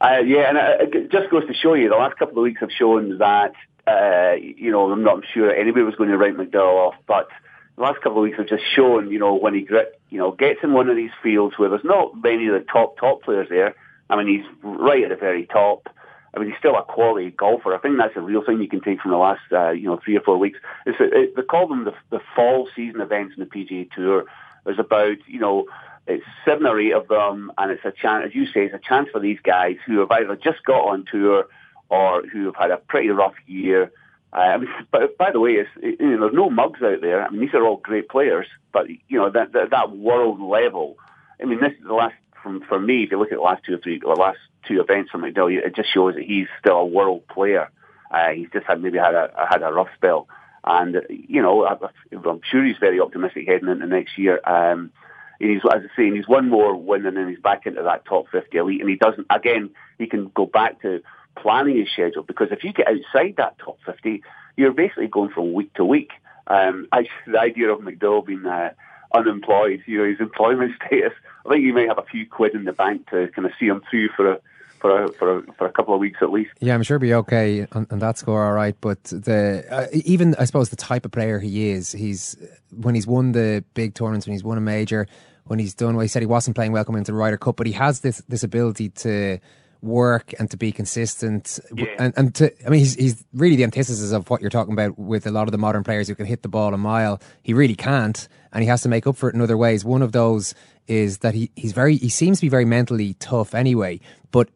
Uh, 0.00 0.18
yeah, 0.26 0.48
and 0.48 0.58
uh, 0.58 0.76
it 0.80 1.10
just 1.10 1.30
goes 1.30 1.46
to 1.46 1.54
show 1.54 1.74
you, 1.74 1.88
the 1.88 1.96
last 1.96 2.18
couple 2.18 2.38
of 2.38 2.42
weeks 2.42 2.60
have 2.60 2.70
shown 2.70 3.18
that, 3.18 3.52
uh, 3.86 4.34
you 4.34 4.70
know, 4.70 4.90
I'm 4.90 5.02
not 5.02 5.24
sure 5.32 5.50
anybody 5.50 5.84
was 5.84 5.94
going 5.94 6.10
to 6.10 6.18
write 6.18 6.36
McDowell 6.36 6.88
off, 6.88 6.94
but 7.06 7.28
the 7.76 7.82
last 7.82 7.96
couple 8.02 8.18
of 8.18 8.22
weeks 8.24 8.36
have 8.36 8.48
just 8.48 8.64
shown, 8.74 9.10
you 9.10 9.18
know, 9.18 9.34
when 9.34 9.54
he 9.54 9.66
you 10.10 10.18
know, 10.18 10.32
gets 10.32 10.60
in 10.62 10.72
one 10.72 10.90
of 10.90 10.96
these 10.96 11.10
fields 11.22 11.58
where 11.58 11.70
there's 11.70 11.84
not 11.84 12.22
many 12.22 12.46
of 12.46 12.54
the 12.54 12.66
top, 12.70 12.98
top 12.98 13.22
players 13.22 13.48
there. 13.48 13.74
I 14.10 14.16
mean, 14.16 14.28
he's 14.28 14.46
right 14.62 15.02
at 15.02 15.10
the 15.10 15.16
very 15.16 15.46
top. 15.46 15.88
I 16.34 16.38
mean, 16.38 16.50
he's 16.50 16.58
still 16.58 16.76
a 16.76 16.82
quality 16.82 17.30
golfer. 17.30 17.74
I 17.74 17.78
think 17.78 17.96
that's 17.96 18.16
a 18.16 18.20
real 18.20 18.44
thing 18.44 18.60
you 18.60 18.68
can 18.68 18.82
take 18.82 19.00
from 19.00 19.12
the 19.12 19.16
last, 19.16 19.40
uh, 19.52 19.70
you 19.70 19.84
know, 19.84 19.98
three 20.04 20.16
or 20.16 20.20
four 20.20 20.36
weeks. 20.36 20.58
It's, 20.84 20.98
it, 21.00 21.34
they 21.34 21.42
call 21.42 21.66
them 21.66 21.84
the, 21.84 21.94
the 22.10 22.20
fall 22.34 22.68
season 22.76 23.00
events 23.00 23.34
in 23.36 23.42
the 23.42 23.48
PGA 23.48 23.90
Tour. 23.90 24.24
There's 24.64 24.78
about, 24.78 25.16
you 25.26 25.40
know, 25.40 25.66
it's 26.06 26.24
seven 26.44 26.66
or 26.66 26.80
eight 26.80 26.92
of 26.92 27.08
them, 27.08 27.52
and 27.58 27.70
it's 27.70 27.84
a 27.84 27.90
chance, 27.90 28.26
as 28.26 28.34
you 28.34 28.46
say, 28.46 28.66
it's 28.66 28.74
a 28.74 28.88
chance 28.88 29.08
for 29.10 29.20
these 29.20 29.38
guys 29.42 29.76
who 29.86 29.98
have 30.00 30.10
either 30.10 30.36
just 30.36 30.64
got 30.64 30.88
on 30.88 31.04
tour 31.10 31.48
or 31.88 32.22
who 32.22 32.46
have 32.46 32.56
had 32.56 32.70
a 32.70 32.76
pretty 32.76 33.08
rough 33.10 33.34
year. 33.46 33.92
Uh, 34.32 34.58
but 34.90 35.18
by 35.18 35.32
the 35.32 35.40
way, 35.40 35.52
it's, 35.52 35.70
you 35.82 35.96
know, 36.06 36.20
there's 36.20 36.34
no 36.34 36.50
mugs 36.50 36.82
out 36.82 37.00
there. 37.00 37.22
I 37.22 37.30
mean, 37.30 37.40
these 37.40 37.54
are 37.54 37.64
all 37.64 37.78
great 37.78 38.08
players, 38.08 38.46
but 38.72 38.88
you 38.88 39.18
know 39.18 39.30
that 39.30 39.52
that, 39.52 39.70
that 39.70 39.96
world 39.96 40.40
level. 40.40 40.96
I 41.40 41.44
mean, 41.44 41.60
this 41.60 41.72
is 41.72 41.86
the 41.86 41.94
last 41.94 42.14
from 42.42 42.62
for 42.68 42.78
me. 42.78 43.04
If 43.04 43.10
you 43.10 43.18
look 43.18 43.32
at 43.32 43.38
the 43.38 43.42
last 43.42 43.64
two 43.64 43.74
or 43.74 43.78
three, 43.78 43.98
the 43.98 44.08
last 44.08 44.38
two 44.68 44.80
events 44.80 45.10
from 45.10 45.22
McDowell, 45.22 45.64
it 45.64 45.74
just 45.74 45.92
shows 45.92 46.14
that 46.14 46.24
he's 46.24 46.46
still 46.60 46.76
a 46.76 46.86
world 46.86 47.26
player. 47.28 47.70
Uh, 48.10 48.30
he's 48.30 48.48
just 48.52 48.66
had 48.66 48.80
maybe 48.80 48.98
had 48.98 49.14
a 49.14 49.48
had 49.50 49.62
a 49.62 49.72
rough 49.72 49.88
spell, 49.96 50.28
and 50.64 51.02
you 51.08 51.42
know, 51.42 51.64
I, 51.64 51.76
I'm 52.12 52.40
sure 52.48 52.64
he's 52.64 52.76
very 52.78 53.00
optimistic 53.00 53.48
heading 53.48 53.68
into 53.68 53.86
next 53.86 54.16
year. 54.16 54.40
Um, 54.44 54.92
He's, 55.38 55.60
as 55.64 55.82
I 55.82 55.96
say, 55.96 56.10
he's 56.10 56.28
one 56.28 56.48
more 56.48 56.74
win 56.74 57.06
and 57.06 57.16
then 57.16 57.28
he's 57.28 57.38
back 57.38 57.66
into 57.66 57.82
that 57.82 58.04
top 58.04 58.28
50 58.30 58.56
elite. 58.56 58.80
And 58.80 58.90
he 58.90 58.96
doesn't, 58.96 59.26
again, 59.30 59.70
he 59.98 60.06
can 60.06 60.30
go 60.34 60.46
back 60.46 60.80
to 60.82 61.02
planning 61.36 61.78
his 61.78 61.88
schedule 61.92 62.22
because 62.22 62.48
if 62.50 62.64
you 62.64 62.72
get 62.72 62.88
outside 62.88 63.34
that 63.36 63.58
top 63.58 63.78
50, 63.84 64.22
you're 64.56 64.72
basically 64.72 65.08
going 65.08 65.30
from 65.30 65.52
week 65.52 65.72
to 65.74 65.84
week. 65.84 66.10
Um, 66.46 66.88
I, 66.92 67.06
the 67.26 67.38
idea 67.38 67.70
of 67.70 67.80
McDowell 67.80 68.26
being 68.26 68.46
uh, 68.46 68.70
unemployed, 69.14 69.82
you 69.86 69.98
know, 69.98 70.08
his 70.08 70.20
employment 70.20 70.72
status, 70.86 71.12
I 71.44 71.50
think 71.50 71.64
he 71.64 71.72
may 71.72 71.86
have 71.86 71.98
a 71.98 72.02
few 72.02 72.26
quid 72.26 72.54
in 72.54 72.64
the 72.64 72.72
bank 72.72 73.10
to 73.10 73.28
kind 73.28 73.46
of 73.46 73.52
see 73.58 73.66
him 73.66 73.82
through 73.90 74.08
for 74.16 74.32
a 74.32 74.40
for 74.80 75.04
a, 75.04 75.12
for 75.12 75.38
a, 75.38 75.52
for 75.54 75.66
a 75.66 75.72
couple 75.72 75.94
of 75.94 76.00
weeks 76.00 76.18
at 76.22 76.30
least. 76.30 76.50
Yeah, 76.60 76.74
I'm 76.74 76.82
sure 76.82 76.96
he'll 76.98 77.08
be 77.08 77.14
okay 77.14 77.66
on, 77.72 77.86
on 77.90 77.98
that 78.00 78.18
score, 78.18 78.44
all 78.46 78.52
right. 78.52 78.76
But 78.80 79.02
the 79.04 79.64
uh, 79.70 79.86
even 79.92 80.34
I 80.38 80.44
suppose 80.44 80.70
the 80.70 80.76
type 80.76 81.04
of 81.04 81.12
player 81.12 81.38
he 81.38 81.70
is, 81.70 81.92
he's 81.92 82.36
when 82.74 82.94
he's 82.94 83.06
won 83.06 83.32
the 83.32 83.64
big 83.74 83.94
tournaments, 83.94 84.26
when 84.26 84.32
he's 84.32 84.44
won 84.44 84.58
a 84.58 84.62
major, 84.62 85.06
when 85.44 85.58
he's 85.58 85.74
done. 85.74 85.94
Well, 85.96 86.02
he 86.02 86.08
said 86.08 86.22
he 86.22 86.26
wasn't 86.26 86.56
playing 86.56 86.72
welcome 86.72 86.96
into 86.96 87.12
the 87.12 87.18
Ryder 87.18 87.36
Cup, 87.38 87.56
but 87.56 87.66
he 87.66 87.72
has 87.74 88.00
this 88.00 88.18
this 88.28 88.42
ability 88.42 88.90
to 88.90 89.38
work 89.82 90.32
and 90.38 90.50
to 90.50 90.56
be 90.56 90.72
consistent 90.72 91.60
Yeah. 91.74 91.84
and, 91.98 92.14
and 92.16 92.34
to 92.36 92.50
I 92.66 92.70
mean 92.70 92.80
he's 92.80 92.94
he's 92.94 93.24
really 93.34 93.56
the 93.56 93.62
antithesis 93.64 94.10
of 94.10 94.28
what 94.30 94.40
you're 94.40 94.50
talking 94.50 94.72
about 94.72 94.98
with 94.98 95.26
a 95.26 95.30
lot 95.30 95.46
of 95.48 95.52
the 95.52 95.58
modern 95.58 95.84
players 95.84 96.08
who 96.08 96.14
can 96.14 96.24
hit 96.26 96.42
the 96.42 96.48
ball 96.48 96.72
a 96.72 96.78
mile 96.78 97.20
he 97.42 97.52
really 97.52 97.74
can't 97.76 98.26
and 98.52 98.62
he 98.62 98.68
has 98.68 98.80
to 98.82 98.88
make 98.88 99.06
up 99.06 99.16
for 99.16 99.28
it 99.28 99.34
in 99.34 99.40
other 99.42 99.56
ways 99.56 99.84
one 99.84 100.00
of 100.00 100.12
those 100.12 100.54
is 100.88 101.18
that 101.18 101.34
he, 101.34 101.50
he's 101.56 101.72
very 101.72 101.96
he 101.96 102.08
seems 102.08 102.38
to 102.38 102.46
be 102.46 102.48
very 102.48 102.64
mentally 102.64 103.14
tough 103.20 103.54
anyway 103.54 104.00
but 104.32 104.48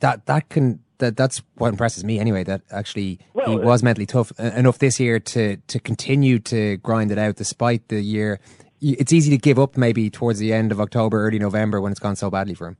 that 0.00 0.26
that 0.26 0.48
can 0.48 0.80
that 0.98 1.16
that's 1.16 1.42
what 1.56 1.68
impresses 1.68 2.04
me 2.04 2.18
anyway 2.18 2.44
that 2.44 2.62
actually 2.70 3.18
he 3.46 3.56
was 3.56 3.82
mentally 3.82 4.06
tough 4.06 4.30
enough 4.38 4.78
this 4.78 5.00
year 5.00 5.18
to 5.18 5.56
to 5.66 5.80
continue 5.80 6.38
to 6.38 6.76
grind 6.78 7.10
it 7.10 7.18
out 7.18 7.36
despite 7.36 7.88
the 7.88 8.00
year 8.00 8.38
it's 8.80 9.12
easy 9.12 9.30
to 9.30 9.38
give 9.38 9.58
up 9.58 9.76
maybe 9.76 10.10
towards 10.10 10.38
the 10.38 10.52
end 10.52 10.72
of 10.72 10.80
October 10.80 11.26
early 11.26 11.38
November 11.38 11.80
when 11.80 11.92
it's 11.92 12.00
gone 12.00 12.16
so 12.16 12.30
badly 12.30 12.54
for 12.54 12.68
him 12.68 12.76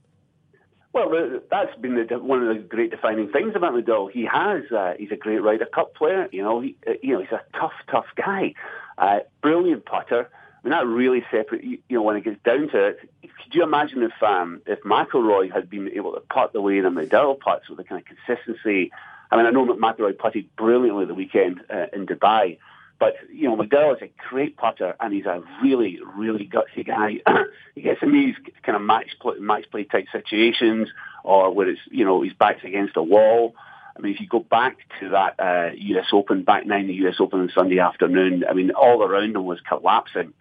Well, 0.92 1.08
that's 1.50 1.74
been 1.80 1.94
the, 1.94 2.18
one 2.18 2.46
of 2.46 2.54
the 2.54 2.62
great 2.62 2.90
defining 2.90 3.30
things 3.32 3.54
about 3.56 3.72
McDowell. 3.72 4.10
He 4.10 4.26
has, 4.26 4.70
uh, 4.70 4.92
he's 4.98 5.10
a 5.10 5.16
great 5.16 5.42
Ryder 5.42 5.64
Cup 5.66 5.94
player. 5.94 6.28
You 6.30 6.42
know, 6.42 6.60
he, 6.60 6.76
uh, 6.86 6.92
you 7.02 7.14
know, 7.14 7.20
he's 7.20 7.32
a 7.32 7.40
tough, 7.58 7.72
tough 7.90 8.04
guy. 8.14 8.52
Uh, 8.98 9.20
brilliant 9.40 9.86
putter. 9.86 10.28
I 10.62 10.68
mean, 10.68 10.78
that 10.78 10.86
really 10.86 11.24
separate. 11.30 11.64
You, 11.64 11.78
know, 11.90 12.02
when 12.02 12.16
it 12.16 12.24
gets 12.24 12.40
down 12.44 12.68
to 12.68 12.86
it, 12.86 13.00
could 13.22 13.54
you 13.54 13.64
imagine 13.64 14.02
if 14.02 14.22
um, 14.22 14.62
if 14.66 14.82
McIlroy 14.82 15.52
had 15.52 15.68
been 15.68 15.88
able 15.88 16.12
to 16.12 16.20
putt 16.20 16.52
the 16.52 16.60
way 16.60 16.80
that 16.80 16.92
McDowell 16.92 17.38
puts 17.40 17.68
with 17.68 17.78
the 17.78 17.84
kind 17.84 18.00
of 18.00 18.06
consistency? 18.06 18.92
I 19.30 19.36
mean, 19.36 19.46
I 19.46 19.50
know 19.50 19.66
McIlroy 19.66 20.16
putted 20.16 20.54
brilliantly 20.56 21.06
the 21.06 21.14
weekend 21.14 21.62
uh, 21.68 21.86
in 21.92 22.06
Dubai. 22.06 22.58
But 23.00 23.16
you 23.32 23.48
know, 23.48 23.56
McDowell 23.56 23.96
is 23.96 24.02
a 24.02 24.12
great 24.28 24.56
putter, 24.56 24.94
and 25.00 25.12
he's 25.12 25.26
a 25.26 25.42
really, 25.60 25.98
really 26.14 26.48
gutsy 26.48 26.86
guy. 26.86 27.18
he 27.74 27.82
gets 27.82 28.00
in 28.00 28.12
these 28.12 28.36
kind 28.62 28.76
of 28.76 28.82
match 28.82 29.16
play, 29.20 29.40
match 29.40 29.64
play 29.72 29.82
type 29.82 30.06
situations, 30.12 30.88
or 31.24 31.52
where 31.52 31.68
it's 31.68 31.80
you 31.90 32.04
know 32.04 32.22
his 32.22 32.32
back's 32.34 32.62
against 32.62 32.96
a 32.96 33.02
wall. 33.02 33.56
I 33.96 34.00
mean, 34.00 34.14
if 34.14 34.20
you 34.20 34.28
go 34.28 34.38
back 34.38 34.78
to 35.00 35.08
that 35.08 35.40
uh, 35.40 35.72
U.S. 35.74 36.06
Open, 36.12 36.44
back 36.44 36.64
nine, 36.64 36.86
the 36.86 36.94
U.S. 36.94 37.16
Open 37.18 37.40
on 37.40 37.50
Sunday 37.52 37.80
afternoon, 37.80 38.44
I 38.48 38.52
mean, 38.52 38.70
all 38.70 39.02
around 39.02 39.34
him 39.34 39.44
was 39.44 39.60
collapsing. 39.68 40.32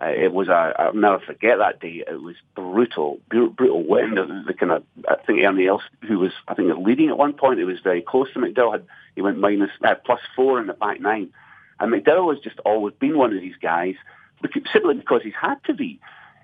Uh, 0.00 0.06
it 0.06 0.32
was 0.32 0.48
a, 0.48 0.74
I'll 0.76 0.92
never 0.94 1.20
forget 1.20 1.58
that 1.58 1.80
day. 1.80 2.02
It 2.06 2.20
was 2.20 2.34
brutal, 2.56 3.20
brutal 3.28 3.86
wind. 3.86 4.16
The, 4.16 4.54
kind 4.54 4.72
of, 4.72 4.82
I 5.08 5.16
think 5.24 5.44
Ernie 5.44 5.68
Els, 5.68 5.82
who 6.06 6.18
was, 6.18 6.32
I 6.48 6.54
think, 6.54 6.72
leading 6.84 7.10
at 7.10 7.18
one 7.18 7.34
point, 7.34 7.60
it 7.60 7.64
was 7.64 7.78
very 7.82 8.02
close 8.02 8.32
to 8.32 8.40
McDowell. 8.40 8.72
Had, 8.72 8.86
he 9.14 9.22
went 9.22 9.38
minus, 9.38 9.70
uh, 9.84 9.94
plus 10.04 10.20
four 10.34 10.60
in 10.60 10.66
the 10.66 10.72
back 10.72 11.00
nine. 11.00 11.30
And 11.78 11.92
McDowell 11.92 12.34
has 12.34 12.42
just 12.42 12.58
always 12.60 12.94
been 12.94 13.16
one 13.16 13.34
of 13.34 13.40
these 13.40 13.56
guys, 13.62 13.94
simply 14.72 14.94
because 14.94 15.22
he's 15.22 15.32
had 15.40 15.62
to 15.64 15.74
be. 15.74 16.00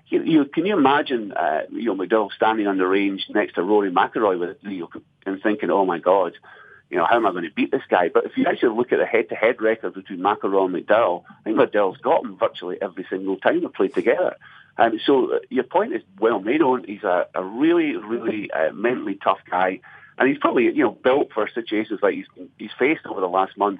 You, 0.07 0.23
you, 0.23 0.45
can 0.45 0.65
you 0.65 0.77
imagine, 0.77 1.33
uh, 1.33 1.61
you 1.71 1.93
know, 1.93 1.95
McDowell 1.95 2.31
standing 2.33 2.67
on 2.67 2.77
the 2.77 2.87
range 2.87 3.25
next 3.29 3.55
to 3.55 3.63
Rory 3.63 3.91
McIlroy 3.91 4.39
with, 4.39 4.57
you 4.61 4.79
know, 4.79 4.89
and 5.25 5.41
thinking, 5.41 5.71
oh 5.71 5.85
my 5.85 5.99
God, 5.99 6.33
you 6.91 6.97
know, 6.97 7.05
how 7.09 7.15
am 7.15 7.25
I 7.25 7.31
going 7.31 7.45
to 7.45 7.51
beat 7.51 7.71
this 7.71 7.81
guy? 7.89 8.09
But 8.13 8.25
if 8.25 8.35
you 8.35 8.45
actually 8.45 8.75
look 8.75 8.91
at 8.91 8.99
the 8.99 9.05
head-to-head 9.05 9.61
record 9.61 9.93
between 9.93 10.19
McIlroy 10.19 10.65
and 10.65 10.85
McDowell, 10.87 11.23
I 11.29 11.43
think 11.43 11.57
McDowell's 11.57 11.97
got 12.01 12.25
him 12.25 12.37
virtually 12.37 12.77
every 12.81 13.05
single 13.09 13.37
time 13.37 13.61
they've 13.61 13.73
played 13.73 13.93
together. 13.93 14.35
Um, 14.77 14.99
so 15.05 15.35
uh, 15.35 15.39
your 15.49 15.63
point 15.63 15.93
is 15.93 16.01
well 16.19 16.39
made 16.39 16.61
on. 16.61 16.83
He's 16.83 17.03
a, 17.03 17.27
a 17.33 17.43
really, 17.43 17.95
really 17.95 18.51
uh, 18.51 18.73
mentally 18.73 19.15
tough 19.15 19.39
guy, 19.49 19.79
and 20.17 20.27
he's 20.27 20.37
probably 20.37 20.65
you 20.65 20.83
know 20.83 20.91
built 20.91 21.31
for 21.33 21.47
situations 21.49 21.99
like 22.01 22.15
he's 22.15 22.25
he's 22.57 22.71
faced 22.77 23.05
over 23.05 23.21
the 23.21 23.27
last 23.27 23.57
month. 23.57 23.79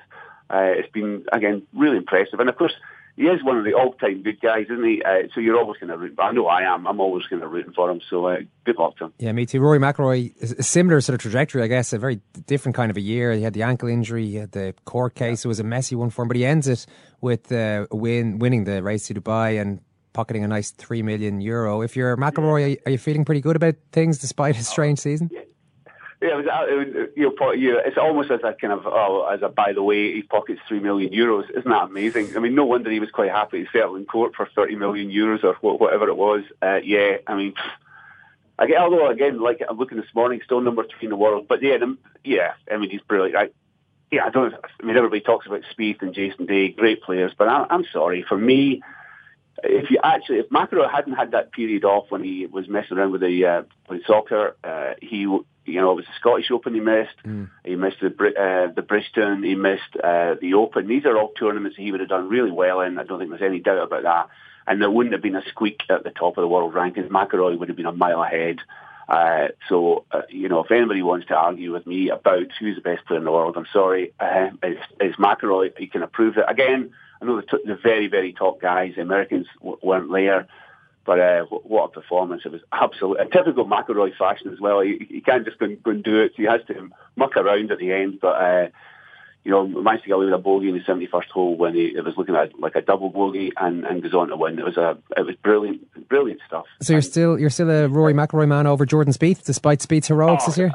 Uh, 0.50 0.74
it's 0.78 0.92
been 0.92 1.26
again 1.32 1.64
really 1.74 1.98
impressive, 1.98 2.40
and 2.40 2.50
of 2.50 2.56
course 2.56 2.74
he 3.16 3.24
is 3.24 3.44
one 3.44 3.58
of 3.58 3.66
the 3.66 3.74
all-time 3.74 4.24
good 4.24 4.40
guys, 4.42 4.66
isn't 4.66 4.84
he? 4.84 5.02
Uh, 5.04 5.28
so 5.34 5.42
you're 5.42 5.58
always 5.58 5.80
going 5.80 5.90
to 5.90 5.98
root. 5.98 6.16
I 6.20 6.32
know 6.32 6.48
I 6.48 6.62
am. 6.62 6.88
I'm 6.88 7.00
always 7.00 7.26
going 7.28 7.42
to 7.42 7.48
root 7.48 7.72
for 7.76 7.90
him. 7.90 8.02
So 8.10 8.28
uh, 8.28 8.38
good 8.66 8.78
luck 8.78 8.98
to 8.98 9.06
him. 9.06 9.14
Yeah, 9.20 9.32
me 9.32 9.46
too. 9.46 9.60
Rory 9.60 9.80
McIlroy, 9.80 10.60
a 10.60 10.64
similar 10.64 11.02
sort 11.02 11.16
of 11.16 11.22
trajectory, 11.22 11.64
I 11.64 11.68
guess. 11.68 11.94
A 11.94 12.00
very 12.00 12.22
different 12.46 12.76
kind 12.76 12.90
of 12.90 12.98
a 12.98 13.02
year. 13.02 13.34
He 13.34 13.44
had 13.44 13.54
the 13.54 13.64
ankle 13.64 13.90
injury, 13.90 14.26
he 14.26 14.36
had 14.36 14.52
the 14.52 14.74
court 14.86 15.16
case. 15.16 15.46
It 15.46 15.48
was 15.48 15.60
a 15.60 15.64
messy 15.64 15.96
one 15.96 16.10
for 16.10 16.24
him, 16.24 16.28
but 16.28 16.38
he 16.38 16.46
ends 16.46 16.68
it 16.68 16.86
with 17.20 17.52
uh, 17.52 17.88
a 17.92 17.96
win, 17.96 18.40
winning 18.40 18.64
the 18.64 18.82
race 18.82 19.08
to 19.08 19.14
Dubai 19.14 19.62
and 19.62 19.82
pocketing 20.14 20.44
a 20.44 20.48
nice 20.48 20.72
three 20.72 21.02
million 21.02 21.42
euro. 21.42 21.82
If 21.82 21.96
you're 21.96 22.18
McIlroy, 22.18 22.64
are 22.64 22.68
you, 22.68 22.78
are 22.86 22.92
you 22.92 22.98
feeling 22.98 23.24
pretty 23.26 23.42
good 23.42 23.56
about 23.56 23.76
things 23.92 24.18
despite 24.18 24.56
his 24.56 24.68
strange 24.68 25.00
season? 25.00 25.30
Yeah, 25.32 25.42
it 26.22 26.36
was, 26.36 26.46
it 26.46 26.76
was, 26.76 27.10
you 27.16 27.36
know, 27.36 27.52
you 27.52 27.80
it's 27.84 27.98
almost 27.98 28.30
as 28.30 28.42
a 28.44 28.54
kind 28.54 28.74
of, 28.74 28.86
oh, 28.86 29.26
as 29.26 29.42
a 29.42 29.50
by 29.50 29.74
the 29.74 29.82
way, 29.82 30.14
he 30.14 30.22
pockets 30.22 30.62
three 30.68 30.80
million 30.80 31.12
euros. 31.12 31.50
Isn't 31.50 31.70
that 31.70 31.86
amazing? 31.86 32.36
I 32.36 32.40
mean, 32.40 32.54
no 32.54 32.66
wonder 32.66 32.92
he 32.92 33.00
was 33.00 33.10
quite 33.10 33.32
happy 33.32 33.64
to 33.64 33.72
settle 33.72 33.96
in 33.96 34.06
court 34.06 34.36
for 34.36 34.48
thirty 34.56 34.76
million 34.76 35.10
euros 35.10 35.44
or 35.44 35.56
wh- 35.56 35.82
whatever 35.82 36.08
it 36.08 36.18
was. 36.18 36.44
Uh, 36.62 36.80
yeah, 36.84 37.18
I 37.26 37.36
mean, 37.36 37.54
again, 38.60 38.78
although 38.78 39.10
again, 39.10 39.42
like 39.42 39.62
I'm 39.68 39.78
looking 39.78 39.98
this 39.98 40.14
morning, 40.14 40.42
still 40.46 40.62
number 40.62 40.84
three 40.84 41.08
in 41.08 41.10
the 41.10 41.16
world. 41.16 41.48
But 41.48 41.64
yeah, 41.64 41.78
the, 41.78 41.98
yeah, 42.24 42.54
I 42.72 42.78
mean, 42.78 42.92
he's 42.92 43.02
brilliant. 43.02 43.36
I, 43.36 43.50
yeah, 44.12 44.26
I 44.26 44.30
don't. 44.30 44.54
I 44.54 44.86
mean, 44.86 44.98
everybody 44.98 45.22
talks 45.22 45.48
about 45.48 45.64
Spieth 45.76 46.02
and 46.02 46.14
Jason 46.14 46.46
Day, 46.46 46.70
great 46.70 47.02
players, 47.02 47.32
but 47.36 47.48
I, 47.48 47.66
I'm 47.70 47.86
sorry. 47.92 48.24
For 48.28 48.38
me, 48.38 48.84
if 49.64 49.90
you 49.90 50.00
actually, 50.04 50.40
if 50.40 50.50
McIlroy 50.50 50.92
hadn't 50.92 51.14
had 51.14 51.32
that 51.32 51.52
period 51.52 51.84
off 51.86 52.06
when 52.10 52.24
he 52.24 52.46
was 52.46 52.68
messing 52.68 52.98
around 52.98 53.12
with 53.12 53.22
the 53.22 53.46
uh, 53.46 53.64
with 53.90 54.06
soccer, 54.06 54.56
uh, 54.64 54.94
he, 55.02 55.26
you 55.72 55.82
know, 55.82 55.92
it 55.92 55.96
was 55.96 56.06
the 56.06 56.20
Scottish 56.20 56.52
Open 56.52 56.74
he 56.74 56.80
missed. 56.80 57.16
He 57.64 57.76
missed 57.76 58.00
the 58.02 58.08
uh, 58.10 58.74
the 58.74 58.82
Bridgestone. 58.82 59.46
He 59.46 59.56
missed 59.56 59.96
uh, 60.04 60.36
the 60.42 60.54
Open. 60.56 60.88
These 60.88 61.06
are 61.06 61.18
all 61.18 61.32
tournaments 61.34 61.78
he 61.78 61.92
would 61.92 62.00
have 62.00 62.10
done 62.10 62.30
really 62.30 62.52
well 62.52 62.82
in. 62.82 62.98
I 63.00 63.04
don't 63.04 63.20
think 63.20 63.30
there's 63.32 63.42
any 63.42 63.60
doubt 63.60 63.84
about 63.84 64.04
that. 64.04 64.30
And 64.68 64.82
there 64.82 64.92
wouldn't 64.92 65.14
have 65.14 65.24
been 65.24 65.36
a 65.36 65.44
squeak 65.50 65.82
at 65.90 66.04
the 66.04 66.12
top 66.12 66.38
of 66.38 66.42
the 66.44 66.48
world 66.48 66.74
rankings. 66.74 67.10
McIlroy 67.10 67.58
would 67.58 67.70
have 67.70 67.78
been 67.78 67.88
a 67.88 67.92
mile 67.92 68.22
ahead. 68.22 68.60
Uh, 69.10 69.50
so, 69.68 70.06
uh, 70.12 70.22
you 70.30 70.48
know, 70.48 70.64
if 70.64 70.72
anybody 70.72 71.02
wants 71.02 71.28
to 71.28 71.36
argue 71.36 71.74
with 71.74 71.86
me 71.86 72.10
about 72.10 72.48
who's 72.60 72.76
the 72.76 72.82
best 72.82 73.06
player 73.06 73.20
in 73.20 73.26
the 73.26 73.32
world, 73.32 73.58
I'm 73.58 73.66
sorry, 73.74 74.14
uh, 74.20 74.52
it's, 74.64 74.82
it's 75.00 75.18
McIlroy. 75.18 75.78
He 75.78 75.88
can 75.88 76.04
approve 76.04 76.38
it. 76.38 76.46
Again, 76.48 76.94
I 77.22 77.26
know 77.26 77.36
the, 77.36 77.42
t- 77.42 77.64
the 77.66 77.76
very, 77.76 78.08
very 78.08 78.32
top 78.32 78.62
guys, 78.62 78.94
the 78.96 79.02
Americans 79.02 79.48
w- 79.58 79.80
weren't 79.84 80.12
there, 80.12 80.48
but 81.06 81.20
uh, 81.20 81.46
wh- 81.46 81.66
what 81.70 81.86
a 81.86 82.02
performance. 82.02 82.44
It 82.46 82.52
was 82.52 82.62
absolute, 82.72 83.20
a 83.20 83.26
typical 83.26 83.66
McIlroy 83.66 84.16
fashion 84.16 84.52
as 84.52 84.60
well. 84.60 84.82
He, 84.82 85.08
he 85.10 85.22
can't 85.22 85.46
just 85.46 85.58
go 85.60 85.66
and, 85.66 85.82
go 85.82 85.92
and 85.92 86.04
do 86.04 86.22
it. 86.22 86.34
He 86.36 86.44
has 86.44 86.62
to 86.68 86.90
muck 87.16 87.36
around 87.38 87.72
at 87.72 87.80
the 87.80 87.92
end, 87.92 88.20
but, 88.22 88.36
uh, 88.36 88.68
you 89.44 89.52
know, 89.52 89.66
managed 89.68 90.04
to 90.04 90.10
get 90.10 90.16
away 90.16 90.26
with 90.26 90.34
a 90.36 90.38
bogey 90.38 90.70
in 90.70 90.76
the 90.76 90.82
71st 90.82 91.30
hole 91.30 91.58
when 91.58 91.74
he 91.74 91.88
it 91.88 92.06
was 92.06 92.16
looking 92.16 92.36
at 92.36 92.60
like 92.60 92.76
a 92.76 92.82
double 92.82 93.10
bogey 93.10 93.52
and, 93.58 93.86
and 93.86 94.04
goes 94.04 94.14
on 94.14 94.28
to 94.28 94.36
win. 94.38 94.60
It 94.60 94.66
was 94.66 94.78
a, 94.78 94.98
it 95.18 95.26
was 95.26 95.36
brilliant, 95.38 96.08
brilliant 96.10 96.42
stuff. 96.46 96.66
So 96.82 96.94
you're 96.94 97.02
still 97.02 97.40
you're 97.40 97.50
still 97.50 97.72
a 97.72 97.88
Rory 97.88 98.14
McIlroy 98.14 98.48
man 98.48 98.68
over 98.68 98.86
Jordan 98.86 99.14
Spieth, 99.14 99.44
despite 99.44 99.80
Spieth's 99.80 100.10
heroics 100.10 100.46
this 100.46 100.58
year. 100.58 100.74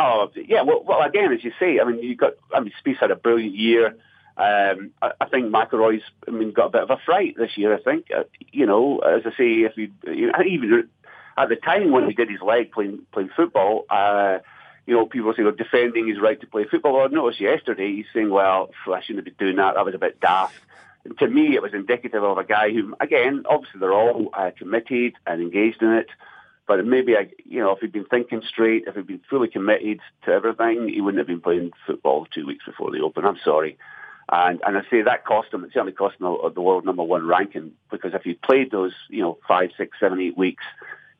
Oh 0.00 0.30
yeah, 0.34 0.62
well, 0.62 0.82
well, 0.84 1.02
again, 1.02 1.32
as 1.32 1.44
you 1.44 1.52
say, 1.60 1.78
I 1.78 1.84
mean, 1.84 2.02
you 2.02 2.16
got. 2.16 2.32
I 2.52 2.58
mean, 2.58 2.72
Spieth 2.84 2.96
had 2.96 3.12
a 3.12 3.16
brilliant 3.16 3.54
year. 3.54 3.96
Um, 4.36 4.90
I, 5.00 5.12
I 5.20 5.24
think 5.26 5.52
McIlroy's, 5.52 6.02
I 6.26 6.30
mean, 6.30 6.52
got 6.52 6.66
a 6.66 6.70
bit 6.70 6.82
of 6.82 6.90
a 6.90 6.96
fright 7.04 7.36
this 7.36 7.56
year. 7.56 7.74
I 7.74 7.82
think, 7.82 8.06
uh, 8.16 8.24
you 8.50 8.66
know, 8.66 8.98
as 8.98 9.22
I 9.26 9.30
say, 9.30 9.50
if 9.62 9.76
you, 9.76 9.90
you 10.06 10.32
even 10.46 10.88
at 11.36 11.48
the 11.48 11.56
time 11.56 11.90
when 11.90 12.06
he 12.08 12.14
did 12.14 12.30
his 12.30 12.40
leg 12.40 12.72
playing 12.72 13.02
playing 13.12 13.30
football, 13.36 13.84
uh, 13.90 14.38
you 14.86 14.94
know, 14.94 15.06
people 15.06 15.28
were 15.28 15.34
saying, 15.34 15.48
oh, 15.48 15.52
defending 15.52 16.08
his 16.08 16.20
right 16.20 16.40
to 16.40 16.46
play 16.46 16.64
football. 16.64 16.94
Well, 16.94 17.04
I 17.04 17.08
noticed 17.08 17.40
yesterday 17.40 17.94
he's 17.94 18.06
saying, 18.12 18.30
well, 18.30 18.70
I 18.86 19.00
shouldn't 19.00 19.26
have 19.26 19.36
been 19.36 19.46
doing 19.46 19.56
that. 19.56 19.74
That 19.74 19.84
was 19.84 19.94
a 19.94 19.98
bit 19.98 20.20
daft. 20.20 20.54
And 21.04 21.16
to 21.18 21.28
me, 21.28 21.54
it 21.54 21.62
was 21.62 21.74
indicative 21.74 22.22
of 22.22 22.38
a 22.38 22.44
guy 22.44 22.70
who, 22.70 22.94
again, 23.00 23.44
obviously 23.48 23.80
they're 23.80 23.92
all 23.92 24.30
uh, 24.32 24.50
committed 24.56 25.14
and 25.26 25.40
engaged 25.40 25.82
in 25.82 25.92
it. 25.92 26.08
But 26.66 26.84
maybe, 26.86 27.14
you 27.44 27.60
know, 27.60 27.72
if 27.72 27.80
he'd 27.80 27.92
been 27.92 28.04
thinking 28.04 28.42
straight, 28.48 28.84
if 28.86 28.94
he'd 28.94 29.06
been 29.06 29.20
fully 29.28 29.48
committed 29.48 30.00
to 30.24 30.30
everything, 30.30 30.88
he 30.88 31.00
wouldn't 31.00 31.18
have 31.18 31.26
been 31.26 31.40
playing 31.40 31.72
football 31.86 32.26
two 32.26 32.46
weeks 32.46 32.64
before 32.64 32.90
the 32.92 33.00
Open. 33.00 33.24
I'm 33.24 33.38
sorry. 33.44 33.78
And 34.34 34.62
and 34.66 34.78
I 34.78 34.82
say 34.90 35.02
that 35.02 35.26
cost 35.26 35.52
him, 35.52 35.62
it 35.62 35.72
certainly 35.74 35.92
cost 35.92 36.18
him 36.18 36.24
the, 36.26 36.50
the 36.54 36.62
world 36.62 36.86
number 36.86 37.02
one 37.02 37.26
ranking 37.26 37.72
because 37.90 38.14
if 38.14 38.22
he'd 38.22 38.40
played 38.40 38.70
those, 38.70 38.94
you 39.10 39.20
know, 39.20 39.36
five, 39.46 39.70
six, 39.76 39.98
seven, 40.00 40.20
eight 40.20 40.38
weeks, 40.38 40.64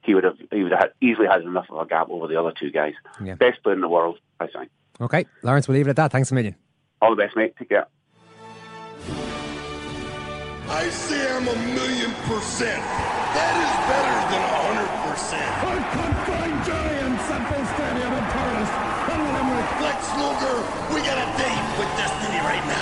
he 0.00 0.14
would 0.14 0.24
have 0.24 0.38
he 0.50 0.62
would 0.62 0.72
have 0.72 0.92
easily 1.02 1.26
had 1.26 1.42
enough 1.42 1.66
of 1.68 1.78
a 1.78 1.86
gap 1.86 2.08
over 2.08 2.26
the 2.26 2.40
other 2.40 2.54
two 2.58 2.70
guys. 2.70 2.94
Yeah. 3.22 3.34
Best 3.34 3.62
player 3.62 3.74
in 3.74 3.82
the 3.82 3.88
world, 3.88 4.18
I 4.40 4.46
think. 4.46 4.70
Okay, 4.98 5.26
Lawrence, 5.42 5.68
we'll 5.68 5.76
leave 5.76 5.88
it 5.88 5.90
at 5.90 5.96
that. 5.96 6.10
Thanks 6.10 6.30
a 6.30 6.34
million. 6.34 6.56
All 7.02 7.14
the 7.14 7.22
best, 7.22 7.36
mate. 7.36 7.54
Take 7.58 7.68
care. 7.68 7.86
I 10.70 10.88
say 10.88 11.36
I'm 11.36 11.46
a 11.48 11.56
million 11.74 12.12
percent. 12.24 12.80
That 12.80 13.54
is 13.60 13.72
better 13.92 14.16
than 14.32 14.40
a 14.40 14.56
hundred 14.56 14.92
percent. 15.04 15.52
I 15.68 15.76
could 15.92 16.16
find 16.32 16.64
giants 16.64 17.28
at 17.28 17.42
full 17.52 17.66
stadium 17.76 18.12
in 18.12 18.24
Paris. 18.32 18.92
Lex 19.82 19.98
Luger, 20.14 20.56
we 20.94 21.00
got 21.02 21.18
a 21.18 21.26
date 21.38 21.66
with 21.78 21.90
Destiny 21.98 22.38
right 22.38 22.64
now. 22.66 22.81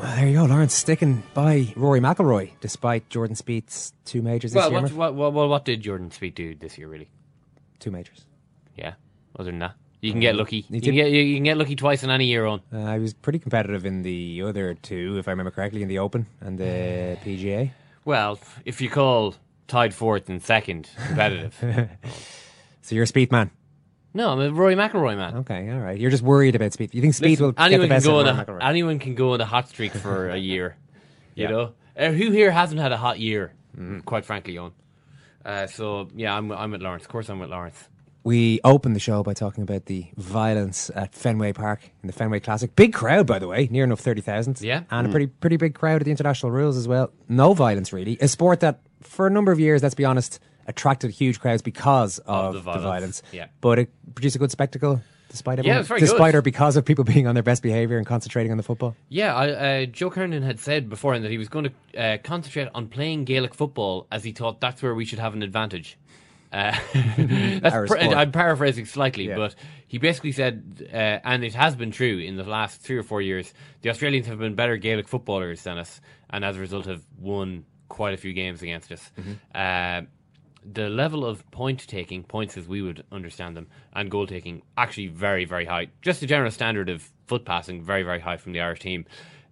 Well, 0.00 0.16
there 0.16 0.28
you 0.28 0.34
go. 0.34 0.44
Lawrence 0.46 0.72
sticking 0.72 1.22
by 1.34 1.74
Rory 1.76 2.00
McIlroy 2.00 2.52
despite 2.62 3.10
Jordan 3.10 3.36
Spieth's 3.36 3.92
two 4.06 4.22
majors 4.22 4.52
this 4.52 4.56
Well, 4.58 4.70
year. 4.72 4.88
what, 4.96 5.14
what, 5.14 5.32
what, 5.34 5.64
did 5.66 5.82
Jordan 5.82 6.08
Spieth 6.08 6.34
do 6.34 6.54
this 6.54 6.78
year, 6.78 6.88
really? 6.88 7.10
Two 7.80 7.90
majors. 7.90 8.24
Yeah. 8.76 8.94
Other 9.38 9.50
than 9.50 9.58
that, 9.58 9.74
you 10.00 10.10
can 10.10 10.20
get 10.20 10.36
lucky. 10.36 10.64
You 10.70 10.80
can 10.80 10.94
get, 10.94 11.10
you 11.10 11.36
can 11.36 11.44
get 11.44 11.58
lucky 11.58 11.76
twice 11.76 12.02
in 12.02 12.08
any 12.08 12.24
year 12.24 12.46
on. 12.46 12.62
Uh, 12.72 12.78
I 12.78 12.98
was 12.98 13.12
pretty 13.12 13.38
competitive 13.38 13.84
in 13.84 14.00
the 14.00 14.40
other 14.42 14.72
two, 14.72 15.18
if 15.18 15.28
I 15.28 15.32
remember 15.32 15.50
correctly, 15.50 15.82
in 15.82 15.88
the 15.88 15.98
Open 15.98 16.26
and 16.40 16.58
the 16.58 17.18
PGA. 17.24 17.72
Well, 18.06 18.40
if 18.64 18.80
you 18.80 18.88
call 18.88 19.34
tied 19.68 19.92
fourth 19.92 20.30
and 20.30 20.42
second 20.42 20.88
competitive. 21.08 21.54
So 22.82 22.94
you're 22.96 23.04
a 23.04 23.06
Spieth 23.06 23.30
man. 23.30 23.50
No, 24.12 24.30
I'm 24.30 24.40
a 24.40 24.50
Rory 24.50 24.74
McIlroy 24.74 25.16
man. 25.16 25.36
Okay, 25.38 25.70
all 25.70 25.78
right. 25.78 25.98
You're 25.98 26.10
just 26.10 26.22
worried 26.24 26.56
about 26.56 26.72
Spieth. 26.72 26.94
You 26.94 27.00
think 27.00 27.14
Spieth 27.14 27.22
Listen, 27.40 27.44
will 27.46 27.52
get 27.52 27.62
anyone 27.64 27.82
the 27.88 27.94
best 27.94 28.04
can 28.06 28.12
go 28.12 28.20
of 28.20 28.26
on 28.26 28.34
Rory 28.36 28.42
a, 28.42 28.44
McIlroy? 28.46 28.68
anyone 28.68 28.98
can 28.98 29.14
go 29.14 29.32
on 29.34 29.40
a 29.40 29.44
hot 29.44 29.68
streak 29.68 29.92
for 29.92 30.28
a 30.30 30.36
year. 30.52 30.76
You 31.34 31.44
Yeah. 31.44 31.50
know, 31.50 31.72
uh, 31.96 32.10
who 32.10 32.30
here 32.30 32.50
hasn't 32.50 32.80
had 32.80 32.92
a 32.92 32.96
hot 32.96 33.20
year? 33.20 33.52
Quite 34.04 34.24
frankly, 34.24 34.58
on. 34.58 34.72
Uh, 35.44 35.66
so 35.68 36.08
yeah, 36.14 36.36
I'm 36.36 36.50
I'm 36.50 36.72
with 36.72 36.82
Lawrence. 36.82 37.04
Of 37.04 37.08
course, 37.08 37.28
I'm 37.28 37.38
with 37.38 37.50
Lawrence. 37.50 37.88
We 38.22 38.60
opened 38.64 38.94
the 38.94 39.00
show 39.00 39.22
by 39.22 39.32
talking 39.32 39.62
about 39.62 39.86
the 39.86 40.04
violence 40.18 40.90
at 40.94 41.14
Fenway 41.14 41.54
Park 41.54 41.80
in 42.02 42.06
the 42.08 42.12
Fenway 42.12 42.40
Classic. 42.40 42.74
Big 42.76 42.92
crowd, 42.92 43.26
by 43.26 43.38
the 43.38 43.46
way, 43.48 43.66
near 43.70 43.84
enough 43.84 44.00
thirty 44.00 44.20
thousand. 44.20 44.60
Yeah. 44.60 44.82
and 44.90 45.06
a 45.06 45.10
pretty 45.10 45.28
pretty 45.28 45.56
big 45.56 45.74
crowd 45.74 46.02
at 46.02 46.04
the 46.04 46.10
international 46.10 46.52
rules 46.52 46.76
as 46.76 46.86
well. 46.88 47.12
No 47.28 47.54
violence 47.54 47.92
really. 47.92 48.18
A 48.20 48.28
sport 48.28 48.60
that, 48.60 48.80
for 49.00 49.26
a 49.26 49.30
number 49.30 49.52
of 49.52 49.58
years, 49.60 49.82
let's 49.82 49.94
be 49.94 50.04
honest, 50.04 50.40
attracted 50.70 51.10
huge 51.10 51.40
crowds 51.40 51.62
because 51.62 52.18
of, 52.20 52.54
the 52.54 52.58
the 52.60 52.62
violence. 52.64 52.84
violence. 52.84 53.22
Yeah. 53.32 53.46
but 53.60 53.78
it 53.78 53.90
produced 54.14 54.36
a 54.36 54.38
good 54.38 54.50
spectacle. 54.50 55.00
Despite 55.28 55.58
Yeah, 55.58 55.60
everyone, 55.60 55.76
it 55.76 55.78
was 55.80 55.88
very 55.88 56.00
despite 56.00 56.32
good. 56.32 56.38
or 56.38 56.42
because 56.42 56.76
of 56.76 56.84
people 56.84 57.04
being 57.14 57.26
on 57.28 57.34
their 57.34 57.44
best 57.44 57.62
behaviour 57.62 57.98
and 57.98 58.06
concentrating 58.06 58.50
on 58.50 58.56
the 58.56 58.64
football. 58.64 58.96
Yeah, 59.08 59.32
I, 59.34 59.50
uh, 59.82 59.86
Joe 59.86 60.10
Kernan 60.10 60.42
had 60.42 60.58
said 60.58 60.88
beforehand 60.88 61.24
that 61.24 61.30
he 61.30 61.38
was 61.38 61.48
going 61.48 61.66
to 61.70 62.00
uh, 62.02 62.18
concentrate 62.24 62.68
on 62.74 62.88
playing 62.88 63.26
Gaelic 63.26 63.54
football 63.54 64.08
as 64.10 64.24
he 64.24 64.32
thought 64.32 64.60
that's 64.60 64.82
where 64.82 64.92
we 64.94 65.04
should 65.04 65.20
have 65.20 65.34
an 65.34 65.42
advantage. 65.44 65.96
Uh, 66.52 66.76
that's 67.60 67.88
pr- 67.92 67.98
I'm 67.98 68.32
paraphrasing 68.32 68.86
slightly, 68.86 69.28
Yeah. 69.28 69.36
but 69.36 69.54
he 69.86 69.98
basically 69.98 70.32
said, 70.32 70.88
uh, 70.92 70.96
and 71.22 71.44
it 71.44 71.54
has 71.54 71.76
been 71.76 71.92
true 71.92 72.18
in 72.18 72.34
the 72.36 72.42
last 72.42 72.80
three 72.80 72.96
or 72.96 73.04
four 73.04 73.22
years, 73.22 73.54
the 73.82 73.90
Australians 73.90 74.26
have 74.26 74.40
been 74.40 74.56
better 74.56 74.76
Gaelic 74.78 75.06
footballers 75.06 75.62
than 75.62 75.78
us, 75.78 76.00
and 76.30 76.44
as 76.44 76.56
a 76.56 76.60
result 76.60 76.86
have 76.86 77.02
won 77.18 77.64
quite 77.88 78.14
a 78.14 78.16
few 78.16 78.32
games 78.32 78.62
against 78.62 78.90
us. 78.90 79.12
Uh, 79.54 80.02
the 80.64 80.88
level 80.88 81.24
of 81.24 81.48
point 81.50 81.86
taking, 81.86 82.22
points 82.22 82.56
as 82.56 82.68
we 82.68 82.82
would 82.82 83.04
understand 83.10 83.56
them, 83.56 83.66
and 83.94 84.10
goal 84.10 84.26
taking, 84.26 84.62
actually 84.76 85.08
very, 85.08 85.44
very 85.44 85.64
high. 85.64 85.88
Just 86.02 86.20
the 86.20 86.26
general 86.26 86.50
standard 86.50 86.88
of 86.88 87.10
foot 87.26 87.44
passing, 87.44 87.82
very, 87.82 88.02
very 88.02 88.20
high 88.20 88.36
from 88.36 88.52
the 88.52 88.60
Irish 88.60 88.80
team. 88.80 89.06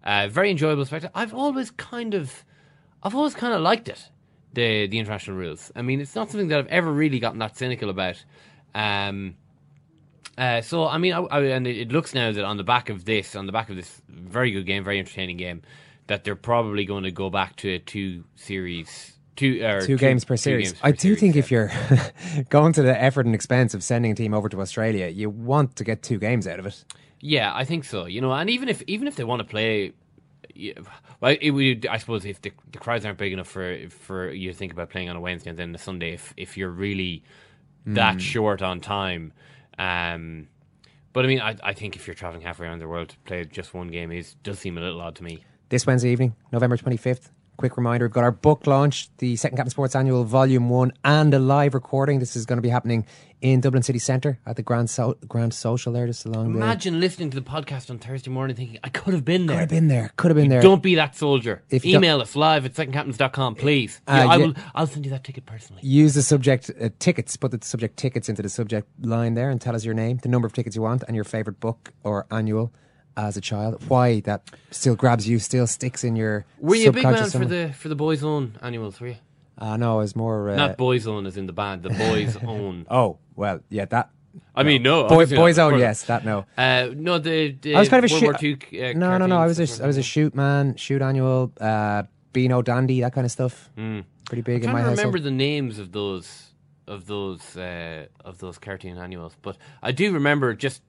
Uh, 0.04 0.28
very 0.28 0.50
enjoyable 0.50 0.84
spectacle. 0.84 1.18
I've 1.18 1.34
always 1.34 1.70
kind 1.70 2.14
of, 2.14 2.44
I've 3.02 3.14
always 3.14 3.34
kind 3.34 3.54
of 3.54 3.61
liked 3.61 3.88
it. 3.88 4.11
The 4.54 4.86
the 4.86 4.98
international 4.98 5.36
rules. 5.36 5.70
I 5.76 5.82
mean, 5.82 6.00
it's 6.00 6.14
not 6.14 6.30
something 6.30 6.48
that 6.48 6.59
I've 6.59 6.68
ever 6.68 6.90
really 6.90 7.18
gotten 7.18 7.38
that 7.40 7.56
cynical 7.56 7.90
about. 7.90 8.24
Um, 8.74 9.34
uh, 10.38 10.62
so 10.62 10.86
I 10.86 10.98
mean, 10.98 11.12
I, 11.12 11.20
I, 11.20 11.40
and 11.40 11.66
it, 11.66 11.76
it 11.76 11.92
looks 11.92 12.14
now 12.14 12.32
that 12.32 12.44
on 12.44 12.56
the 12.56 12.64
back 12.64 12.88
of 12.88 13.04
this, 13.04 13.36
on 13.36 13.46
the 13.46 13.52
back 13.52 13.68
of 13.68 13.76
this 13.76 14.00
very 14.09 14.50
good 14.50 14.64
game, 14.64 14.84
very 14.84 14.98
entertaining 14.98 15.36
game, 15.36 15.62
that 16.06 16.24
they're 16.24 16.36
probably 16.36 16.84
going 16.84 17.04
to 17.04 17.11
go 17.11 17.28
back 17.28 17.56
to 17.56 17.74
a 17.74 17.78
two 17.78 18.24
series, 18.36 19.17
two 19.39 19.97
games 19.97 20.24
per 20.24 20.36
series. 20.36 20.72
games 20.72 20.80
per 20.80 20.89
I 20.89 20.93
do 20.93 21.14
series, 21.14 21.20
think 21.20 21.34
yeah. 21.34 21.41
if 21.41 21.51
you're 21.51 21.70
going 22.51 22.72
to 22.74 22.82
the 22.82 23.01
effort 23.01 23.26
and 23.26 23.34
expense 23.34 23.74
of 23.74 23.82
sending 23.82 24.12
a 24.12 24.14
team 24.14 24.34
over 24.34 24.49
to 24.49 24.61
Australia, 24.61 25.09
you 25.09 25.30
want 25.30 25.76
to 25.76 25.84
get 25.84 26.03
two 26.03 26.18
games 26.18 26.47
out 26.47 26.59
of 26.59 26.66
it. 26.66 26.84
Yeah, 27.20 27.53
I 27.55 27.64
think 27.64 27.84
so. 27.84 28.07
You 28.07 28.20
know, 28.20 28.32
and 28.32 28.51
even 28.51 28.68
if 28.68 28.82
even 28.86 29.09
if 29.09 29.16
they 29.16 29.24
want 29.24 29.41
to 29.41 29.45
play, 29.49 29.93
yeah, 30.55 30.74
well, 31.20 31.36
it 31.41 31.51
would. 31.51 31.86
I 31.86 31.99
suppose 31.99 32.24
if 32.24 32.41
the, 32.43 32.53
the 32.72 32.78
crowds 32.78 33.05
aren't 33.05 33.18
big 33.18 33.32
enough 33.32 33.49
for 33.49 33.76
for 33.91 34.30
you 34.30 34.51
to 34.53 34.57
think 34.57 34.72
about 34.72 34.91
playing 34.91 35.09
on 35.11 35.16
a 35.16 35.20
Wednesday 35.20 35.51
and 35.51 35.59
then 35.59 35.74
a 35.74 35.78
Sunday, 35.78 36.12
if 36.14 36.32
if 36.36 36.57
you're 36.57 36.70
really 36.70 37.22
that 37.86 38.16
Mm. 38.16 38.20
short 38.20 38.62
on 38.62 38.80
time, 38.80 39.32
um. 39.78 40.49
But 41.14 41.24
I 41.24 41.28
mean, 41.28 41.41
I, 41.41 41.57
I 41.64 41.72
think 41.72 41.97
if 41.97 42.07
you're 42.07 42.14
traveling 42.14 42.43
halfway 42.43 42.66
around 42.66 42.78
the 42.80 42.86
world 42.86 43.09
to 43.09 43.16
play 43.24 43.45
just 43.45 43.74
one 43.74 43.89
game 43.89 44.12
is 44.12 44.34
does 44.45 44.59
seem 44.59 44.78
a 44.78 44.80
little 44.80 45.01
odd 45.01 45.16
to 45.16 45.24
me. 45.24 45.43
This 45.70 45.86
Wednesday 45.86 46.11
evening, 46.11 46.36
November 46.53 46.76
25th. 46.76 47.30
Quick 47.59 47.76
reminder, 47.76 48.04
we've 48.06 48.12
got 48.12 48.22
our 48.22 48.30
book 48.30 48.68
launch, 48.68 49.09
the 49.18 49.34
Second 49.34 49.56
Captain 49.56 49.70
Sports 49.72 49.96
Annual 49.96 50.22
Volume 50.22 50.68
1, 50.68 50.92
and 51.04 51.34
a 51.34 51.40
live 51.40 51.74
recording. 51.74 52.20
This 52.20 52.36
is 52.36 52.46
going 52.46 52.59
to 52.59 52.62
be 52.62 52.68
happening 52.68 53.04
in 53.40 53.61
Dublin 53.61 53.82
City 53.82 53.98
Centre 53.98 54.38
at 54.46 54.54
the 54.54 54.62
Grand, 54.62 54.88
so- 54.88 55.16
Grand 55.26 55.52
Social 55.52 55.92
there, 55.92 56.06
just 56.06 56.24
along 56.24 56.52
the... 56.52 56.59
Imagine 56.61 57.00
listening 57.00 57.30
to 57.30 57.34
the 57.34 57.42
podcast 57.42 57.90
on 57.90 57.98
Thursday 57.98 58.30
morning 58.30 58.54
thinking, 58.54 58.78
I 58.84 58.90
could 58.90 59.12
have 59.12 59.24
been 59.24 59.46
there. 59.46 59.56
Could 59.56 59.61
have 59.62 59.68
been 59.70 59.88
there. 59.88 60.12
Could 60.16 60.28
have 60.30 60.36
been 60.36 60.50
there. 60.50 60.62
Don't 60.62 60.84
be 60.84 60.94
that 60.94 61.16
soldier. 61.16 61.64
If 61.68 61.84
Email 61.84 62.20
us 62.20 62.36
live 62.36 62.64
at 62.64 62.74
secondcaptains.com, 62.74 63.56
please. 63.56 64.00
Uh, 64.06 64.12
Yeah, 64.24 64.26
I 64.28 64.36
will, 64.36 64.54
I'll 64.76 64.86
send 64.86 65.04
you 65.04 65.11
that 65.11 65.24
ticket 65.24 65.44
personally. 65.44 65.82
Use 65.84 66.14
the 66.14 66.22
subject 66.22 66.70
uh, 66.80 66.90
tickets, 67.00 67.36
put 67.36 67.50
the 67.50 67.59
subject 67.66 67.96
tickets 67.96 68.28
into 68.28 68.40
the 68.40 68.48
subject 68.50 68.86
line 69.04 69.34
there 69.34 69.50
and 69.50 69.61
tell 69.61 69.74
us 69.74 69.84
your 69.84 69.94
name, 69.94 70.18
the 70.18 70.28
number 70.28 70.46
of 70.46 70.52
tickets 70.52 70.76
you 70.76 70.82
want, 70.82 71.02
and 71.09 71.16
your 71.16 71.24
favourite 71.24 71.59
book 71.59 71.92
or 72.04 72.24
annual 72.30 72.72
as 73.18 73.36
a 73.36 73.40
child. 73.40 73.82
Why 73.88 74.20
that 74.20 74.48
still 74.70 74.94
grabs 74.94 75.28
you, 75.28 75.38
still 75.38 75.66
sticks 75.66 76.04
in 76.04 76.16
your 76.16 76.46
Were 76.60 76.76
you 76.76 76.88
a 76.88 76.92
big 76.92 77.04
man 77.04 77.14
subconscious 77.14 77.32
for 77.32 77.38
somewhere. 77.40 77.66
the 77.68 77.72
for 77.74 77.88
the 77.88 77.96
boys' 77.96 78.22
own 78.24 78.56
annuals? 78.62 79.00
Were 79.00 79.08
you? 79.08 79.16
Uh, 79.58 79.76
no, 79.76 79.98
it 79.98 80.02
was 80.02 80.14
more... 80.14 80.50
Uh, 80.50 80.54
Not 80.54 80.76
boys' 80.76 81.08
own 81.08 81.26
as 81.26 81.36
in 81.36 81.46
the 81.46 81.52
band, 81.52 81.82
the 81.82 81.90
boys' 81.90 82.36
own. 82.46 82.86
Oh, 82.88 83.18
well, 83.34 83.58
yeah, 83.70 83.86
that... 83.86 84.10
I 84.54 84.62
mean, 84.62 84.84
no. 84.84 85.08
Boy, 85.08 85.14
obviously 85.14 85.36
not, 85.36 85.42
boys 85.42 85.58
of 85.58 85.64
own, 85.64 85.70
course. 85.72 85.80
yes, 85.80 86.02
that 86.04 86.24
no. 86.24 86.44
Uh, 86.56 86.90
no, 86.94 87.18
the, 87.18 87.56
the 87.60 87.74
I 87.74 87.80
was 87.80 87.88
kind 87.88 88.04
of 88.04 88.08
a 88.08 88.14
World 88.14 88.38
shoot. 88.38 88.62
War 88.72 88.80
II, 88.80 88.90
uh, 88.90 88.92
no, 88.96 89.18
no, 89.18 89.26
no. 89.26 89.36
I 89.36 89.46
was 89.46 89.56
cartoons, 89.56 89.80
a, 89.80 89.82
I 89.82 89.86
was 89.88 89.96
a 89.96 90.02
shoot 90.02 90.32
man, 90.36 90.76
shoot 90.76 91.02
annual, 91.02 91.52
uh, 91.60 92.04
Beano 92.32 92.62
Dandy, 92.62 93.00
that 93.00 93.12
kind 93.12 93.24
of 93.24 93.32
stuff. 93.32 93.68
Mm. 93.76 94.04
Pretty 94.26 94.42
big 94.42 94.62
I'm 94.62 94.70
in 94.70 94.72
my 94.76 94.80
trying 94.80 94.84
to 94.84 94.90
household. 94.90 94.98
remember 94.98 95.18
the 95.18 95.34
names 95.34 95.80
of 95.80 95.90
those 95.90 96.52
of 96.86 97.06
those 97.06 97.56
uh, 97.56 98.06
of 98.24 98.38
those 98.38 98.58
cartoon 98.58 98.96
annuals, 98.96 99.34
but 99.42 99.56
I 99.82 99.90
do 99.90 100.12
remember 100.12 100.54
just 100.54 100.82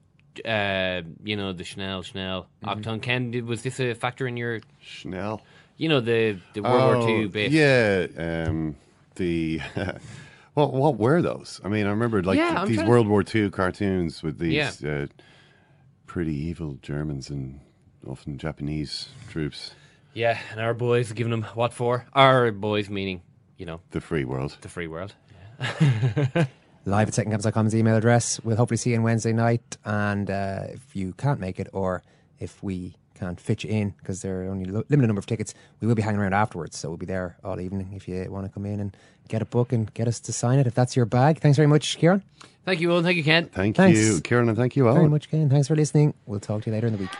uh, 0.44 1.02
you 1.24 1.36
know 1.36 1.52
the 1.52 1.64
Schnell 1.64 2.02
Schnell 2.02 2.46
Mm-hmm. 2.64 2.80
Octon. 2.80 3.02
Ken, 3.02 3.30
did- 3.30 3.46
was 3.46 3.62
this 3.62 3.80
a 3.80 3.94
factor 3.94 4.26
in 4.26 4.36
your 4.36 4.60
Schnell? 4.80 5.40
You 5.76 5.88
know 5.88 6.00
the 6.00 6.38
the 6.54 6.62
World 6.62 6.98
War 6.98 7.08
II 7.08 7.26
bit. 7.28 7.52
Oh, 7.52 7.54
Yeah, 7.54 8.44
um, 8.48 8.76
the 9.16 9.60
well, 10.54 10.70
what 10.70 10.98
were 10.98 11.22
those? 11.22 11.60
I 11.64 11.68
mean, 11.68 11.86
I 11.86 11.90
remember 11.90 12.22
like 12.22 12.36
Yeah, 12.38 12.60
I'm 12.62 12.68
these 12.68 12.76
trying 12.76 12.86
to- 12.86 12.90
World 12.90 13.08
War 13.08 13.24
II 13.34 13.50
cartoons 13.50 14.22
with 14.22 14.38
these 14.38 14.82
Yeah. 14.82 14.90
uh, 14.90 15.06
pretty 16.06 16.34
evil 16.34 16.78
Germans 16.82 17.30
and 17.30 17.60
often 18.06 18.36
Japanese 18.38 19.08
troops. 19.30 19.72
Yeah, 20.12 20.38
and 20.50 20.60
our 20.60 20.74
boys 20.74 21.12
giving 21.12 21.30
them 21.30 21.44
what 21.54 21.72
for? 21.72 22.04
Our 22.14 22.50
boys 22.52 22.90
meaning 22.90 23.22
you 23.56 23.64
know 23.66 23.80
The 23.92 24.00
free 24.00 24.24
world. 24.24 24.56
the 24.60 24.68
free 24.68 24.86
world. 24.88 25.14
Live 26.86 27.08
at 27.08 27.14
secondcaps.com's 27.14 27.74
email 27.74 27.96
address. 27.96 28.40
We'll 28.42 28.56
hopefully 28.56 28.78
see 28.78 28.90
you 28.90 28.96
on 28.96 29.02
Wednesday 29.02 29.32
night. 29.32 29.76
And 29.84 30.30
uh, 30.30 30.60
if 30.70 30.96
you 30.96 31.12
can't 31.14 31.38
make 31.38 31.60
it, 31.60 31.68
or 31.72 32.02
if 32.38 32.62
we 32.62 32.94
can't 33.14 33.38
fit 33.38 33.64
you 33.64 33.70
in, 33.70 33.90
because 33.90 34.22
there 34.22 34.42
are 34.42 34.48
only 34.50 34.64
a 34.68 34.72
lo- 34.72 34.84
limited 34.88 35.08
number 35.08 35.18
of 35.20 35.26
tickets, 35.26 35.52
we 35.80 35.86
will 35.86 35.94
be 35.94 36.02
hanging 36.02 36.20
around 36.20 36.32
afterwards. 36.32 36.78
So 36.78 36.88
we'll 36.88 36.96
be 36.96 37.06
there 37.06 37.36
all 37.44 37.60
evening 37.60 37.92
if 37.94 38.08
you 38.08 38.24
want 38.30 38.46
to 38.46 38.52
come 38.52 38.64
in 38.64 38.80
and 38.80 38.96
get 39.28 39.42
a 39.42 39.44
book 39.44 39.72
and 39.72 39.92
get 39.92 40.08
us 40.08 40.18
to 40.20 40.32
sign 40.32 40.58
it 40.58 40.66
if 40.66 40.74
that's 40.74 40.96
your 40.96 41.04
bag. 41.04 41.38
Thanks 41.40 41.56
very 41.56 41.68
much, 41.68 41.98
Kieran. 41.98 42.22
Thank 42.64 42.80
you, 42.80 42.92
Owen. 42.92 43.04
Thank 43.04 43.16
you, 43.18 43.24
Ken. 43.24 43.46
Thank 43.46 43.76
Thanks. 43.76 43.98
you, 43.98 44.20
Kieran, 44.22 44.48
and 44.48 44.56
thank 44.56 44.74
you, 44.74 44.84
Very 44.84 45.08
much, 45.08 45.30
Ken. 45.30 45.48
Thanks 45.50 45.68
for 45.68 45.76
listening. 45.76 46.14
We'll 46.26 46.40
talk 46.40 46.62
to 46.62 46.70
you 46.70 46.74
later 46.74 46.86
in 46.86 46.94
the 46.94 46.98
week. 46.98 47.10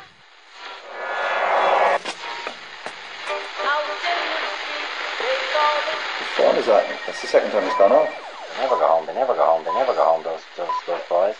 What 6.37 6.47
fun 6.47 6.57
is 6.57 6.67
that? 6.67 7.01
That's 7.07 7.21
the 7.21 7.27
second 7.29 7.51
time 7.51 7.65
it's 7.65 7.77
gone 7.77 7.93
off. 7.93 8.30
They 8.57 8.63
never 8.63 8.77
go 8.77 8.87
home. 8.87 9.07
They 9.07 9.15
never 9.15 9.35
go 9.35 9.45
home. 9.45 9.65
They 9.65 9.73
never 9.73 9.95
go 9.95 10.05
home. 10.05 10.23
Those 10.23 10.41
those 10.57 10.69
those 10.87 11.01
boys. 11.09 11.37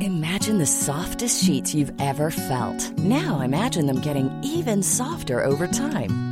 Imagine 0.00 0.58
the 0.58 0.66
softest 0.66 1.44
sheets 1.44 1.74
you've 1.74 1.92
ever 2.00 2.30
felt. 2.30 2.98
Now 2.98 3.40
imagine 3.40 3.86
them 3.86 4.00
getting 4.00 4.30
even 4.42 4.82
softer 4.82 5.44
over 5.44 5.66
time. 5.66 6.31